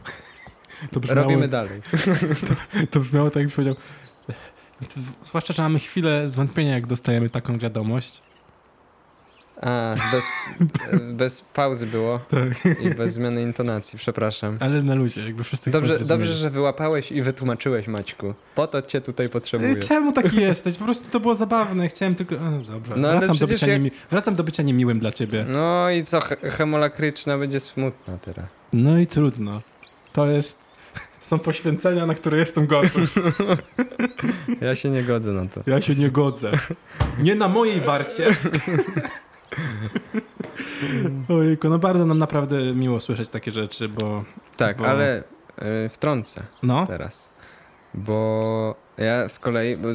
to 0.91 0.99
brzmiało, 0.99 1.21
robimy 1.21 1.47
dalej. 1.47 1.81
To 2.91 2.99
brzmiało 2.99 3.29
tak, 3.29 3.37
jakby 3.41 3.55
powiedział... 3.55 3.75
Zwłaszcza, 5.25 5.53
że 5.53 5.63
mamy 5.63 5.79
chwilę 5.79 6.29
zwątpienia, 6.29 6.73
jak 6.73 6.87
dostajemy 6.87 7.29
taką 7.29 7.57
wiadomość. 7.59 8.21
A, 9.61 9.95
bez, 10.11 10.23
bez 11.13 11.41
pauzy 11.41 11.85
było 11.87 12.19
Tak. 12.29 12.81
i 12.81 12.89
bez 12.89 13.13
zmiany 13.13 13.41
intonacji, 13.41 13.99
przepraszam. 13.99 14.57
Ale 14.59 14.83
na 14.83 14.95
luzie, 14.95 15.23
jakby 15.23 15.43
wszyscy 15.43 15.71
Dobrze, 15.71 15.99
dobrze, 15.99 16.33
że 16.33 16.49
wyłapałeś 16.49 17.11
i 17.11 17.21
wytłumaczyłeś, 17.21 17.87
Maćku. 17.87 18.33
Po 18.55 18.67
to 18.67 18.81
cię 18.81 19.01
tutaj 19.01 19.29
potrzebuję. 19.29 19.69
Ej, 19.71 19.79
Czemu 19.79 20.11
taki 20.13 20.41
jesteś? 20.49 20.75
Po 20.77 20.85
prostu 20.85 21.09
to 21.11 21.19
było 21.19 21.35
zabawne. 21.35 21.87
Chciałem 21.87 22.15
tylko... 22.15 22.35
No 22.35 22.61
dobra. 22.61 22.95
No, 22.95 23.09
wracam, 23.17 23.37
do 23.37 23.47
bycia 23.47 23.67
jak- 23.67 23.75
niemi... 23.81 23.91
Wracam 24.11 24.35
do 24.35 24.43
bycia 24.43 24.63
niemiłym 24.63 24.99
dla 24.99 25.11
ciebie. 25.11 25.45
No 25.49 25.89
i 25.89 26.03
co, 26.03 26.21
he- 26.21 26.51
hemolakryczna 26.51 27.37
będzie 27.37 27.59
smutna 27.59 28.17
teraz. 28.17 28.45
No 28.73 28.97
i 28.97 29.07
trudno. 29.07 29.61
To 30.13 30.27
jest... 30.27 30.59
Są 31.19 31.39
poświęcenia, 31.39 32.05
na 32.05 32.13
które 32.15 32.37
jestem 32.37 32.67
gotów. 32.67 33.15
Ja 34.61 34.75
się 34.75 34.89
nie 34.89 35.03
godzę 35.03 35.31
na 35.31 35.45
to. 35.45 35.61
Ja 35.67 35.81
się 35.81 35.95
nie 35.95 36.09
godzę. 36.11 36.51
Nie 37.19 37.35
na 37.35 37.47
mojej 37.47 37.81
warcie. 37.81 38.25
Ojejku, 41.39 41.69
no 41.69 41.79
bardzo 41.79 42.05
nam 42.05 42.17
naprawdę 42.17 42.73
miło 42.73 42.99
słyszeć 42.99 43.29
takie 43.29 43.51
rzeczy, 43.51 43.89
bo 43.89 44.23
Tak, 44.57 44.77
Bo- 44.77 44.87
ale 44.87 45.23
y, 45.85 45.89
wtrącę 45.89 46.43
no, 46.63 46.87
teraz. 46.87 47.29
Bo 47.93 48.75
ja 48.97 49.29
z 49.29 49.39
kolei, 49.39 49.77
bo 49.77 49.87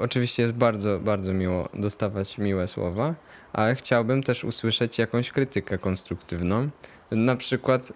oczywiście 0.00 0.42
jest 0.42 0.54
bardzo, 0.54 0.98
bardzo 0.98 1.32
miło 1.32 1.68
dostawać 1.74 2.38
miłe 2.38 2.68
słowa, 2.68 3.14
ale 3.52 3.74
chciałbym 3.74 4.22
też 4.22 4.44
usłyszeć 4.44 4.98
jakąś 4.98 5.30
krytykę 5.30 5.78
konstruktywną. 5.78 6.70
Na 7.10 7.36
przykład, 7.36 7.92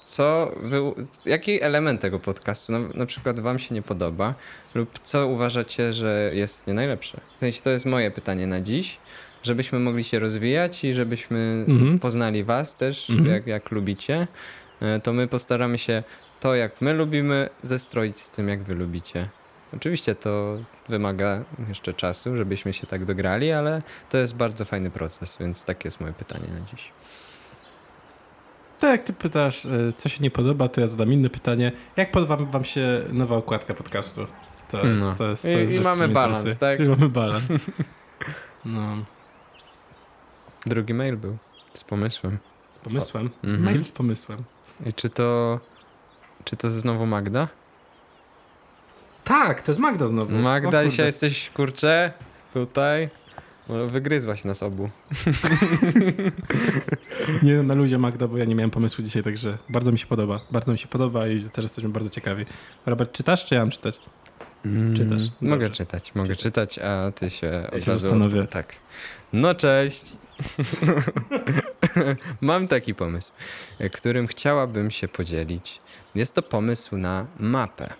co 0.00 0.52
wy, 0.62 0.80
jaki 1.26 1.62
element 1.62 2.00
tego 2.00 2.20
podcastu 2.20 2.72
na, 2.72 2.78
na 2.78 3.06
przykład 3.06 3.40
wam 3.40 3.58
się 3.58 3.74
nie 3.74 3.82
podoba 3.82 4.34
lub 4.74 4.98
co 5.02 5.26
uważacie, 5.26 5.92
że 5.92 6.30
jest 6.34 6.66
nie 6.66 6.74
najlepsze? 6.74 7.20
W 7.36 7.40
sensie 7.40 7.62
to 7.62 7.70
jest 7.70 7.86
moje 7.86 8.10
pytanie 8.10 8.46
na 8.46 8.60
dziś, 8.60 8.98
żebyśmy 9.46 9.78
mogli 9.78 10.04
się 10.04 10.18
rozwijać 10.18 10.84
i 10.84 10.94
żebyśmy 10.94 11.64
Mhm. 11.68 11.98
poznali 11.98 12.44
was 12.44 12.74
też, 12.76 13.10
Mhm. 13.10 13.28
jak, 13.28 13.46
jak 13.46 13.70
lubicie, 13.70 14.28
e, 14.80 15.00
to 15.00 15.12
my 15.12 15.28
postaramy 15.28 15.78
się 15.78 16.02
to, 16.40 16.54
jak 16.54 16.80
my 16.80 16.92
lubimy, 16.94 17.48
zestroić 17.62 18.20
z 18.20 18.30
tym, 18.30 18.48
jak 18.48 18.62
wy 18.62 18.74
lubicie. 18.74 19.28
Oczywiście 19.76 20.14
to 20.14 20.56
wymaga 20.88 21.44
jeszcze 21.68 21.94
czasu, 21.94 22.36
żebyśmy 22.36 22.72
się 22.72 22.86
tak 22.86 23.04
dograli, 23.04 23.52
ale 23.52 23.82
to 24.10 24.18
jest 24.18 24.36
bardzo 24.36 24.64
fajny 24.64 24.90
proces, 24.90 25.36
więc 25.40 25.64
takie 25.64 25.86
jest 25.86 26.00
moje 26.00 26.12
pytanie 26.12 26.48
na 26.60 26.66
dziś. 26.70 26.90
tak 28.78 28.90
jak 28.90 29.02
ty 29.04 29.12
pytasz, 29.12 29.64
y, 29.64 29.92
co 29.96 30.08
się 30.08 30.22
nie 30.22 30.30
podoba, 30.30 30.68
to 30.68 30.80
ja 30.80 30.86
zadam 30.86 31.12
inne 31.12 31.30
pytanie. 31.30 31.72
Jak 31.96 32.10
podoba 32.10 32.36
wam 32.36 32.64
się 32.64 33.02
nowa 33.12 33.36
okładka 33.36 33.74
podcastu? 33.74 34.26
To 34.70 34.86
jest, 34.86 35.00
No. 35.00 35.14
to 35.14 35.30
jest, 35.30 35.42
to 35.42 35.48
I- 35.48 35.52
jest 35.52 35.74
i 35.74 35.76
co 35.82 35.82
mamy 35.88 36.08
balans, 36.08 36.38
interesuje. 36.38 36.76
tak? 36.78 36.80
I 36.86 36.88
mamy 36.88 37.08
balans. 37.08 37.42
No, 38.64 38.96
Drugi 40.66 40.94
mail 40.94 41.16
był 41.16 41.36
z 41.74 41.84
pomysłem. 41.84 42.38
z 42.72 42.78
pomysłem. 42.78 43.30
Mhm. 43.44 43.62
Mail 43.62 43.84
z 43.84 43.92
pomysłem. 43.92 44.44
I 44.86 44.92
czy 44.92 45.10
to, 45.10 45.60
czy 46.44 46.56
to 46.56 46.70
znowu 46.70 47.06
Magda? 47.06 47.48
Tak, 49.24 49.62
to 49.62 49.70
jest 49.70 49.80
Magda 49.80 50.06
znowu. 50.08 50.36
O 50.36 50.38
Magda, 50.38 50.70
kurde. 50.70 50.90
dzisiaj 50.90 51.06
jesteś, 51.06 51.50
kurczę, 51.50 52.12
tutaj. 52.54 53.08
Wygryzłaś 53.86 54.44
nas 54.44 54.62
obu. 54.62 54.90
Nie 57.42 57.62
na 57.62 57.74
luzie 57.74 57.98
Magda, 57.98 58.28
bo 58.28 58.38
ja 58.38 58.44
nie 58.44 58.54
miałem 58.54 58.70
pomysłu 58.70 59.04
dzisiaj, 59.04 59.22
także 59.22 59.58
bardzo 59.68 59.92
mi 59.92 59.98
się 59.98 60.06
podoba. 60.06 60.40
Bardzo 60.50 60.72
mi 60.72 60.78
się 60.78 60.88
podoba 60.88 61.26
i 61.28 61.42
też 61.50 61.62
jesteśmy 61.62 61.90
bardzo 61.90 62.10
ciekawi. 62.10 62.44
Robert, 62.86 63.12
czytasz, 63.12 63.44
czy 63.46 63.54
ja 63.54 63.60
mam 63.60 63.70
czytać? 63.70 64.00
Czytasz. 64.96 65.22
Mogę 65.40 65.64
Dobrze. 65.64 65.70
czytać, 65.70 66.14
mogę 66.14 66.36
czytać, 66.36 66.78
a 66.78 67.12
ty 67.12 67.30
się 67.30 67.66
od 67.72 67.84
się 67.84 67.90
razu... 67.90 68.00
zastanowię. 68.00 68.46
Tak. 68.46 68.72
No 69.32 69.54
cześć. 69.54 70.12
Mam 72.40 72.68
taki 72.68 72.94
pomysł, 72.94 73.32
którym 73.92 74.26
chciałabym 74.26 74.90
się 74.90 75.08
podzielić. 75.08 75.80
Jest 76.14 76.34
to 76.34 76.42
pomysł 76.42 76.96
na 76.96 77.26
mapę. 77.38 77.94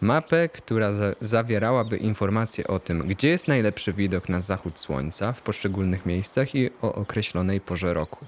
Mapę, 0.00 0.48
która 0.48 0.92
za 0.92 1.12
zawierałaby 1.20 1.96
informacje 1.96 2.66
o 2.66 2.78
tym, 2.78 3.08
gdzie 3.08 3.28
jest 3.28 3.48
najlepszy 3.48 3.92
widok 3.92 4.28
na 4.28 4.40
zachód 4.40 4.78
słońca 4.78 5.32
w 5.32 5.42
poszczególnych 5.42 6.06
miejscach 6.06 6.54
i 6.54 6.70
o 6.82 6.94
określonej 6.94 7.60
porze 7.60 7.94
roku. 7.94 8.26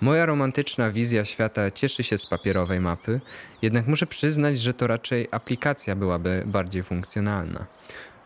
Moja 0.00 0.26
romantyczna 0.26 0.90
wizja 0.90 1.24
świata 1.24 1.70
cieszy 1.70 2.02
się 2.02 2.18
z 2.18 2.26
papierowej 2.26 2.80
mapy, 2.80 3.20
jednak 3.62 3.86
muszę 3.86 4.06
przyznać, 4.06 4.60
że 4.60 4.74
to 4.74 4.86
raczej 4.86 5.28
aplikacja 5.30 5.96
byłaby 5.96 6.42
bardziej 6.46 6.82
funkcjonalna. 6.82 7.66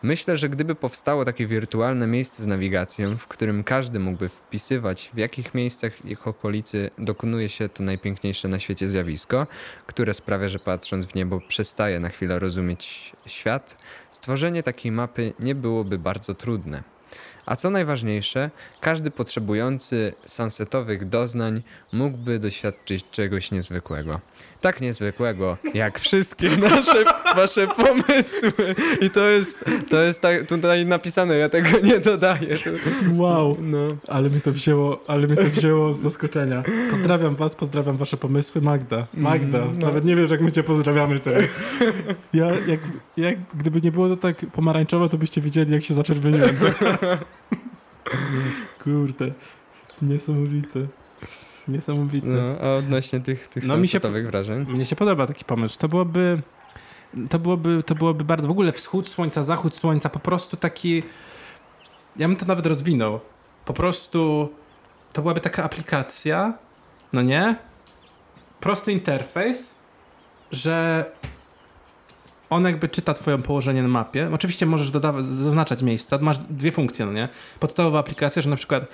Myślę, 0.03 0.36
że 0.36 0.48
gdyby 0.48 0.74
powstało 0.74 1.24
takie 1.24 1.46
wirtualne 1.46 2.07
miejsce 2.07 2.42
z 2.42 2.46
nawigacją, 2.46 3.18
w 3.18 3.26
którym 3.26 3.64
każdy 3.64 3.98
mógłby 3.98 4.28
wpisywać, 4.28 5.11
w 5.14 5.18
jakich 5.18 5.55
miejscach 5.55 5.92
w 5.94 6.05
ich 6.05 6.26
okolicy 6.26 6.90
dokonuje 6.98 7.48
się 7.48 7.68
to 7.68 7.82
najpiękniejsze 7.82 8.48
na 8.48 8.59
świecie 8.59 8.88
zjawisko, 8.88 9.46
które 9.86 10.14
sprawia, 10.14 10.48
że 10.48 10.59
patrząc 10.59 11.05
w 11.05 11.14
niebo 11.14 11.40
przestaje 11.40 12.00
na 12.00 12.09
chwilę 12.09 12.38
rozumieć 12.38 13.12
świat, 13.26 13.76
stworzenie 14.11 14.62
takiej 14.62 14.92
mapy 14.92 15.34
nie 15.40 15.55
byłoby 15.55 15.98
bardzo 15.98 16.34
trudne. 16.34 16.82
A 17.46 17.57
co 17.57 17.70
najważniejsze, 17.70 18.50
każdy 18.80 19.11
potrzebujący 19.11 20.12
sunsetowych 20.26 21.09
doznań 21.09 21.62
mógłby 21.92 22.38
doświadczyć 22.38 23.05
czegoś 23.11 23.50
niezwykłego. 23.50 24.20
Tak 24.62 24.80
niezwykłego, 24.80 25.56
jak 25.74 25.98
wszystkie 25.98 26.48
nasze 26.70 27.04
wasze 27.36 27.66
pomysły. 27.66 28.52
I 29.00 29.10
to 29.10 29.28
jest, 29.28 29.64
to 29.90 30.02
jest 30.02 30.20
tak, 30.20 30.46
tutaj 30.46 30.86
napisane, 30.86 31.38
ja 31.38 31.48
tego 31.48 31.68
nie 31.82 31.98
dodaję. 32.00 32.56
Wow, 33.12 33.56
No. 33.60 33.78
ale 34.08 34.30
mi 34.30 34.40
to 34.40 34.52
wzięło, 34.52 35.04
ale 35.06 35.28
mi 35.28 35.36
to 35.36 35.42
wzięło 35.42 35.94
z 35.94 35.98
zaskoczenia. 36.00 36.62
Pozdrawiam 36.90 37.36
was, 37.36 37.54
pozdrawiam 37.56 37.96
wasze 37.96 38.16
pomysły. 38.16 38.60
Magda, 38.60 39.06
Magda, 39.14 39.58
Mm, 39.58 39.72
no. 39.78 39.86
nawet 39.86 40.04
nie 40.04 40.16
wiesz 40.16 40.30
jak 40.30 40.40
my 40.40 40.52
cię 40.52 40.62
pozdrawiamy 40.62 41.20
teraz. 41.20 41.42
Ja, 42.32 42.46
jak, 42.66 42.80
jak 43.16 43.36
gdyby 43.54 43.80
nie 43.80 43.92
było 43.92 44.08
to 44.08 44.16
tak 44.16 44.36
pomarańczowe, 44.52 45.08
to 45.08 45.18
byście 45.18 45.40
widzieli 45.40 45.72
jak 45.72 45.84
się 45.84 45.94
zaczerwieniłem 45.94 46.56
teraz. 46.56 47.00
Kurde, 48.84 49.30
niesamowite. 50.02 50.80
Niesamowite. 51.68 52.26
no, 52.26 52.66
a 52.68 52.76
odnośnie 52.76 53.20
tych, 53.20 53.48
tych 53.48 53.66
No, 53.66 53.76
mi 53.76 53.88
się 53.88 54.00
wrażeń? 54.00 54.66
Mnie 54.68 54.84
się 54.84 54.96
podoba 54.96 55.26
taki 55.26 55.44
pomysł. 55.44 55.78
To 55.78 55.88
byłoby, 55.88 56.42
to 57.30 57.38
byłoby, 57.38 57.82
to 57.82 57.94
byłoby 57.94 58.24
bardzo, 58.24 58.48
w 58.48 58.50
ogóle 58.50 58.72
wschód 58.72 59.08
słońca, 59.08 59.42
zachód 59.42 59.76
słońca, 59.76 60.08
po 60.08 60.18
prostu 60.18 60.56
taki, 60.56 61.02
ja 62.16 62.28
bym 62.28 62.36
to 62.36 62.46
nawet 62.46 62.66
rozwinął. 62.66 63.20
Po 63.64 63.72
prostu 63.72 64.48
to 65.12 65.22
byłaby 65.22 65.40
taka 65.40 65.64
aplikacja, 65.64 66.54
no 67.12 67.22
nie? 67.22 67.56
Prosty 68.60 68.92
interfejs, 68.92 69.74
że 70.52 71.04
on 72.50 72.64
jakby 72.64 72.88
czyta 72.88 73.14
twoje 73.14 73.38
położenie 73.38 73.82
na 73.82 73.88
mapie. 73.88 74.28
Oczywiście 74.32 74.66
możesz 74.66 74.90
dodawać, 74.90 75.26
zaznaczać 75.26 75.82
miejsca. 75.82 76.18
Masz 76.20 76.38
dwie 76.38 76.72
funkcje, 76.72 77.06
no 77.06 77.12
nie? 77.12 77.28
Podstawowa 77.60 77.98
aplikacja, 77.98 78.42
że 78.42 78.50
na 78.50 78.56
przykład 78.56 78.84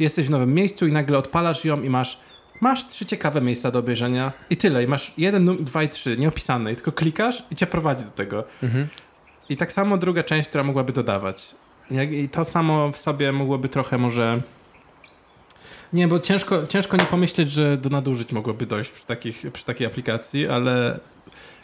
jesteś 0.00 0.26
w 0.26 0.30
nowym 0.30 0.54
miejscu 0.54 0.86
i 0.86 0.92
nagle 0.92 1.18
odpalasz 1.18 1.64
ją 1.64 1.82
i 1.82 1.90
masz 1.90 2.18
masz 2.60 2.88
trzy 2.88 3.06
ciekawe 3.06 3.40
miejsca 3.40 3.70
do 3.70 3.78
obejrzenia 3.78 4.32
i 4.50 4.56
tyle. 4.56 4.84
I 4.84 4.86
masz 4.86 5.12
jeden, 5.18 5.64
dwa 5.64 5.82
i 5.82 5.88
trzy, 5.88 6.16
nieopisane. 6.16 6.72
I 6.72 6.76
tylko 6.76 6.92
klikasz 6.92 7.42
i 7.50 7.54
cię 7.54 7.66
prowadzi 7.66 8.04
do 8.04 8.10
tego. 8.10 8.44
Mhm. 8.62 8.88
I 9.48 9.56
tak 9.56 9.72
samo 9.72 9.98
druga 9.98 10.22
część, 10.22 10.48
która 10.48 10.64
mogłaby 10.64 10.92
dodawać. 10.92 11.54
I 12.10 12.28
to 12.28 12.44
samo 12.44 12.92
w 12.92 12.96
sobie 12.96 13.32
mogłoby 13.32 13.68
trochę 13.68 13.98
może... 13.98 14.40
Nie, 15.92 16.08
bo 16.08 16.20
ciężko, 16.20 16.66
ciężko 16.66 16.96
nie 16.96 17.04
pomyśleć, 17.04 17.50
że 17.50 17.76
do 17.76 17.90
nadużyć 17.90 18.32
mogłoby 18.32 18.66
dojść 18.66 18.90
przy, 18.90 19.06
takich, 19.06 19.42
przy 19.52 19.64
takiej 19.64 19.86
aplikacji, 19.86 20.48
ale 20.48 21.00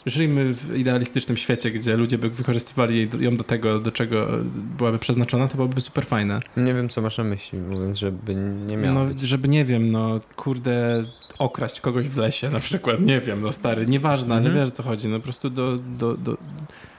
żyjmy 0.07 0.55
w 0.55 0.77
idealistycznym 0.77 1.37
świecie, 1.37 1.71
gdzie 1.71 1.97
ludzie 1.97 2.19
by 2.19 2.31
wykorzystywali 2.31 3.09
ją 3.19 3.37
do 3.37 3.45
tego, 3.45 3.79
do 3.81 3.93
czego 3.93 4.27
byłaby 4.55 4.99
przeznaczona, 4.99 5.49
to 5.49 5.55
byłoby 5.57 5.81
super 5.81 6.07
fajne. 6.07 6.41
Nie 6.57 6.75
wiem, 6.75 6.89
co 6.89 7.03
masz 7.03 7.19
na 7.19 7.25
myśli, 7.25 7.59
mówiąc, 7.59 7.99
żeby 7.99 8.35
nie 8.35 8.77
miało 8.77 8.95
No, 8.95 9.05
być. 9.05 9.21
żeby 9.21 9.49
nie 9.49 9.65
wiem, 9.65 9.91
no 9.93 10.21
kurde, 10.37 11.05
okraść 11.39 11.81
kogoś 11.81 12.09
w 12.09 12.17
lesie 12.17 12.51
na 12.51 12.61
przykład, 12.61 13.01
nie 13.01 13.21
wiem, 13.21 13.41
no 13.41 13.53
stary, 13.53 13.87
nieważne, 13.87 14.35
ale 14.35 14.45
Mhm. 14.47 14.57
wiesz 14.65 14.69
o 14.69 14.77
co 14.77 14.83
chodzi, 14.83 15.09
no 15.09 15.17
po 15.17 15.23
prostu 15.25 15.51
do, 15.51 15.77
do, 15.77 16.15
do, 16.15 16.37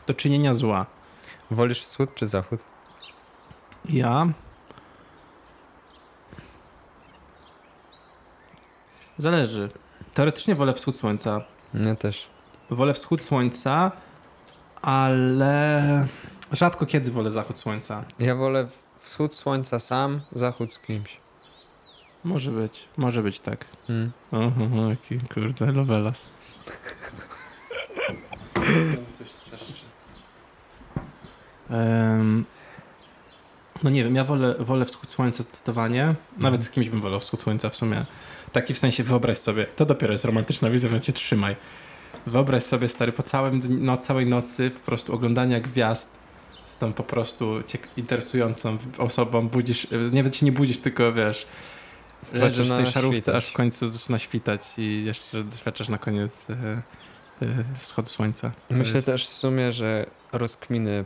do 0.08 0.14
czynienia 0.14 0.54
zła. 0.54 0.86
Wolisz 1.52 1.80
wschód 1.82 2.10
czy 2.16 2.28
zachód? 2.28 2.60
Ja? 3.90 4.28
Zależy. 9.20 9.70
Teoretycznie 10.14 10.56
wolę 10.56 10.74
wschód 10.74 10.98
słońca. 10.98 11.42
Ja 11.74 11.96
też. 11.96 12.28
Wolę 12.70 12.94
wschód 12.94 13.24
słońca, 13.24 13.92
ale 14.82 16.08
rzadko 16.52 16.86
kiedy 16.86 17.12
wolę 17.12 17.32
zachód 17.32 17.60
słońca. 17.60 18.04
Ja 18.20 18.36
wolę 18.36 18.68
wschód 19.00 19.34
słońca 19.34 19.80
sam, 19.80 20.22
zachód 20.32 20.74
z 20.74 20.80
kimś. 20.80 21.18
Może 22.24 22.52
być, 22.52 22.88
może 22.98 23.24
być 23.24 23.40
tak. 23.40 23.66
Mm. 23.90 24.12
Oho, 24.32 24.90
jaki 24.90 25.20
kurde, 25.20 25.72
lovelas. 25.72 26.30
coś 29.18 29.30
trzeszczy. 29.30 29.86
Um, 31.70 32.46
no 33.84 33.90
nie 33.90 34.04
wiem, 34.04 34.16
ja 34.16 34.24
wolę, 34.24 34.56
wolę 34.60 34.86
wschód 34.86 35.10
słońca 35.10 35.44
zdecydowanie. 35.44 36.16
Nawet 36.38 36.64
z 36.64 36.70
kimś 36.70 36.90
bym 36.90 37.02
wolał 37.02 37.20
wschód 37.20 37.42
słońca 37.42 37.70
w 37.70 37.76
sumie. 37.76 38.06
Taki 38.52 38.74
w 38.74 38.78
sensie, 38.78 39.04
wyobraź 39.04 39.38
sobie, 39.38 39.66
to 39.66 39.86
dopiero 39.86 40.12
jest 40.12 40.26
romantyczna 40.26 40.70
wizja, 40.70 40.90
więc 40.90 41.04
cię 41.04 41.14
trzymaj. 41.14 41.56
Wyobraź 42.28 42.64
sobie, 42.64 42.88
stary, 42.88 43.12
po 43.12 43.24
całym, 43.24 43.62
no, 43.70 43.98
całej 43.98 44.26
nocy 44.26 44.70
po 44.70 44.80
prostu 44.80 45.14
oglądania 45.14 45.60
gwiazd 45.60 46.10
z 46.66 46.78
tą 46.78 46.94
po 46.94 47.04
prostu 47.04 47.60
ciek- 47.62 47.88
interesującą 47.98 48.78
osobą 48.98 49.48
budzisz, 49.48 49.88
nawet 50.12 50.36
się 50.36 50.46
nie 50.46 50.52
budzisz, 50.52 50.80
tylko 50.80 51.14
wiesz, 51.14 51.48
leżysz 52.34 52.68
w 52.68 52.76
tej 52.78 52.86
szarówce, 52.86 53.18
świtać. 53.22 53.36
aż 53.36 53.46
w 53.50 53.54
końcu 53.54 53.88
zaczyna 53.88 54.20
świtać 54.20 54.62
i 54.78 55.04
jeszcze 55.06 55.44
doświadczasz 55.44 55.90
na 55.90 55.98
koniec 55.98 56.48
e, 56.50 56.54
e, 57.42 57.64
wschodu 57.80 58.10
słońca. 58.10 58.52
To 58.70 58.76
Myślę 58.76 58.96
jest- 58.96 59.06
też 59.06 59.26
w 59.26 59.30
sumie, 59.30 59.72
że 59.72 60.06
rozkminy 60.32 61.06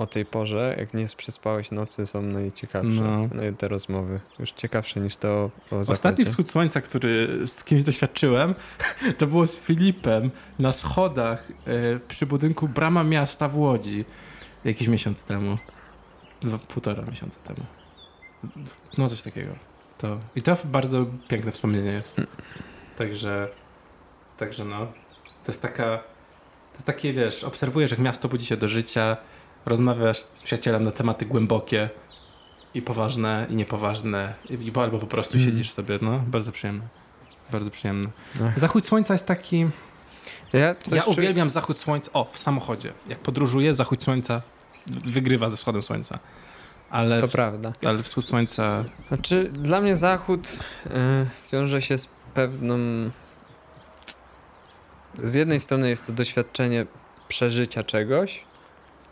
o 0.00 0.06
tej 0.06 0.24
porze, 0.24 0.76
jak 0.78 0.94
nie 0.94 1.06
przespałeś 1.16 1.70
nocy, 1.70 2.06
są 2.06 2.22
najciekawsze. 2.22 2.90
No. 2.90 3.28
No. 3.34 3.42
Te 3.58 3.68
rozmowy. 3.68 4.20
Już 4.38 4.52
ciekawsze 4.52 5.00
niż 5.00 5.16
to 5.16 5.50
o 5.70 5.78
Ostatni 5.78 6.24
wschód 6.24 6.50
słońca, 6.50 6.80
który 6.80 7.46
z 7.46 7.64
kimś 7.64 7.84
doświadczyłem, 7.84 8.54
to 9.18 9.26
było 9.26 9.46
z 9.46 9.56
Filipem 9.56 10.30
na 10.58 10.72
schodach 10.72 11.48
e, 11.66 12.00
przy 12.08 12.26
budynku 12.26 12.68
Brama 12.68 13.04
Miasta 13.04 13.48
w 13.48 13.58
Łodzi 13.58 14.04
jakiś 14.64 14.88
miesiąc 14.88 15.24
temu. 15.24 15.58
Dwa, 16.40 16.58
półtora 16.58 17.02
miesiąca 17.02 17.40
temu. 17.40 17.66
No 18.98 19.08
coś 19.08 19.22
takiego. 19.22 19.52
To, 19.98 20.18
I 20.36 20.42
to 20.42 20.56
bardzo 20.64 21.06
piękne 21.28 21.52
wspomnienie 21.52 21.90
jest. 21.92 22.16
Także, 22.98 23.48
także 24.36 24.64
no, 24.64 24.86
to 25.24 25.52
jest 25.52 25.62
taka, 25.62 25.98
to 26.72 26.74
jest 26.74 26.86
takie, 26.86 27.12
wiesz, 27.12 27.44
obserwujesz 27.44 27.90
jak 27.90 28.00
miasto 28.00 28.28
budzi 28.28 28.46
się 28.46 28.56
do 28.56 28.68
życia, 28.68 29.16
rozmawiasz 29.66 30.18
z 30.34 30.42
przyjacielem 30.42 30.84
na 30.84 30.92
tematy 30.92 31.26
głębokie 31.26 31.88
i 32.74 32.82
poważne 32.82 33.46
i 33.50 33.54
niepoważne, 33.54 34.34
i, 34.50 34.72
albo 34.74 34.98
po 34.98 35.06
prostu 35.06 35.36
Mm. 35.38 35.50
siedzisz 35.50 35.72
sobie, 35.72 35.98
no, 36.02 36.18
bardzo 36.26 36.52
przyjemne. 36.52 36.84
Bardzo 37.52 37.70
przyjemne. 37.70 38.08
Ach. 38.44 38.58
Zachód 38.58 38.86
słońca 38.86 39.14
jest 39.14 39.26
taki... 39.26 39.66
Ja, 40.52 40.74
Ja 40.92 41.04
uwielbiam 41.04 41.50
zachód 41.50 41.78
słońca. 41.78 42.10
O, 42.12 42.28
w 42.32 42.38
samochodzie. 42.38 42.92
Jak 43.08 43.18
podróżuję, 43.18 43.74
zachód 43.74 44.04
słońca 44.04 44.42
wygrywa 44.86 45.48
ze 45.48 45.56
wschodem 45.56 45.82
słońca. 45.82 46.18
Ale, 46.90 47.20
To 47.20 47.28
prawda. 47.28 47.72
ale 47.86 48.02
wschód 48.02 48.26
słońca... 48.26 48.84
Znaczy, 49.08 49.50
dla 49.52 49.80
mnie 49.80 49.96
zachód 49.96 50.48
y, 50.86 50.90
wiąże 51.52 51.82
się 51.82 51.98
z 51.98 52.08
pewną. 52.34 52.78
Z 55.18 55.34
jednej 55.34 55.60
strony 55.60 55.88
jest 55.88 56.06
to 56.06 56.12
doświadczenie 56.12 56.86
przeżycia 57.28 57.84
czegoś 57.84 58.44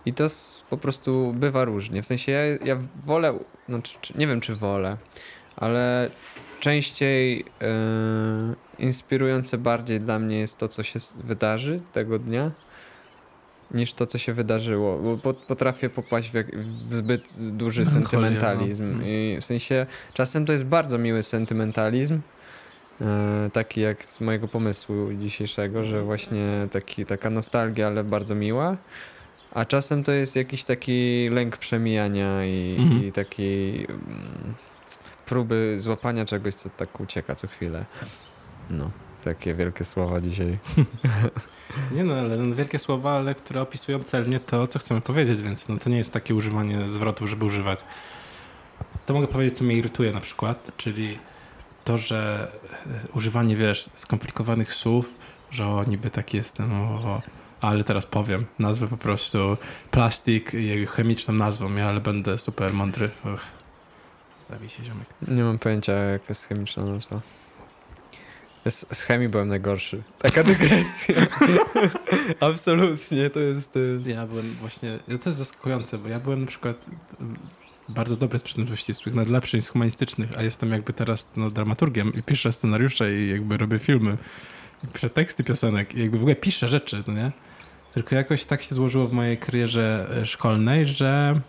i 0.09 0.13
to 0.13 0.27
po 0.71 0.77
prostu 0.77 1.33
bywa 1.37 1.65
różnie. 1.65 2.03
W 2.03 2.07
sensie 2.07 2.33
ja, 2.33 2.41
ja 2.65 2.79
wolę, 3.05 3.39
znaczy, 3.69 3.99
czy- 4.01 4.19
nie 4.19 4.27
wiem 4.27 4.41
czy 4.41 4.55
wolę, 4.55 4.97
ale 5.57 6.11
częściej 6.61 7.41
y, 7.41 7.45
inspirujące 8.83 9.59
bardziej 9.59 10.01
dla 10.01 10.19
mnie 10.19 10.39
jest 10.39 10.59
to, 10.59 10.69
co 10.69 10.83
się 10.83 10.99
wydarzy 11.25 11.81
tego 11.93 12.19
dnia, 12.19 12.51
niż 13.71 13.93
to, 13.93 14.07
co 14.07 14.19
się 14.19 14.33
wydarzyło. 14.35 14.99
Bo 14.99 15.17
pot- 15.17 15.45
potrafię 15.47 15.91
popaść 15.91 16.31
w, 16.31 16.35
jak, 16.35 16.57
w 16.89 16.95
zbyt 16.95 17.51
duży 17.51 17.87
sentymentalizm. 17.87 18.99
no. 18.99 19.07
I 19.07 19.39
w 19.41 19.45
sensie 19.45 19.87
czasem 20.15 20.47
to 20.47 20.53
jest 20.53 20.65
bardzo 20.65 20.99
miły 20.99 21.23
sentymentalizm. 21.23 22.21
e, 23.01 23.51
Taki 23.53 23.81
jak 23.81 24.05
z 24.05 24.21
mojego 24.21 24.49
pomysłu 24.49 25.13
dzisiejszego, 25.21 25.85
że 25.85 26.03
właśnie 26.03 26.69
taki, 26.71 27.07
taka 27.07 27.31
nostalgia, 27.31 27.87
ale 27.87 28.05
bardzo 28.05 28.35
miła. 28.35 28.77
A 29.55 29.65
czasem 29.65 30.05
to 30.05 30.13
jest 30.13 30.37
jakiś 30.37 30.65
taki 30.65 31.29
lęk 31.29 31.57
przemijania 31.57 32.45
i, 32.45 32.77
Mhm. 32.79 33.05
i 33.05 33.13
taki 33.13 33.75
mm, 33.89 34.55
próby 35.27 35.75
złapania 35.79 36.25
czegoś, 36.25 36.55
co 36.55 36.71
tak 36.71 37.01
ucieka 37.01 37.35
co 37.35 37.49
chwilę. 37.49 37.85
No, 38.71 38.91
takie 39.25 39.55
wielkie 39.55 39.85
słowa 39.85 40.21
dzisiaj. 40.21 40.59
Nie 41.93 42.05
no, 42.05 42.15
ale 42.15 42.37
no, 42.37 42.55
wielkie 42.55 42.79
słowa, 42.79 43.13
ale 43.13 43.35
które 43.35 43.61
opisują 43.63 44.03
celnie 44.03 44.41
to, 44.41 44.67
co 44.67 44.79
chcemy 44.79 45.01
powiedzieć, 45.01 45.43
więc 45.43 45.69
no, 45.69 45.79
to 45.79 45.91
nie 45.91 45.99
jest 45.99 46.13
takie 46.13 46.35
używanie 46.35 46.89
zwrotów, 46.89 47.31
żeby 47.31 47.45
używać. 47.45 47.81
To 49.07 49.15
mogę 49.15 49.27
powiedzieć, 49.27 49.59
co 49.59 49.65
mnie 49.65 49.77
irytuje 49.77 50.13
na 50.13 50.21
przykład, 50.21 50.71
czyli 50.77 51.19
to, 51.85 51.99
że 51.99 52.51
e, 52.87 53.13
używanie, 53.15 53.57
wiesz, 53.57 53.91
skomplikowanych 53.95 54.75
słów, 54.75 55.11
że 55.51 55.67
o, 55.67 55.85
niby 55.85 56.11
tak 56.11 56.35
jestem, 56.35 56.73
o, 56.73 56.85
o, 56.85 57.23
ale 57.61 57.85
teraz 57.85 58.07
powiem, 58.07 58.47
nazwę 58.59 58.89
po 58.89 58.97
prostu 58.97 59.57
plastik 59.91 60.55
i 60.55 60.67
jego 60.67 60.93
chemiczną 60.93 61.35
nazwą, 61.35 61.75
ja, 61.75 61.89
ale 61.89 62.01
będę 62.01 62.39
super 62.39 62.73
mądry. 62.73 63.11
Uch. 63.35 63.41
Zabij 64.49 64.69
się, 64.69 64.85
ziomek. 64.85 65.07
Nie 65.29 65.43
mam 65.43 65.59
pojęcia, 65.59 65.93
jaka 65.93 66.25
jest 66.29 66.47
chemiczna 66.47 66.85
nazwa. 66.85 67.21
Z, 68.69 68.87
z 68.97 69.03
chemii 69.03 69.29
byłem 69.29 69.49
najgorszy. 69.49 70.03
Taka 70.19 70.45
dygresja. 70.45 71.15
Absolutnie, 72.41 73.31
to 73.31 73.41
jest... 73.41 73.73
To 73.73 73.79
jest... 73.79 74.09
Ja 74.09 74.27
byłem 74.27 74.53
właśnie, 74.53 74.99
to 75.07 75.13
jest 75.13 75.39
zaskakujące, 75.39 75.99
bo 75.99 76.09
ja 76.09 76.21
byłem 76.21 76.41
na 76.41 76.47
przykład 76.47 76.87
mm, 77.21 77.37
bardzo 77.89 78.17
dobry 78.17 78.39
z 78.39 78.43
przedmiotów 78.43 78.81
ścisłych, 78.81 79.15
najlepszy 79.15 79.57
niż 79.57 79.65
z 79.65 79.69
humanistycznych, 79.69 80.31
a 80.37 80.43
jestem 80.43 80.73
jakby 80.73 80.93
teraz 80.93 81.31
no, 81.37 81.51
dramaturgiem 81.51 82.15
i 82.15 82.23
piszę 82.23 82.53
scenariusze 82.53 83.15
i 83.15 83.29
jakby 83.29 83.57
robię 83.57 83.79
filmy, 83.79 84.19
i 84.85 84.87
piszę 84.87 85.11
teksty 85.11 85.45
piosenek 85.45 85.95
i 85.95 86.01
jakby 86.01 86.19
w 86.19 86.21
ogóle 86.21 86.37
piszę 86.37 86.69
rzeczy, 86.69 87.05
no 87.07 87.15
nie? 87.15 87.33
Tylko 87.95 88.15
jakoś 88.15 88.45
tak 88.45 88.63
się 88.63 88.75
złożyło 88.75 89.09
w 89.09 89.13
mojej 89.13 89.39
karierze 89.39 90.09
e, 90.23 90.27
szkolnej, 90.27 90.87
że 90.87 91.41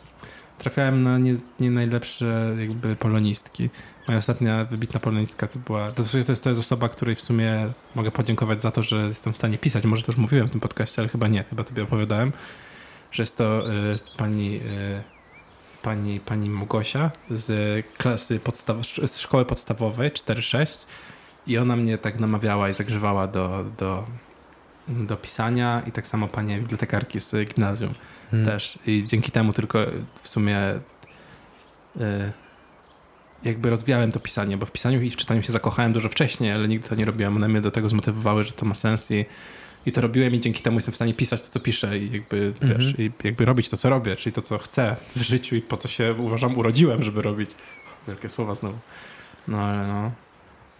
trafiałem 0.57 1.03
na 1.03 1.17
nie, 1.17 1.33
nie 1.59 1.71
najlepsze 1.71 2.55
jakby 2.59 2.95
polonistki. 2.95 3.69
Moja 4.07 4.17
ostatnia 4.17 4.65
wybitna 4.65 4.99
polonistka 4.99 5.47
to 5.47 5.59
była, 5.59 5.91
to, 5.91 6.03
jest, 6.17 6.43
to 6.43 6.49
jest 6.49 6.61
osoba, 6.61 6.89
której 6.89 7.15
w 7.15 7.21
sumie 7.21 7.71
mogę 7.95 8.11
podziękować 8.11 8.61
za 8.61 8.71
to, 8.71 8.83
że 8.83 9.05
jestem 9.05 9.33
w 9.33 9.37
stanie 9.37 9.57
pisać. 9.57 9.85
Może 9.85 10.03
to 10.03 10.11
już 10.11 10.17
mówiłem 10.17 10.47
w 10.47 10.51
tym 10.51 10.61
podcaście, 10.61 11.01
ale 11.01 11.09
chyba 11.09 11.27
nie, 11.27 11.43
chyba 11.43 11.63
tobie 11.63 11.83
opowiadałem, 11.83 12.33
że 13.11 13.23
jest 13.23 13.37
to 13.37 13.71
y, 13.71 13.99
pani, 14.17 14.55
y, 14.55 15.03
pani, 15.81 16.19
pani 16.19 16.49
Małgosia 16.49 17.11
z 17.31 17.85
klasy 17.97 18.39
podstaw, 18.39 18.77
z 19.05 19.19
szkoły 19.19 19.45
podstawowej 19.45 20.11
4-6 20.11 20.85
i 21.47 21.57
ona 21.57 21.75
mnie 21.75 21.97
tak 21.97 22.19
namawiała 22.19 22.69
i 22.69 22.73
zagrzewała 22.73 23.27
do, 23.27 23.65
do, 23.77 24.05
do 24.89 25.17
pisania 25.17 25.81
i 25.87 25.91
tak 25.91 26.07
samo 26.07 26.27
pani 26.27 26.55
bibliotekarki 26.57 27.19
z 27.19 27.31
gimnazjum 27.53 27.93
Hmm. 28.31 28.45
też. 28.51 28.79
I 28.87 29.03
dzięki 29.05 29.31
temu 29.31 29.53
tylko 29.53 29.79
w 30.23 30.29
sumie 30.29 30.57
y, 31.95 32.31
jakby 33.43 33.69
rozwijałem 33.69 34.11
to 34.11 34.19
pisanie, 34.19 34.57
bo 34.57 34.65
w 34.65 34.71
pisaniu 34.71 35.01
i 35.01 35.09
w 35.09 35.15
czytaniu 35.15 35.43
się 35.43 35.51
zakochałem 35.53 35.93
dużo 35.93 36.09
wcześniej, 36.09 36.51
ale 36.51 36.67
nigdy 36.67 36.89
to 36.89 36.95
nie 36.95 37.05
robiłem. 37.05 37.35
One 37.35 37.47
mnie 37.47 37.61
do 37.61 37.71
tego 37.71 37.89
zmotywowały, 37.89 38.43
że 38.43 38.51
to 38.51 38.65
ma 38.65 38.73
sens 38.73 39.11
i, 39.11 39.25
i 39.85 39.91
to 39.91 40.01
robiłem 40.01 40.35
i 40.35 40.39
dzięki 40.39 40.63
temu 40.63 40.77
jestem 40.77 40.91
w 40.91 40.95
stanie 40.95 41.13
pisać 41.13 41.41
to, 41.43 41.47
co 41.51 41.59
piszę 41.59 41.97
i 41.97 42.11
jakby, 42.11 42.53
Mhm. 42.61 42.77
wiesz, 42.81 42.99
i 42.99 43.11
jakby 43.23 43.45
robić 43.45 43.69
to, 43.69 43.77
co 43.77 43.89
robię, 43.89 44.15
czyli 44.15 44.33
to, 44.33 44.41
co 44.41 44.57
chcę 44.57 44.97
w 45.15 45.21
życiu 45.21 45.55
i 45.55 45.61
po 45.61 45.77
co 45.77 45.87
się 45.87 46.13
uważam 46.17 46.57
urodziłem, 46.57 47.03
żeby 47.03 47.21
robić. 47.21 47.49
Wielkie 48.07 48.29
słowa 48.29 48.55
znowu. 48.55 48.77
No 49.47 49.61
ale 49.61 49.87
no. 49.87 50.11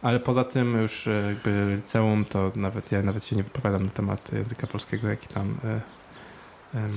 Ale 0.02 0.20
poza 0.20 0.44
tym 0.44 0.82
już 0.82 1.08
e, 1.08 1.12
jakby 1.28 1.74
liceum, 1.76 2.26
to 2.26 2.52
nawet 2.56 2.92
ja 2.92 3.02
nawet 3.04 3.26
się 3.26 3.36
nie 3.36 3.44
wypowiadam 3.44 3.84
na 3.86 3.90
temat 3.92 4.34
języka 4.34 4.68
polskiego, 4.68 5.08
jaki 5.08 5.28
tam 5.28 5.58
e, 5.64 5.82
e, 6.78 6.90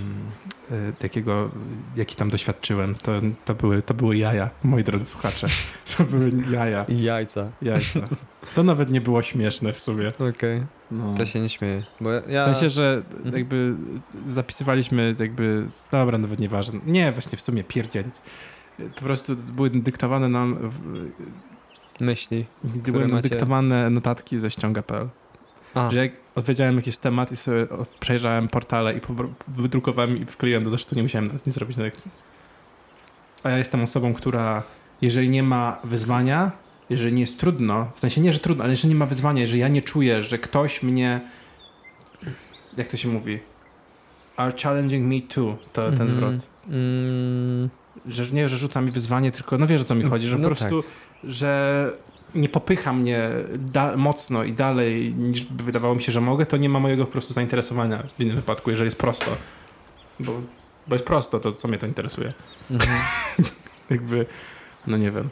jakiego, 1.03 1.51
jaki 1.97 2.17
tam 2.17 2.31
doświadczyłem. 2.31 2.95
To, 2.95 3.13
to, 3.45 3.55
były, 3.55 3.83
to 3.83 3.95
były 3.95 4.17
jaja, 4.17 4.51
moi 4.65 4.85
drodzy 4.85 5.07
słuchacze. 5.07 5.47
To 5.97 6.05
były 6.05 6.31
jaja. 6.51 6.85
I 6.85 7.03
jajca. 7.03 7.51
Jajca. 7.63 8.01
To 8.55 8.63
nawet 8.63 8.91
nie 8.91 9.01
było 9.01 9.23
śmieszne 9.23 9.73
w 9.73 9.79
sumie. 9.79 10.09
Okej, 10.31 10.63
No. 10.91 11.15
to 11.15 11.27
się 11.27 11.41
nie 11.41 11.49
śmieje. 11.49 11.83
Bo 12.01 12.11
ja... 12.13 12.43
W 12.43 12.45
sensie, 12.45 12.71
że 12.71 13.03
Mhm. 13.17 13.35
jakby 13.37 13.75
zapisywaliśmy 14.29 15.15
jakby, 15.19 15.67
dobra, 15.91 16.19
nawet 16.19 16.39
nieważne. 16.39 16.81
Nie, 16.87 17.13
właśnie 17.13 17.39
w 17.39 17.41
sumie 17.41 17.65
pierdzielić. 17.65 18.15
Po 18.95 19.01
prostu 19.01 19.37
były 19.37 19.71
dyktowane 19.71 20.29
nam, 20.29 20.71
Myśli. 22.03 22.45
były 22.65 23.03
nam 23.03 23.11
macie? 23.11 23.29
dyktowane 23.29 23.91
notatki 23.91 24.39
ze 24.39 24.51
ściąga.pl. 24.51 25.09
A, 25.75 25.91
Że 25.91 25.99
jak 25.99 26.13
odpowiedziałem 26.35 26.77
jakiś 26.77 26.97
temat 26.97 27.33
i 27.33 27.37
sobie 27.37 27.67
przejrzałem 28.01 28.49
portale 28.49 28.95
i 28.97 29.01
wydrukowałem 29.49 30.17
i 30.23 30.25
wkleiłem 30.25 30.65
do 30.65 30.71
zeszytu, 30.71 30.95
nie 30.97 31.03
musiałem 31.03 31.27
nawet 31.27 31.47
nic 31.47 31.55
zrobić 31.55 31.77
na 31.77 31.83
lekcji. 31.83 32.11
A 33.43 33.51
ja 33.51 33.59
jestem 33.59 33.83
osobą, 33.83 34.15
która 34.15 34.63
jeżeli 35.03 35.29
nie 35.29 35.43
ma 35.43 35.79
wyzwania, 35.85 36.51
jeżeli 36.91 37.13
nie 37.13 37.21
jest 37.21 37.41
trudno, 37.41 37.91
w 37.95 38.01
sensie 38.01 38.21
nie, 38.21 38.33
że 38.33 38.39
trudno, 38.39 38.65
ale 38.65 38.73
jeżeli 38.73 38.89
nie 38.89 38.99
ma 38.99 39.07
wyzwania, 39.07 39.41
jeżeli 39.41 39.61
ja 39.61 39.69
nie 39.69 39.83
czuję, 39.83 40.23
że 40.23 40.39
ktoś 40.39 40.83
mnie, 40.83 41.21
jak 42.77 42.89
to 42.89 42.97
się 42.97 43.09
mówi, 43.09 43.39
are 44.37 44.53
challenging 44.63 45.13
me 45.15 45.29
too, 45.35 45.57
to 45.73 45.83
ten 45.83 45.93
Mhm. 45.93 46.09
zwrot. 46.09 46.35
mm, 46.69 47.71
Że 48.07 48.25
nie, 48.35 48.49
że 48.49 48.57
rzuca 48.57 48.81
mi 48.81 48.91
wyzwanie, 48.91 49.33
tylko 49.33 49.59
no 49.59 49.67
wiesz 49.67 49.83
o 49.83 49.85
co 49.85 49.95
mi 49.95 50.03
chodzi, 50.05 50.27
że 50.27 50.39
No 50.39 50.49
po 50.49 50.55
prostu, 50.57 50.85
że 51.25 51.93
nie 52.35 52.49
popycha 52.49 52.93
mnie 52.93 53.31
mocno 53.97 54.45
i 54.45 54.53
dalej 54.53 55.15
niż 55.15 55.45
by 55.45 55.65
wydawało 55.65 55.95
mi 55.95 56.03
się, 56.03 56.13
że 56.13 56.21
mogę, 56.21 56.47
to 56.47 56.57
nie 56.57 56.69
ma 56.69 56.81
mojego 56.81 57.05
po 57.07 57.13
prostu 57.13 57.33
zainteresowania 57.33 58.03
w 58.19 58.21
innym 58.21 58.37
wypadku, 58.37 58.71
jeżeli 58.71 58.87
jest 58.87 58.99
prosto. 58.99 59.37
Bo, 60.21 60.33
bo 60.87 60.95
jest 60.95 61.07
prosto, 61.07 61.41
to 61.41 61.53
co 61.53 61.69
mnie 61.69 61.79
to 61.79 61.87
interesuje. 61.87 62.33
mhm. 62.71 63.01
Jakby, 63.91 64.27
no 64.87 64.97
nie 64.97 65.11
wiem. 65.11 65.29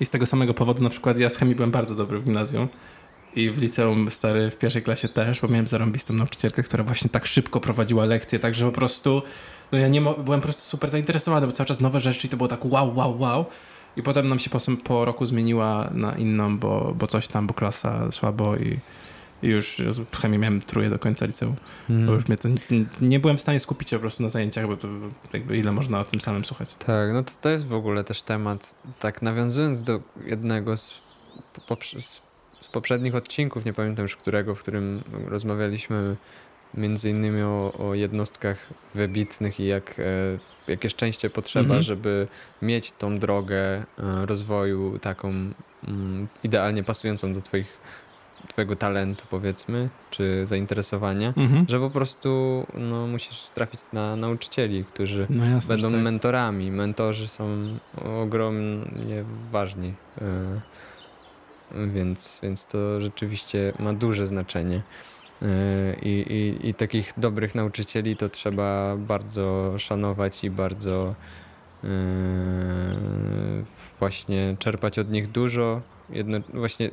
I 0.00 0.06
z 0.06 0.10
tego 0.10 0.26
samego 0.26 0.54
powodu 0.54 0.82
na 0.82 0.90
przykład 0.90 1.18
ja 1.18 1.30
z 1.30 1.36
chemii 1.36 1.54
byłem 1.54 1.70
bardzo 1.70 1.94
dobry 1.94 2.18
w 2.18 2.24
gimnazjum 2.24 2.68
i 3.36 3.50
w 3.50 3.58
liceum 3.58 4.10
stary 4.10 4.50
w 4.50 4.58
pierwszej 4.58 4.82
klasie 4.82 5.08
też, 5.08 5.40
bo 5.40 5.48
miałem 5.48 5.66
zarąbistą 5.66 6.14
nauczycielkę, 6.14 6.62
która 6.62 6.84
właśnie 6.84 7.10
tak 7.10 7.26
szybko 7.26 7.60
prowadziła 7.60 8.04
lekcje, 8.04 8.38
tak 8.38 8.54
że 8.54 8.66
po 8.66 8.72
prostu 8.72 9.22
no 9.72 9.78
ja 9.78 9.88
nie 9.88 10.00
byłem 10.00 10.40
po 10.40 10.44
prostu 10.44 10.62
super 10.62 10.90
zainteresowany, 10.90 11.46
bo 11.46 11.52
cały 11.52 11.66
czas 11.66 11.80
nowe 11.80 12.00
rzeczy 12.00 12.26
i 12.26 12.30
to 12.30 12.36
było 12.36 12.48
tak 12.48 12.64
wow, 12.64 12.96
wow, 12.96 13.18
wow. 13.18 13.46
I 13.96 14.02
potem 14.02 14.26
nam 14.26 14.38
się 14.38 14.50
po, 14.50 14.58
po 14.84 15.04
roku 15.04 15.26
zmieniła 15.26 15.90
na 15.94 16.12
inną, 16.12 16.58
bo, 16.58 16.94
bo 16.98 17.06
coś 17.06 17.28
tam, 17.28 17.46
bo 17.46 17.54
klasa 17.54 18.12
słabo 18.12 18.56
i, 18.56 18.78
i 19.42 19.46
już 19.48 19.76
z 19.90 20.16
chemii 20.16 20.38
miałem 20.38 20.60
truje 20.60 20.90
do 20.90 20.98
końca 20.98 21.26
liceum. 21.26 21.54
Bo 21.88 21.94
Mhm. 21.94 22.14
już 22.14 22.28
mnie 22.28 22.36
to 22.36 22.48
nie, 22.48 22.84
nie 23.00 23.20
byłem 23.20 23.36
w 23.36 23.40
stanie 23.40 23.60
skupić 23.60 23.90
się 23.90 23.96
po 23.96 24.00
prostu 24.00 24.22
na 24.22 24.28
zajęciach, 24.28 24.66
bo 24.66 24.76
to 24.76 24.88
jakby 25.32 25.58
ile 25.58 25.72
można 25.72 26.00
o 26.00 26.04
tym 26.04 26.20
samym 26.20 26.44
słuchać. 26.44 26.74
Tak, 26.74 27.12
no 27.12 27.22
to, 27.22 27.32
to 27.40 27.50
jest 27.50 27.66
w 27.66 27.72
ogóle 27.72 28.04
też 28.04 28.22
temat, 28.22 28.74
tak 29.00 29.22
nawiązując 29.22 29.82
do 29.82 30.00
jednego 30.26 30.76
z, 30.76 30.92
poprze- 31.68 32.00
z 32.62 32.68
poprzednich 32.72 33.14
odcinków, 33.14 33.64
nie 33.64 33.72
pamiętam 33.72 34.02
już 34.02 34.16
którego, 34.16 34.54
w 34.54 34.58
którym 34.60 35.02
rozmawialiśmy 35.26 36.16
między 36.74 37.10
innymi 37.10 37.42
o, 37.42 37.72
o 37.78 37.94
jednostkach 37.94 38.68
wybitnych 38.94 39.60
i 39.60 39.66
jak, 39.66 40.00
e, 40.00 40.02
jakie 40.70 40.90
szczęście 40.90 41.30
potrzeba, 41.30 41.64
Mhm. 41.64 41.82
żeby 41.82 42.28
mieć 42.62 42.92
tą 42.92 43.18
drogę 43.18 43.58
e, 43.58 43.84
rozwoju 44.26 44.98
taką 44.98 45.28
mm, 45.88 46.28
idealnie 46.44 46.84
pasującą 46.84 47.32
do 47.32 47.40
twoich, 47.40 47.78
twojego 48.48 48.76
talentu 48.76 49.24
powiedzmy, 49.30 49.88
czy 50.10 50.46
zainteresowania, 50.46 51.32
Mhm. 51.36 51.66
że 51.68 51.78
po 51.80 51.90
prostu 51.90 52.66
no, 52.74 53.06
musisz 53.06 53.42
trafić 53.54 53.80
na 53.92 54.16
nauczycieli, 54.16 54.84
którzy 54.84 55.26
No 55.30 55.44
jasne, 55.44 55.74
będą 55.74 55.90
tak. 55.90 56.00
mentorami. 56.00 56.70
Mentorzy 56.70 57.28
są 57.28 57.48
ogromnie 58.22 59.24
ważni. 59.52 59.94
e, 60.22 60.60
Więc, 61.94 62.40
więc 62.42 62.66
to 62.66 63.00
rzeczywiście 63.00 63.72
ma 63.78 63.92
duże 63.92 64.26
znaczenie. 64.26 64.82
E, 65.42 65.96
I, 66.02 66.32
i, 66.32 66.68
I 66.68 66.74
takich 66.74 67.12
dobrych 67.16 67.54
nauczycieli 67.54 68.16
to 68.16 68.28
trzeba 68.28 68.96
bardzo 68.96 69.74
szanować 69.78 70.44
i 70.44 70.50
bardzo 70.50 71.14
e, 71.84 71.88
właśnie 73.98 74.56
czerpać 74.58 74.98
od 74.98 75.10
nich 75.10 75.28
dużo. 75.28 75.80
Jedno, 76.10 76.38
właśnie 76.54 76.90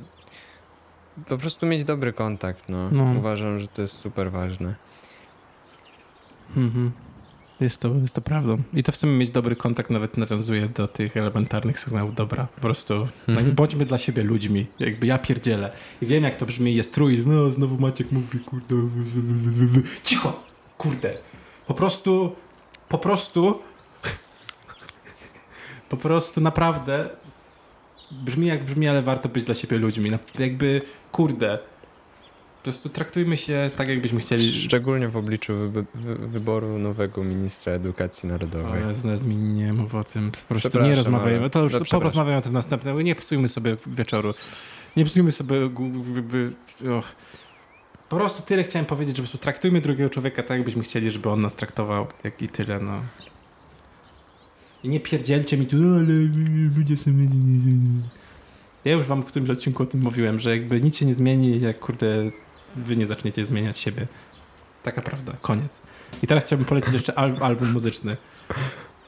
po 1.28 1.38
prostu 1.38 1.66
mieć 1.66 1.84
dobry 1.84 2.14
kontakt. 2.14 2.70
No. 2.70 2.92
No. 2.92 3.14
Uważam, 3.20 3.60
że 3.60 3.68
to 3.68 3.82
jest 3.82 3.96
super 3.96 4.32
ważne. 4.32 4.76
Mhm. 6.58 6.92
Jest 7.62 7.82
to, 7.82 7.88
jest 8.02 8.14
to 8.14 8.22
prawdą. 8.22 8.62
I 8.74 8.84
to 8.84 8.92
w 8.92 8.96
sumie 8.98 9.14
mieć 9.14 9.32
dobry 9.32 9.56
kontakt 9.56 9.90
nawet 9.90 10.18
nawiązuje 10.18 10.70
do 10.70 10.88
tych 10.88 11.18
elementarnych 11.18 11.80
sygnałów 11.80 12.16
dobra. 12.16 12.48
Po 12.56 12.62
prostu 12.62 12.94
Mhm. 13.28 13.48
no, 13.48 13.54
bądźmy 13.54 13.86
dla 13.86 13.98
siebie 13.98 14.24
ludźmi. 14.24 14.66
Jakby 14.80 15.08
ja 15.08 15.18
pierdzielę. 15.18 15.72
I 16.02 16.06
wiem 16.06 16.24
jak 16.24 16.36
to 16.36 16.46
brzmi, 16.46 16.76
jest 16.76 16.94
trój, 16.94 17.24
no 17.26 17.52
znowu 17.52 17.78
Maciek 17.78 18.12
mówi, 18.12 18.40
kurde. 18.40 18.76
Cicho! 20.04 20.44
Kurde. 20.78 21.18
Po 21.68 21.74
prostu, 21.74 22.36
po 22.90 22.98
prostu, 22.98 23.60
po 25.90 25.98
prostu 25.98 26.42
naprawdę 26.42 27.10
brzmi 28.12 28.48
jak 28.48 28.64
brzmi, 28.66 28.88
ale 28.88 29.02
warto 29.02 29.30
być 29.30 29.44
dla 29.46 29.56
siebie 29.56 29.78
ludźmi. 29.78 30.12
Na- 30.12 30.20
Jakby, 30.40 30.82
kurde. 31.12 31.60
Prostu 32.72 32.90
traktujmy 32.90 33.38
się 33.38 33.72
tak, 33.78 33.90
jakbyśmy 33.90 34.20
chcieli. 34.20 34.54
Szczególnie 34.58 35.08
w 35.08 35.18
obliczu 35.18 35.54
wyby- 35.54 35.86
wy- 35.96 36.28
wyboru 36.28 36.80
nowego 36.80 37.24
ministra 37.24 37.74
edukacji 37.74 38.30
narodowej. 38.30 38.88
Jezu, 38.88 39.08
nawet 39.08 39.24
mi 39.24 39.36
nie 39.36 39.74
mów 39.74 39.96
o 39.96 40.04
tym. 40.04 40.32
Po 40.32 40.38
prostu 40.56 40.82
nie 40.82 40.96
rozmawiajmy. 40.96 41.40
ale- 41.40 41.50
To 41.50 41.64
już 41.64 41.74
no, 41.74 41.80
porozmawiamy 42.00 42.38
o 42.38 42.42
tym 42.42 42.54
następnego. 42.54 43.02
Nie 43.02 43.16
psujmy 43.16 43.48
sobie 43.48 43.78
wieczoru. 43.88 44.34
Nie 44.98 45.06
psujmy 45.06 45.32
sobie... 45.32 45.56
Po 48.10 48.16
prostu 48.16 48.42
tyle 48.44 48.64
chciałem 48.64 48.86
powiedzieć, 48.86 49.18
że 49.18 49.22
po 49.24 49.28
prostu 49.30 49.38
traktujmy 49.38 49.82
drugiego 49.82 50.10
człowieka 50.10 50.44
tak, 50.44 50.58
jakbyśmy 50.58 50.84
chcieli, 50.84 51.12
żeby 51.12 51.30
on 51.30 51.40
nas 51.40 51.56
traktował, 51.56 52.08
jak 52.24 52.42
i 52.42 52.50
tyle, 52.50 52.80
no. 52.80 53.02
I 54.84 54.90
nie 54.90 55.00
pierdzielcie 55.00 55.58
mi 55.58 55.66
tu, 55.66 55.78
"O, 55.78 55.96
ale 55.96 56.14
ludzie 56.78 56.98
są... 56.98 57.12
Ja 58.86 58.94
już 58.94 59.06
wam 59.08 59.22
w 59.22 59.26
którymś 59.26 59.50
odcinku 59.50 59.84
o 59.84 59.86
tym 59.86 60.02
mówiłem, 60.02 60.40
że 60.40 60.58
jakby 60.58 60.82
nic 60.82 60.98
się 60.98 61.06
nie 61.06 61.14
zmieni, 61.14 61.62
jak 61.62 61.80
kurde 61.80 62.32
wy 62.76 62.96
nie 62.96 63.08
zaczniecie 63.08 63.46
zmieniać 63.46 63.80
siebie. 63.80 64.08
Taka 64.84 65.02
prawda. 65.02 65.34
Koniec. 65.42 65.82
I 66.24 66.28
teraz 66.28 66.46
chciałbym 66.46 66.66
polecić 66.66 66.94
jeszcze 66.94 67.20
al 67.20 67.34
album 67.42 67.72
muzyczny. 67.72 68.18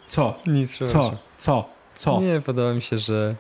Co? 0.08 0.40
Nic, 0.48 0.72
Co? 0.78 0.86
przepraszam. 0.86 1.18
Co? 1.38 1.70
Co? 1.96 2.22
Nie, 2.22 2.42
podoba 2.42 2.74
mi 2.74 2.82
się, 2.82 2.98
że... 2.98 3.36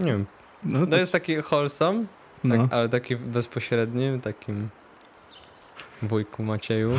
Nie 0.00 0.12
wiem, 0.12 0.26
No, 0.64 0.86
to 0.86 0.96
jest 0.96 1.12
taki 1.12 1.36
wholesome, 1.42 2.04
no. 2.44 2.56
tak, 2.56 2.72
ale 2.72 2.88
taki 2.88 3.16
bezpośredni, 3.16 4.20
takim 4.20 4.68
wujku 6.02 6.42
Macieju. 6.42 6.92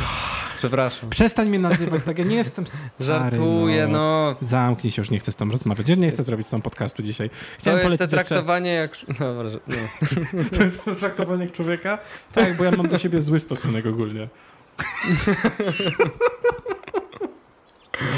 Przepraszam. 0.60 1.10
Przestań 1.10 1.48
mnie 1.48 1.58
nazywać, 1.58 2.02
tak 2.02 2.18
ja 2.18 2.24
nie 2.24 2.36
jestem 2.36 2.66
stary, 2.66 2.90
Żartuję, 3.00 3.88
no. 3.88 4.36
Zamknij 4.42 4.90
się, 4.90 5.02
już 5.02 5.10
nie 5.10 5.18
chcę 5.18 5.32
z 5.32 5.36
tobą 5.36 5.52
rozmawiać. 5.52 5.88
Ja 5.88 5.94
nie 5.94 6.10
chcę 6.10 6.22
zrobić 6.22 6.46
z 6.46 6.50
tobą 6.50 6.62
podcastu 6.62 7.02
dzisiaj. 7.02 7.30
To 7.30 7.36
Chciałem 7.58 7.78
jest 7.78 7.90
te 7.90 7.98
polecić 7.98 8.12
jeszcze... 8.12 8.34
traktowanie 8.34 8.70
jak... 8.70 8.96
No, 9.20 9.42
nie. 9.44 10.48
To 10.56 10.62
jest 10.62 10.84
traktowanie 11.00 11.44
jak 11.44 11.52
człowieka? 11.52 11.98
Tak, 12.32 12.56
bo 12.56 12.64
ja 12.64 12.70
mam 12.70 12.88
do 12.88 12.98
siebie 12.98 13.20
zły 13.20 13.40
stosunek 13.40 13.86
ogólnie. 13.86 14.28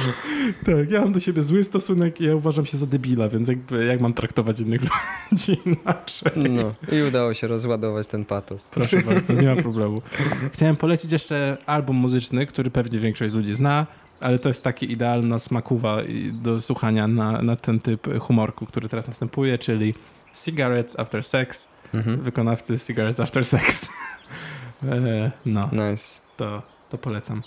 tak, 0.67 0.91
ja 0.91 1.01
mam 1.01 1.13
do 1.13 1.21
siebie 1.21 1.43
zły 1.43 1.65
stosunek 1.65 2.21
i 2.21 2.25
ja 2.25 2.37
uważam 2.37 2.67
się 2.67 2.79
za 2.79 2.87
debila, 2.87 3.29
więc 3.29 3.49
jakby 3.49 3.85
jak 3.87 4.01
mam 4.01 4.15
traktować 4.15 4.61
innych 4.61 4.81
ludzi 5.33 5.57
inaczej? 5.67 6.33
no. 6.51 6.75
I 6.99 7.03
udało 7.03 7.35
się 7.35 7.47
rozładować 7.47 8.07
ten 8.07 8.25
patos. 8.25 8.63
Proszę 8.65 8.97
bardzo, 9.09 9.33
nie 9.33 9.55
ma 9.55 9.63
problemu. 9.63 10.03
Chciałem 10.53 10.77
polecić 10.77 11.13
jeszcze 11.13 11.57
album 11.67 11.97
muzyczny, 11.97 12.47
który 12.47 12.71
pewnie 12.71 12.99
większość 12.99 13.35
ludzi 13.35 13.55
zna, 13.55 13.87
ale 14.21 14.39
to 14.39 14.49
jest 14.49 14.65
taki 14.65 14.93
idealna 14.93 15.39
smakuwa 15.39 15.99
do 16.33 16.61
słuchania 16.61 17.09
na, 17.09 17.43
na 17.43 17.57
ten 17.57 17.81
typ 17.81 18.07
humorku, 18.21 18.67
który 18.67 18.89
teraz 18.89 19.09
następuje, 19.09 19.59
czyli 19.59 19.95
Cigarettes 20.45 20.99
After 20.99 21.25
Sex, 21.25 21.69
Mhm. 21.95 22.21
wykonawcy 22.21 22.79
Cigarettes 22.79 23.21
After 23.21 23.45
Sex. 23.45 23.89
E, 24.85 25.31
no, 25.47 25.71
Nice. 25.73 26.21
to, 26.37 26.63
to 26.91 26.99
polecam. 26.99 27.43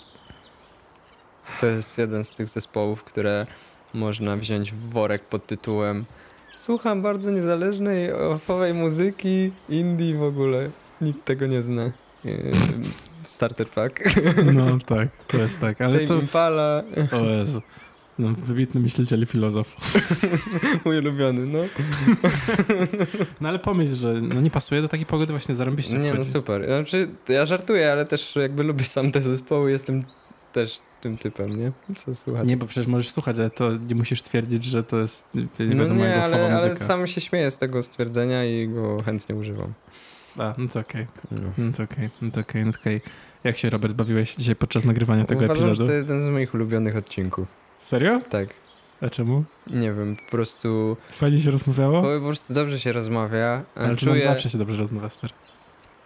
To 1.62 1.68
jest 1.68 1.98
jeden 1.98 2.24
z 2.26 2.32
tych 2.32 2.48
zespołów, 2.48 3.04
które 3.04 3.48
można 3.94 4.38
wziąć 4.38 4.72
w 4.72 4.90
worek 4.90 5.26
pod 5.26 5.46
tytułem 5.48 6.06
Słucham 6.56 7.02
bardzo 7.02 7.32
niezależnej, 7.32 8.14
ofowej 8.14 8.74
muzyki, 8.74 9.52
indie 9.70 10.16
w 10.16 10.24
ogóle. 10.24 10.70
Nikt 11.02 11.26
tego 11.26 11.48
nie 11.48 11.64
zna. 11.64 11.92
Yy, 12.26 12.52
Starter 13.24 13.68
Pack. 13.70 14.00
No 14.54 14.78
tak, 14.86 15.10
to 15.28 15.38
jest 15.38 15.60
tak, 15.60 15.82
ale 15.82 15.96
Tame 15.96 16.08
to... 16.08 16.16
Impala. 16.16 16.84
O 17.12 17.26
Jezu. 17.26 17.62
No, 18.20 18.30
wybitny 18.38 18.82
myśliciel 18.82 19.22
i 19.22 19.26
filozof. 19.26 19.76
Mój 20.86 20.98
ulubiony, 20.98 21.46
no. 21.46 21.60
No 23.42 23.50
ale 23.50 23.60
pomyśl, 23.60 23.94
że 23.96 24.14
no, 24.14 24.42
nie 24.42 24.52
pasuje 24.52 24.82
do 24.82 24.88
takiej 24.88 25.06
pogody 25.06 25.34
właśnie 25.34 25.56
zarąbiście 25.56 25.94
Nie, 25.94 26.10
no 26.10 26.16
wchodzi. 26.16 26.32
super. 26.32 26.66
Znaczy, 26.66 27.08
ja 27.30 27.46
żartuję, 27.46 27.92
ale 27.92 28.06
też 28.06 28.36
jakby 28.36 28.64
lubię 28.64 28.84
sam 28.84 29.12
te 29.12 29.22
zespoły, 29.22 29.72
jestem 29.72 30.04
też 30.54 30.80
tym 31.06 31.18
typem, 31.18 31.50
nie? 31.54 31.72
Co 31.96 32.16
słuchać. 32.16 32.48
Nie, 32.48 32.58
bo 32.58 32.66
przecież 32.66 32.88
możesz 32.88 33.12
słuchać, 33.12 33.40
ale 33.40 33.50
to 33.50 33.72
nie 33.78 33.96
musisz 33.96 34.22
twierdzić, 34.22 34.66
że 34.66 34.84
to 34.84 35.00
jest 35.00 35.36
nie 35.36 35.48
no 35.60 35.88
nie, 35.88 36.24
ale, 36.24 36.58
ale, 36.58 36.76
sam 36.76 37.08
się 37.08 37.22
śmieję 37.22 37.52
z 37.52 37.58
tego 37.58 37.82
stwierdzenia 37.82 38.46
i 38.46 38.68
go 38.68 39.04
chętnie 39.04 39.36
używam. 39.36 39.74
A, 40.38 40.54
no 40.58 40.68
to 40.68 40.80
okej, 40.80 41.08
No. 41.32 41.40
no 41.58 41.72
to 41.74 41.84
okej, 41.84 42.10
no 42.22 42.32
to 42.32 42.42
okej, 42.42 42.66
no 42.66 42.72
to 42.72 42.80
okej. 42.80 43.02
Jak 43.44 43.58
się, 43.58 43.70
Robert, 43.70 43.94
bawiłeś 43.94 44.36
dzisiaj 44.36 44.56
podczas 44.56 44.86
nagrywania 44.86 45.26
tego 45.26 45.46
Uważam, 45.46 45.64
że 45.64 45.70
epizodu? 45.70 45.90
to 45.90 45.94
jeden 45.94 46.20
z 46.20 46.24
moich 46.24 46.54
ulubionych 46.54 46.96
odcinków. 46.96 47.48
Serio? 47.82 48.22
Tak. 48.30 48.50
A 49.02 49.10
czemu? 49.10 49.44
Nie 49.68 49.94
wiem, 49.94 50.16
po 50.26 50.32
prostu, 50.32 50.98
Fajnie 51.12 51.40
się 51.40 51.52
rozmawiało? 51.52 52.02
po, 52.02 52.20
po 52.20 52.26
prostu 52.26 52.54
dobrze 52.54 52.80
się 52.80 52.92
rozmawia. 52.92 53.64
Ale 53.76 53.96
czuję, 53.96 54.22
zawsze 54.22 54.50
się 54.50 54.58
dobrze 54.58 54.78
rozmawia, 54.78 55.10
stary? 55.10 55.34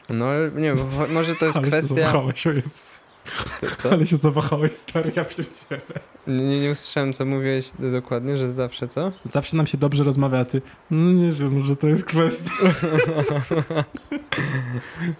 No 0.10 0.26
ale 0.26 0.52
nie 0.52 0.76
wiem, 0.76 0.88
może 1.10 1.36
to 1.36 1.46
jest 1.46 1.60
kwestia... 1.60 2.12
Co? 3.78 3.92
Ale 3.92 4.06
się 4.08 4.18
zawahałeś, 4.18 4.72
stary, 4.72 5.12
ja 5.16 5.26
pierdzielę. 5.26 5.82
Nie, 6.28 6.62
nie 6.62 6.72
usłyszałem, 6.72 7.14
co 7.14 7.26
mówiłeś 7.26 7.72
dokładnie, 7.80 8.38
że 8.38 8.52
zawsze 8.52 8.88
co? 8.88 9.12
Zawsze 9.24 9.58
nam 9.58 9.68
się 9.68 9.78
dobrze 9.78 10.04
rozmawia, 10.04 10.40
a 10.40 10.46
ty, 10.46 10.62
no 10.92 11.12
nie 11.12 11.32
wiem, 11.32 11.58
może 11.58 11.76
to 11.76 11.88
jest 11.88 12.06
kwestia. 12.06 12.52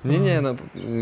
Nie, 0.06 0.20
nie, 0.20 0.42
no 0.42 0.56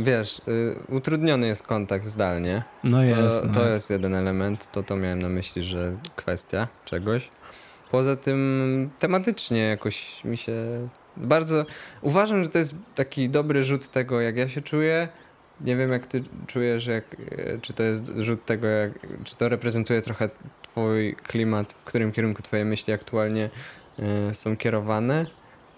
wiesz, 0.03 0.41
y, 0.47 0.75
utrudniony 0.89 1.47
jest 1.47 1.63
kontakt 1.63 2.05
zdalnie. 2.05 2.63
No 2.83 2.97
To, 2.97 3.03
jest, 3.03 3.43
no 3.45 3.53
to 3.53 3.67
jest 3.67 3.89
jeden 3.89 4.15
element, 4.15 4.71
to 4.71 4.83
to 4.83 4.95
miałem 4.95 5.21
na 5.21 5.29
myśli, 5.29 5.63
że 5.63 5.93
kwestia 6.15 6.67
czegoś. 6.85 7.29
Poza 7.91 8.15
tym 8.15 8.89
tematycznie 8.99 9.61
jakoś 9.61 10.23
mi 10.25 10.37
się 10.37 10.53
bardzo... 11.17 11.65
Uważam, 12.01 12.43
że 12.43 12.49
to 12.49 12.57
jest 12.57 12.75
taki 12.95 13.29
dobry 13.29 13.63
rzut 13.63 13.89
tego, 13.89 14.21
jak 14.21 14.37
ja 14.37 14.49
się 14.49 14.61
czuję. 14.61 15.07
Nie 15.61 15.75
wiem, 15.75 15.91
jak 15.91 16.07
ty 16.07 16.23
czujesz, 16.47 16.85
jak, 16.87 17.03
e, 17.31 17.59
czy 17.61 17.73
to 17.73 17.83
jest 17.83 18.11
rzut 18.17 18.45
tego, 18.45 18.67
jak, 18.67 18.91
czy 19.23 19.35
to 19.35 19.49
reprezentuje 19.49 20.01
trochę 20.01 20.29
twój 20.61 21.15
klimat, 21.15 21.73
w 21.73 21.83
którym 21.83 22.11
kierunku 22.11 22.41
twoje 22.41 22.65
myśli 22.65 22.93
aktualnie 22.93 23.49
e, 23.99 24.33
są 24.33 24.57
kierowane. 24.57 25.25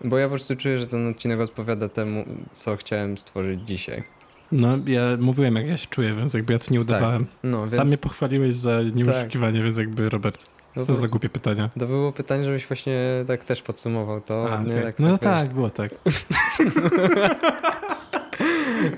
Bo 0.04 0.18
ja 0.18 0.26
po 0.26 0.30
prostu 0.30 0.56
czuję, 0.56 0.78
że 0.78 0.88
ten 0.88 1.08
odcinek 1.12 1.40
odpowiada 1.40 1.90
temu, 1.90 2.26
co 2.54 2.76
chciałem 2.76 3.18
stworzyć 3.18 3.62
dzisiaj. 3.62 4.04
No, 4.52 4.78
ja 4.88 5.02
mówiłem, 5.20 5.56
jak 5.56 5.68
ja 5.68 5.78
się 5.78 5.88
czuję, 5.88 6.14
więc 6.14 6.34
jakby 6.34 6.54
ja 6.54 6.60
tu 6.60 6.74
nie 6.74 6.82
udawałem. 6.82 7.26
No, 7.44 7.60
więc 7.60 7.72
Sam 7.72 7.88
mnie 7.88 7.98
pochwaliłeś 7.98 8.56
za 8.56 8.82
nieuszukiwanie, 8.82 9.64
więc 9.64 9.78
jakby, 9.78 10.10
Robert, 10.10 10.46
no 10.76 10.82
co 10.86 10.94
to- 10.94 11.00
za 11.00 11.08
głupie 11.08 11.30
pytania. 11.30 11.70
To 11.80 11.86
było 11.86 12.12
pytanie, 12.12 12.44
żebyś 12.44 12.68
właśnie 12.68 13.00
tak 13.28 13.44
też 13.44 13.62
podsumował 13.62 14.22
to. 14.22 14.54
A, 14.54 14.64
nie? 14.64 14.72
okej. 14.72 14.84
tak, 14.84 15.00
no 15.00 15.18
tak, 15.18 15.20
tak, 15.20 15.46
wiesz. 15.46 15.54
było 15.54 15.70
tak. 15.70 15.92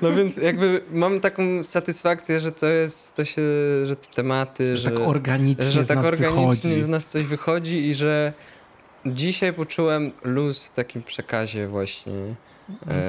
No 0.01 0.13
więc 0.13 0.37
jakby 0.37 0.81
mam 0.91 1.19
taką 1.19 1.63
satysfakcję, 1.63 2.39
że 2.39 2.51
to 2.51 2.65
jest, 2.65 3.15
to 3.15 3.25
się, 3.25 3.41
że 3.83 3.95
te 3.95 4.07
tematy, 4.07 4.77
Że 4.77 4.83
że, 4.83 4.91
tak 4.91 5.07
organicznie 5.07 5.63
że 5.63 5.85
z 5.85 5.87
tak 5.87 5.97
nas 5.97 6.05
organicznie 6.05 6.69
wychodzi. 6.69 6.83
z 6.83 6.87
nas 6.87 7.05
coś 7.05 7.23
wychodzi 7.25 7.87
i 7.89 7.93
że 7.93 8.33
dzisiaj 9.05 9.53
poczułem 9.53 10.11
luz 10.23 10.63
w 10.65 10.69
takim 10.73 11.03
przekazie 11.03 11.67
właśnie 11.67 12.13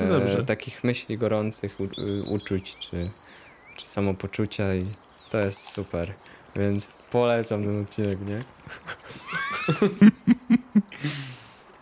No 0.08 0.16
e, 0.40 0.44
takich 0.44 0.84
myśli 0.84 1.18
gorących, 1.18 1.80
u, 1.80 1.88
uczuć 2.34 2.76
czy, 2.78 3.10
czy 3.76 3.88
samopoczucia 3.88 4.74
i 4.74 4.86
to 5.30 5.38
jest 5.38 5.68
super. 5.68 6.12
Więc 6.56 6.88
polecam 7.10 7.64
ten 7.64 7.82
odcinek, 7.82 8.18
nie? 8.26 8.44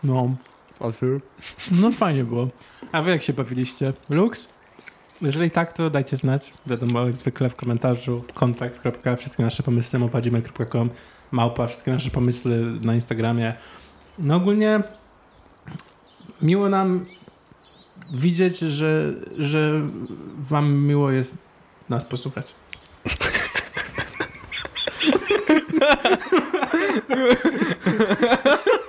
No, 0.05 0.37
A 0.81 0.93
ty? 0.93 1.21
no 1.71 1.93
fajnie 1.93 2.25
było. 2.25 2.49
A 2.93 3.03
wy 3.03 3.11
jak 3.11 3.23
się 3.23 3.33
bawiliście? 3.33 3.93
Lux? 4.11 4.49
Jeżeli 5.23 5.51
tak, 5.51 5.73
to 5.73 5.91
dajcie 5.91 6.17
znać. 6.17 6.53
Wiadomo, 6.67 7.07
jak 7.07 7.17
zwykle 7.17 7.51
w 7.51 7.57
komentarzu 7.57 8.25
kontakt. 8.35 8.81
wszystkie 9.19 9.43
nasze 9.43 9.63
pomysły 9.63 9.99
małpa.gmail.com 9.99 10.91
małpa, 11.31 11.67
wszystkie 11.67 11.91
nasze 11.91 12.11
pomysły 12.11 12.57
na 12.81 12.95
Instagramie. 12.95 13.55
No 14.19 14.37
ogólnie 14.37 14.83
miło 16.43 16.69
nam 16.69 17.07
widzieć, 18.15 18.59
że, 18.59 19.15
że 19.39 19.81
wam 20.39 20.73
miło 20.73 21.11
jest 21.11 21.39
nas 21.89 22.05
posłuchać. 22.05 22.55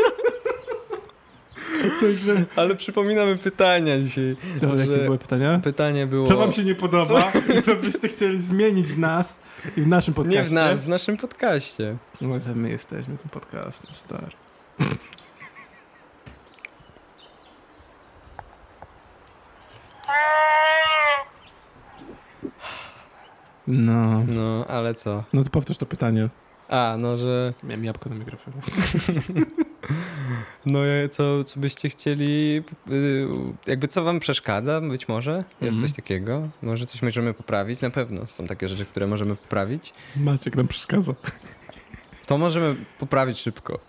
Także, 2.02 2.46
Ale 2.56 2.76
przypominamy 2.76 3.38
pytania 3.38 4.00
dzisiaj. 4.00 4.36
to, 4.62 4.76
jakie 4.76 4.98
były 4.98 5.18
pytania? 5.18 5.60
Pytanie 5.64 6.08
było... 6.08 6.28
Co 6.28 6.38
wam 6.38 6.52
się 6.52 6.64
nie 6.64 6.76
podoba 6.76 7.32
i 7.60 7.62
co 7.62 7.76
byście 7.76 8.08
chcieli 8.08 8.42
zmienić 8.42 8.88
w 8.88 9.00
nas 9.00 9.40
i 9.78 9.82
w 9.82 9.88
naszym 9.88 10.14
podcaście? 10.14 10.42
Nie 10.42 10.48
w 10.50 10.52
nas, 10.52 10.86
w 10.86 10.90
naszym 10.90 11.18
podcaście. 11.18 11.98
No, 12.22 12.40
ale 12.46 12.56
my 12.56 12.70
jesteśmy 12.70 13.18
tym 13.18 13.30
podcastem, 13.30 13.96
stary. 13.96 14.28
No. 23.68 24.24
No, 24.28 24.66
ale 24.68 24.94
co? 24.94 25.24
No 25.34 25.44
to 25.44 25.50
powtórz 25.50 25.78
to 25.78 25.86
pytanie. 25.86 26.30
A, 26.70 26.98
no, 27.02 27.18
że 27.18 27.54
Miałem 27.64 27.86
jabłko 27.86 28.10
na 28.10 28.16
mikrofonie. 28.16 28.58
No 30.66 30.86
e, 30.88 31.10
co, 31.10 31.44
co 31.44 31.60
byście 31.60 31.90
chcieli, 31.90 32.64
y, 32.92 33.28
jakby 33.68 33.88
co 33.88 34.04
wam 34.04 34.20
przeszkadza 34.20 34.82
być 34.82 35.08
może? 35.08 35.44
Jest 35.62 35.76
Mhm. 35.76 35.82
coś 35.88 35.96
takiego? 35.96 36.50
Może 36.62 36.86
coś 36.86 37.02
możemy 37.02 37.34
poprawić? 37.34 37.82
Na 37.82 37.90
pewno 37.90 38.28
są 38.28 38.48
takie 38.48 38.68
rzeczy, 38.68 38.86
które 38.86 39.08
możemy 39.08 39.36
poprawić. 39.36 39.94
Maciek 40.16 40.56
nam 40.56 40.68
przeszkadza. 40.68 41.14
To 42.26 42.38
możemy 42.38 42.76
poprawić 43.00 43.40
szybko. 43.40 43.80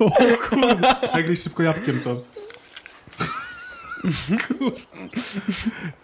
O 0.00 0.10
kurde. 0.48 0.94
Przegryź 1.08 1.42
szybko 1.42 1.62
jabłkiem 1.62 2.00
to. 2.00 2.16
Kurde. 4.48 4.80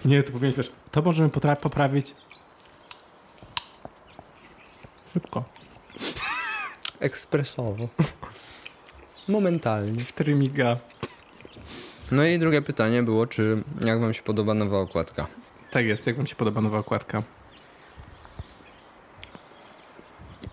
Nie, 0.05 0.23
to 0.23 0.33
powinieneś, 0.33 0.57
wiesz, 0.57 0.71
to 0.91 1.03
możemy 1.03 1.31
poprawić 1.61 2.15
szybko. 5.13 5.45
Ekspresowo. 7.07 7.89
Momentalnie. 9.29 10.05
Który 10.05 10.35
miga. 10.35 10.77
No 12.11 12.25
i 12.25 12.39
drugie 12.39 12.63
pytanie 12.63 13.03
było, 13.03 13.27
czy 13.27 13.63
jak 13.85 14.01
wam 14.01 14.15
się 14.15 14.23
podoba 14.23 14.55
nowa 14.55 14.79
okładka? 14.79 15.27
Tak 15.71 15.87
jest, 15.87 16.07
jak 16.07 16.17
wam 16.17 16.27
się 16.27 16.37
podoba 16.37 16.61
nowa 16.61 16.79
okładka? 16.79 17.23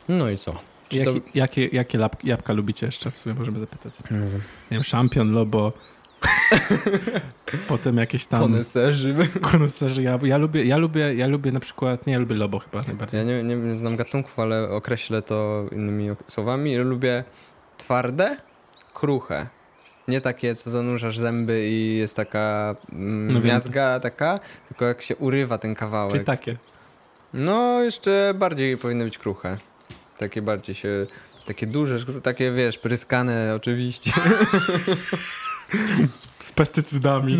No 0.09 0.29
i 0.29 0.37
co? 0.37 0.59
Czy 0.89 0.97
Jakie, 0.97 1.21
to... 1.21 1.27
jakie, 1.35 1.67
jakie 1.67 2.09
jabłka 2.23 2.53
lubicie 2.53 2.85
jeszcze? 2.85 3.11
W 3.11 3.17
sumie 3.17 3.35
możemy 3.35 3.59
zapytać. 3.59 3.93
Nie 4.11 4.17
wiem. 4.17 4.31
Nie 4.33 4.41
wiem, 4.71 4.83
szampion, 4.83 5.31
lobo. 5.31 5.73
Potem 7.67 7.97
jakieś 7.97 8.25
tam 8.25 8.41
Koneserzy. 8.41 9.15
koneserzy. 9.51 10.03
Ja, 10.03 10.19
ja, 10.23 10.37
lubię, 10.37 10.65
ja, 10.65 10.77
lubię, 10.77 11.15
ja 11.15 11.27
lubię 11.27 11.51
na 11.51 11.59
przykład, 11.59 12.07
nie, 12.07 12.13
ja 12.13 12.19
lubię 12.19 12.35
lobo 12.35 12.59
chyba 12.59 12.81
najbardziej. 12.81 13.19
Ja 13.19 13.43
nie, 13.43 13.55
nie 13.55 13.75
znam 13.75 13.95
gatunków, 13.95 14.39
ale 14.39 14.69
określę 14.69 15.21
to 15.21 15.65
innymi 15.71 16.15
słowami. 16.27 16.77
Lubię 16.77 17.23
twarde, 17.77 18.37
kruche. 18.93 19.47
Nie 20.07 20.21
takie, 20.21 20.55
co 20.55 20.69
zanurzasz 20.69 21.17
zęby 21.17 21.67
i 21.67 21.97
jest 21.97 22.15
taka 22.15 22.75
mm, 22.91 23.33
No 23.33 23.39
miazga 23.39 23.99
taka, 23.99 24.39
tylko 24.67 24.85
jak 24.85 25.01
się 25.01 25.15
urywa 25.15 25.57
ten 25.57 25.75
kawałek. 25.75 26.13
Czyli 26.13 26.25
takie. 26.25 26.57
No, 27.33 27.81
jeszcze 27.81 28.33
bardziej 28.35 28.77
powinny 28.77 29.05
być 29.05 29.17
kruche. 29.17 29.57
Takie 30.17 30.41
bardziej 30.41 30.75
się, 30.75 31.07
takie 31.45 31.67
duże, 31.67 31.99
takie 32.23 32.51
wiesz, 32.51 32.77
pryskane 32.77 33.53
oczywiście. 33.55 34.11
Z 36.39 36.51
pestycydami. 36.51 37.37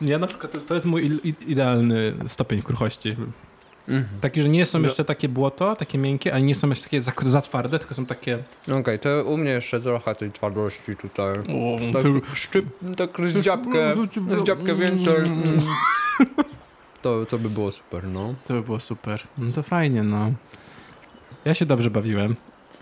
ja 0.00 0.18
na 0.18 0.26
przykład, 0.26 0.52
to- 0.52 0.58
to 0.60 0.74
jest 0.74 0.86
mój 0.86 1.20
idealny 1.46 2.14
stopień 2.26 2.62
kruchości. 2.62 3.16
Mhm. 3.88 4.20
Taki, 4.20 4.42
że 4.42 4.48
nie 4.48 4.66
są 4.66 4.78
No. 4.78 4.84
jeszcze 4.86 5.04
takie 5.04 5.28
błoto, 5.28 5.76
takie 5.76 5.98
miękkie, 5.98 6.32
ale 6.34 6.42
nie 6.42 6.54
są 6.54 6.68
jeszcze 6.68 6.84
takie 6.84 7.02
za, 7.02 7.12
za 7.22 7.40
twarde, 7.40 7.78
tylko 7.78 7.94
są 7.94 8.06
takie... 8.06 8.38
Okej, 8.72 8.98
to 8.98 9.24
u 9.24 9.36
mnie 9.36 9.50
jeszcze 9.50 9.80
trochę 9.80 10.14
tej 10.14 10.32
twardości 10.32 10.96
tutaj. 10.96 11.38
O, 11.38 11.78
Tak, 11.92 12.02
szczyp, 12.36 12.64
tak 12.96 13.10
z 13.30 13.40
dziabkę, 13.40 13.94
z 14.38 14.42
dziabkę 14.42 14.74
więcej. 14.74 15.14
To, 17.02 17.26
to 17.26 17.38
by 17.38 17.50
było 17.50 17.70
super, 17.70 18.04
no. 18.08 18.34
To 18.46 18.54
by 18.54 18.62
było 18.62 18.80
super. 18.80 19.22
No 19.38 19.52
to 19.52 19.62
fajnie, 19.62 20.02
no. 20.02 20.32
Ja 21.44 21.54
się 21.54 21.66
dobrze 21.66 21.90
bawiłem. 21.90 22.36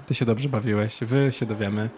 Ty 0.06 0.14
się 0.14 0.24
dobrze 0.24 0.48
bawiłeś. 0.48 0.98
Wy 1.00 1.32
się 1.32 1.46
dowiemy. 1.46 1.90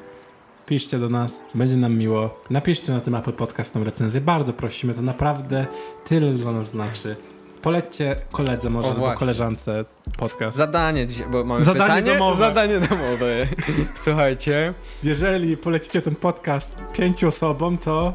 Piszcie 0.66 0.98
do 0.98 1.08
nas, 1.08 1.44
będzie 1.54 1.76
nam 1.76 1.98
miło. 1.98 2.40
Napiszcie 2.50 2.92
na 2.92 3.00
tym 3.00 3.14
Apple 3.14 3.32
Podcast 3.32 3.74
tą 3.74 3.84
recenzję. 3.84 4.20
Bardzo 4.20 4.52
prosimy, 4.52 4.94
to 4.94 5.02
naprawdę 5.02 5.66
tyle 6.04 6.32
dla 6.32 6.52
nas 6.52 6.70
znaczy. 6.70 7.16
Polećcie 7.62 8.16
koledze 8.32 8.70
może 8.70 8.88
O, 8.88 8.92
albo 8.92 9.12
koleżance 9.14 9.84
podcast. 10.18 10.56
Zadanie 10.56 11.06
dzisiaj, 11.06 11.26
bo 11.30 11.44
mamy 11.44 11.62
Zadanie 11.64 11.84
pytanie. 12.02 12.18
domowe. 12.18 12.38
Zadanie 12.38 12.80
domowe. 12.80 13.46
Słuchajcie. 14.04 14.74
Jeżeli 15.02 15.56
polecicie 15.56 16.02
ten 16.02 16.14
podcast 16.16 16.76
pięciu 16.92 17.28
osobom, 17.28 17.78
to 17.78 18.14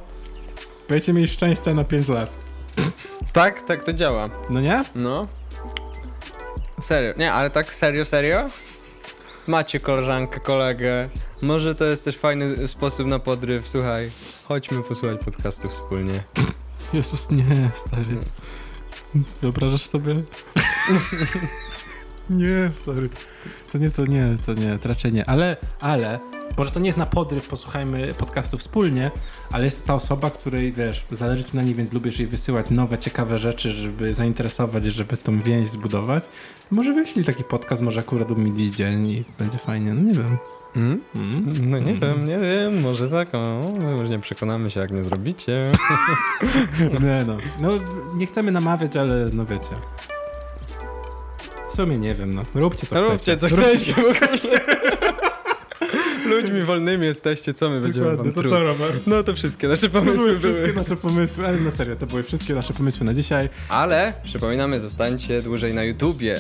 będziecie 0.90 1.14
mieli 1.14 1.28
szczęścia 1.28 1.74
na 1.74 1.84
5 1.84 2.08
lat. 2.08 2.46
Tak, 3.34 3.62
tak 3.62 3.84
to 3.84 3.94
działa. 3.94 4.30
No 4.50 4.62
nie? 4.62 4.84
No. 4.96 5.22
Serio. 6.82 7.14
Nie, 7.18 7.34
ale 7.34 7.50
tak 7.50 7.74
serio, 7.74 8.06
serio? 8.06 8.50
Macie 9.48 9.80
koleżankę, 9.80 10.40
kolegę. 10.40 11.10
Może 11.42 11.76
to 11.76 11.86
jest 11.86 12.06
też 12.06 12.18
fajny 12.18 12.68
sposób 12.68 13.08
na 13.08 13.20
podryw. 13.20 13.70
Słuchaj, 13.70 14.12
chodźmy 14.48 14.84
posłuchać 14.84 15.18
podcastu 15.26 15.70
wspólnie. 15.70 16.24
Jezus, 16.94 17.32
nie, 17.32 17.72
stary. 17.74 18.18
Wyobrażasz 19.42 19.88
sobie? 19.88 20.16
nie, 22.30 22.70
stary. 22.72 23.10
To 23.72 23.78
nie, 23.78 23.92
to 23.92 24.06
nie, 24.06 24.38
to 24.46 24.54
nie, 24.54 24.80
to 24.80 24.88
raczej 24.90 25.14
nie. 25.14 25.30
Ale, 25.30 25.58
ale, 25.80 26.20
może 26.58 26.72
to 26.72 26.80
nie 26.80 26.86
jest 26.86 26.98
na 26.98 27.06
podryw, 27.06 27.48
posłuchajmy 27.48 28.14
podcastu 28.18 28.58
wspólnie, 28.58 29.12
ale 29.52 29.66
jest 29.66 29.82
to 29.82 29.88
ta 29.88 29.94
osoba, 29.96 30.30
której, 30.30 30.74
wiesz, 30.74 31.06
zależy 31.12 31.44
ci 31.44 31.56
na 31.58 31.64
niej, 31.64 31.76
więc 31.76 31.94
lubisz 31.94 32.20
jej 32.20 32.28
wysyłać 32.28 32.70
nowe, 32.70 32.98
ciekawe 32.98 33.38
rzeczy, 33.38 33.72
żeby 33.72 34.14
zainteresować, 34.14 34.84
żeby 34.84 35.18
tą 35.18 35.42
więź 35.42 35.70
zbudować. 35.70 36.24
Może 36.72 36.94
wyślij 36.94 37.26
taki 37.26 37.44
podcast, 37.44 37.82
może 37.82 38.00
akurat 38.00 38.32
umili 38.32 38.72
dzień 38.72 39.08
i 39.08 39.24
będzie 39.40 39.58
fajnie, 39.58 39.94
no 39.94 40.02
nie 40.02 40.14
wiem. 40.14 40.38
Mm? 40.76 41.02
Mm? 41.16 41.46
No 41.70 41.80
nie 41.80 41.92
Mm. 41.92 42.00
wiem, 42.00 42.28
nie 42.28 42.40
wiem, 42.40 42.82
może 42.82 43.08
tak, 43.10 43.36
o, 43.36 43.62
my 43.80 43.92
już 43.92 44.10
nie 44.10 44.20
przekonamy 44.20 44.72
się 44.72 44.80
jak 44.80 44.92
nie 44.92 45.04
zrobicie. 45.04 45.72
Nie 47.04 47.26
no. 47.28 47.38
no, 47.62 47.70
nie 48.16 48.26
chcemy 48.28 48.52
namawiać, 48.52 48.98
ale 48.98 49.26
no 49.34 49.46
wiecie. 49.46 49.76
Sumie 51.78 51.98
nie 51.98 52.16
wiem, 52.16 52.34
no. 52.36 52.44
Róbcie 52.56 52.88
co 52.88 53.02
Róbcie 53.02 53.36
chcecie. 53.36 53.38
co 53.38 53.56
chcecie. 53.62 53.94
w 53.94 53.98
ogóle. 54.00 54.18
Ludźmi 56.36 56.62
wolnymi 56.64 57.06
jesteście, 57.06 57.54
co 57.54 57.70
my 57.70 57.82
będziemy 57.82 58.16
wam 58.18 58.26
to 58.26 58.32
truć? 58.42 58.50
co 58.50 58.64
Robert? 58.64 59.08
No 59.08 59.24
to 59.24 59.36
wszystkie 59.36 59.68
nasze 59.68 59.90
To 59.90 60.00
pomysły 60.02 60.16
były 60.26 60.38
były. 60.40 60.54
wszystkie 60.54 60.74
nasze 60.80 60.96
pomysły, 60.96 61.48
ale 61.48 61.60
na 61.60 61.72
serio, 61.72 61.96
to 61.96 62.06
były 62.06 62.24
wszystkie 62.24 62.54
nasze 62.54 62.74
pomysły 62.74 63.06
na 63.06 63.14
dzisiaj. 63.14 63.50
Ale 63.70 64.14
przypominamy, 64.24 64.80
zostańcie 64.80 65.42
dłużej 65.42 65.74
na 65.74 65.84
YouTubie. 65.84 66.38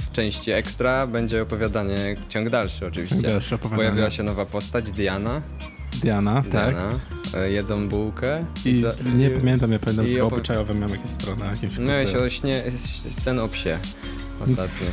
W 0.00 0.12
części 0.12 0.50
ekstra 0.50 1.06
będzie 1.06 1.42
opowiadanie, 1.42 2.16
ciąg 2.28 2.50
dalszy 2.50 2.86
oczywiście. 2.86 3.14
Ciąg 3.16 3.26
dalszy 3.26 3.54
opowiadanie. 3.54 3.88
Pojawiła 3.88 4.10
się 4.10 4.22
nowa 4.22 4.46
postać, 4.46 4.92
Diana. 4.92 5.42
Diana, 6.04 6.34
tak. 6.34 6.50
Diana. 6.74 6.90
E, 7.34 7.50
Jedzą 7.50 7.88
bułkę. 7.88 8.44
I 8.64 8.82
co- 8.82 9.10
nie 9.16 9.30
pamiętam, 9.30 9.72
ja 9.72 9.78
pamiętam 9.78 10.06
i 10.06 10.10
tylko 10.10 10.26
obyczajowe 10.26 10.74
miałem 10.74 10.90
jakieś 10.96 11.10
strony. 11.10 11.44
Jakimś 11.46 11.78
Miałeś 11.78 12.14
o 12.14 12.30
śnie, 12.30 12.62
scen 13.10 13.38
o 13.38 13.48
psie 13.48 13.78
ostatnio. 14.40 14.86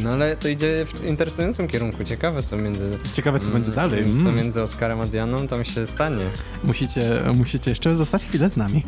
No 0.00 0.10
ale 0.10 0.36
to 0.36 0.48
idzie 0.48 0.86
w 0.94 1.04
interesującym 1.04 1.68
kierunku. 1.68 2.04
Ciekawe 2.04 2.42
co 2.42 2.56
między... 2.56 2.90
Ciekawe, 3.12 3.40
co 3.40 3.50
będzie 3.50 3.70
dalej. 3.72 4.04
Co 4.04 4.10
Mm. 4.28 4.34
między 4.36 4.62
Oskarem 4.62 5.00
a 5.00 5.06
Dianą 5.06 5.46
tam 5.48 5.64
się 5.64 5.86
stanie. 5.86 6.22
Musicie, 6.64 7.02
musicie 7.34 7.70
jeszcze 7.70 7.94
zostać 7.94 8.24
chwilę 8.26 8.50
z 8.50 8.56
nami. 8.56 8.82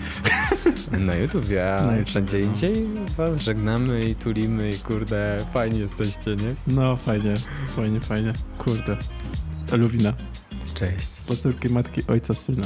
Na 0.99 1.15
YouTubie, 1.15 1.75
a 1.75 1.83
Na 1.83 1.93
YouTubie, 1.93 2.05
wszędzie 2.07 2.39
no. 2.39 2.45
indziej 2.47 2.87
was 3.17 3.41
żegnamy 3.43 4.05
i 4.05 4.15
tulimy 4.15 4.71
i 4.71 4.79
kurde, 4.79 5.37
fajni 5.53 5.79
jesteście, 5.79 6.37
nie? 6.37 6.55
No, 6.67 6.97
fajnie, 6.97 7.35
fajnie, 7.77 8.01
fajnie. 8.01 8.33
Kurde. 8.59 8.97
Luwina. 9.73 10.13
Cześć. 10.81 11.09
Dla 11.27 11.37
córki, 11.37 11.69
matki, 11.69 12.03
ojca, 12.09 12.35
syna. 12.35 12.63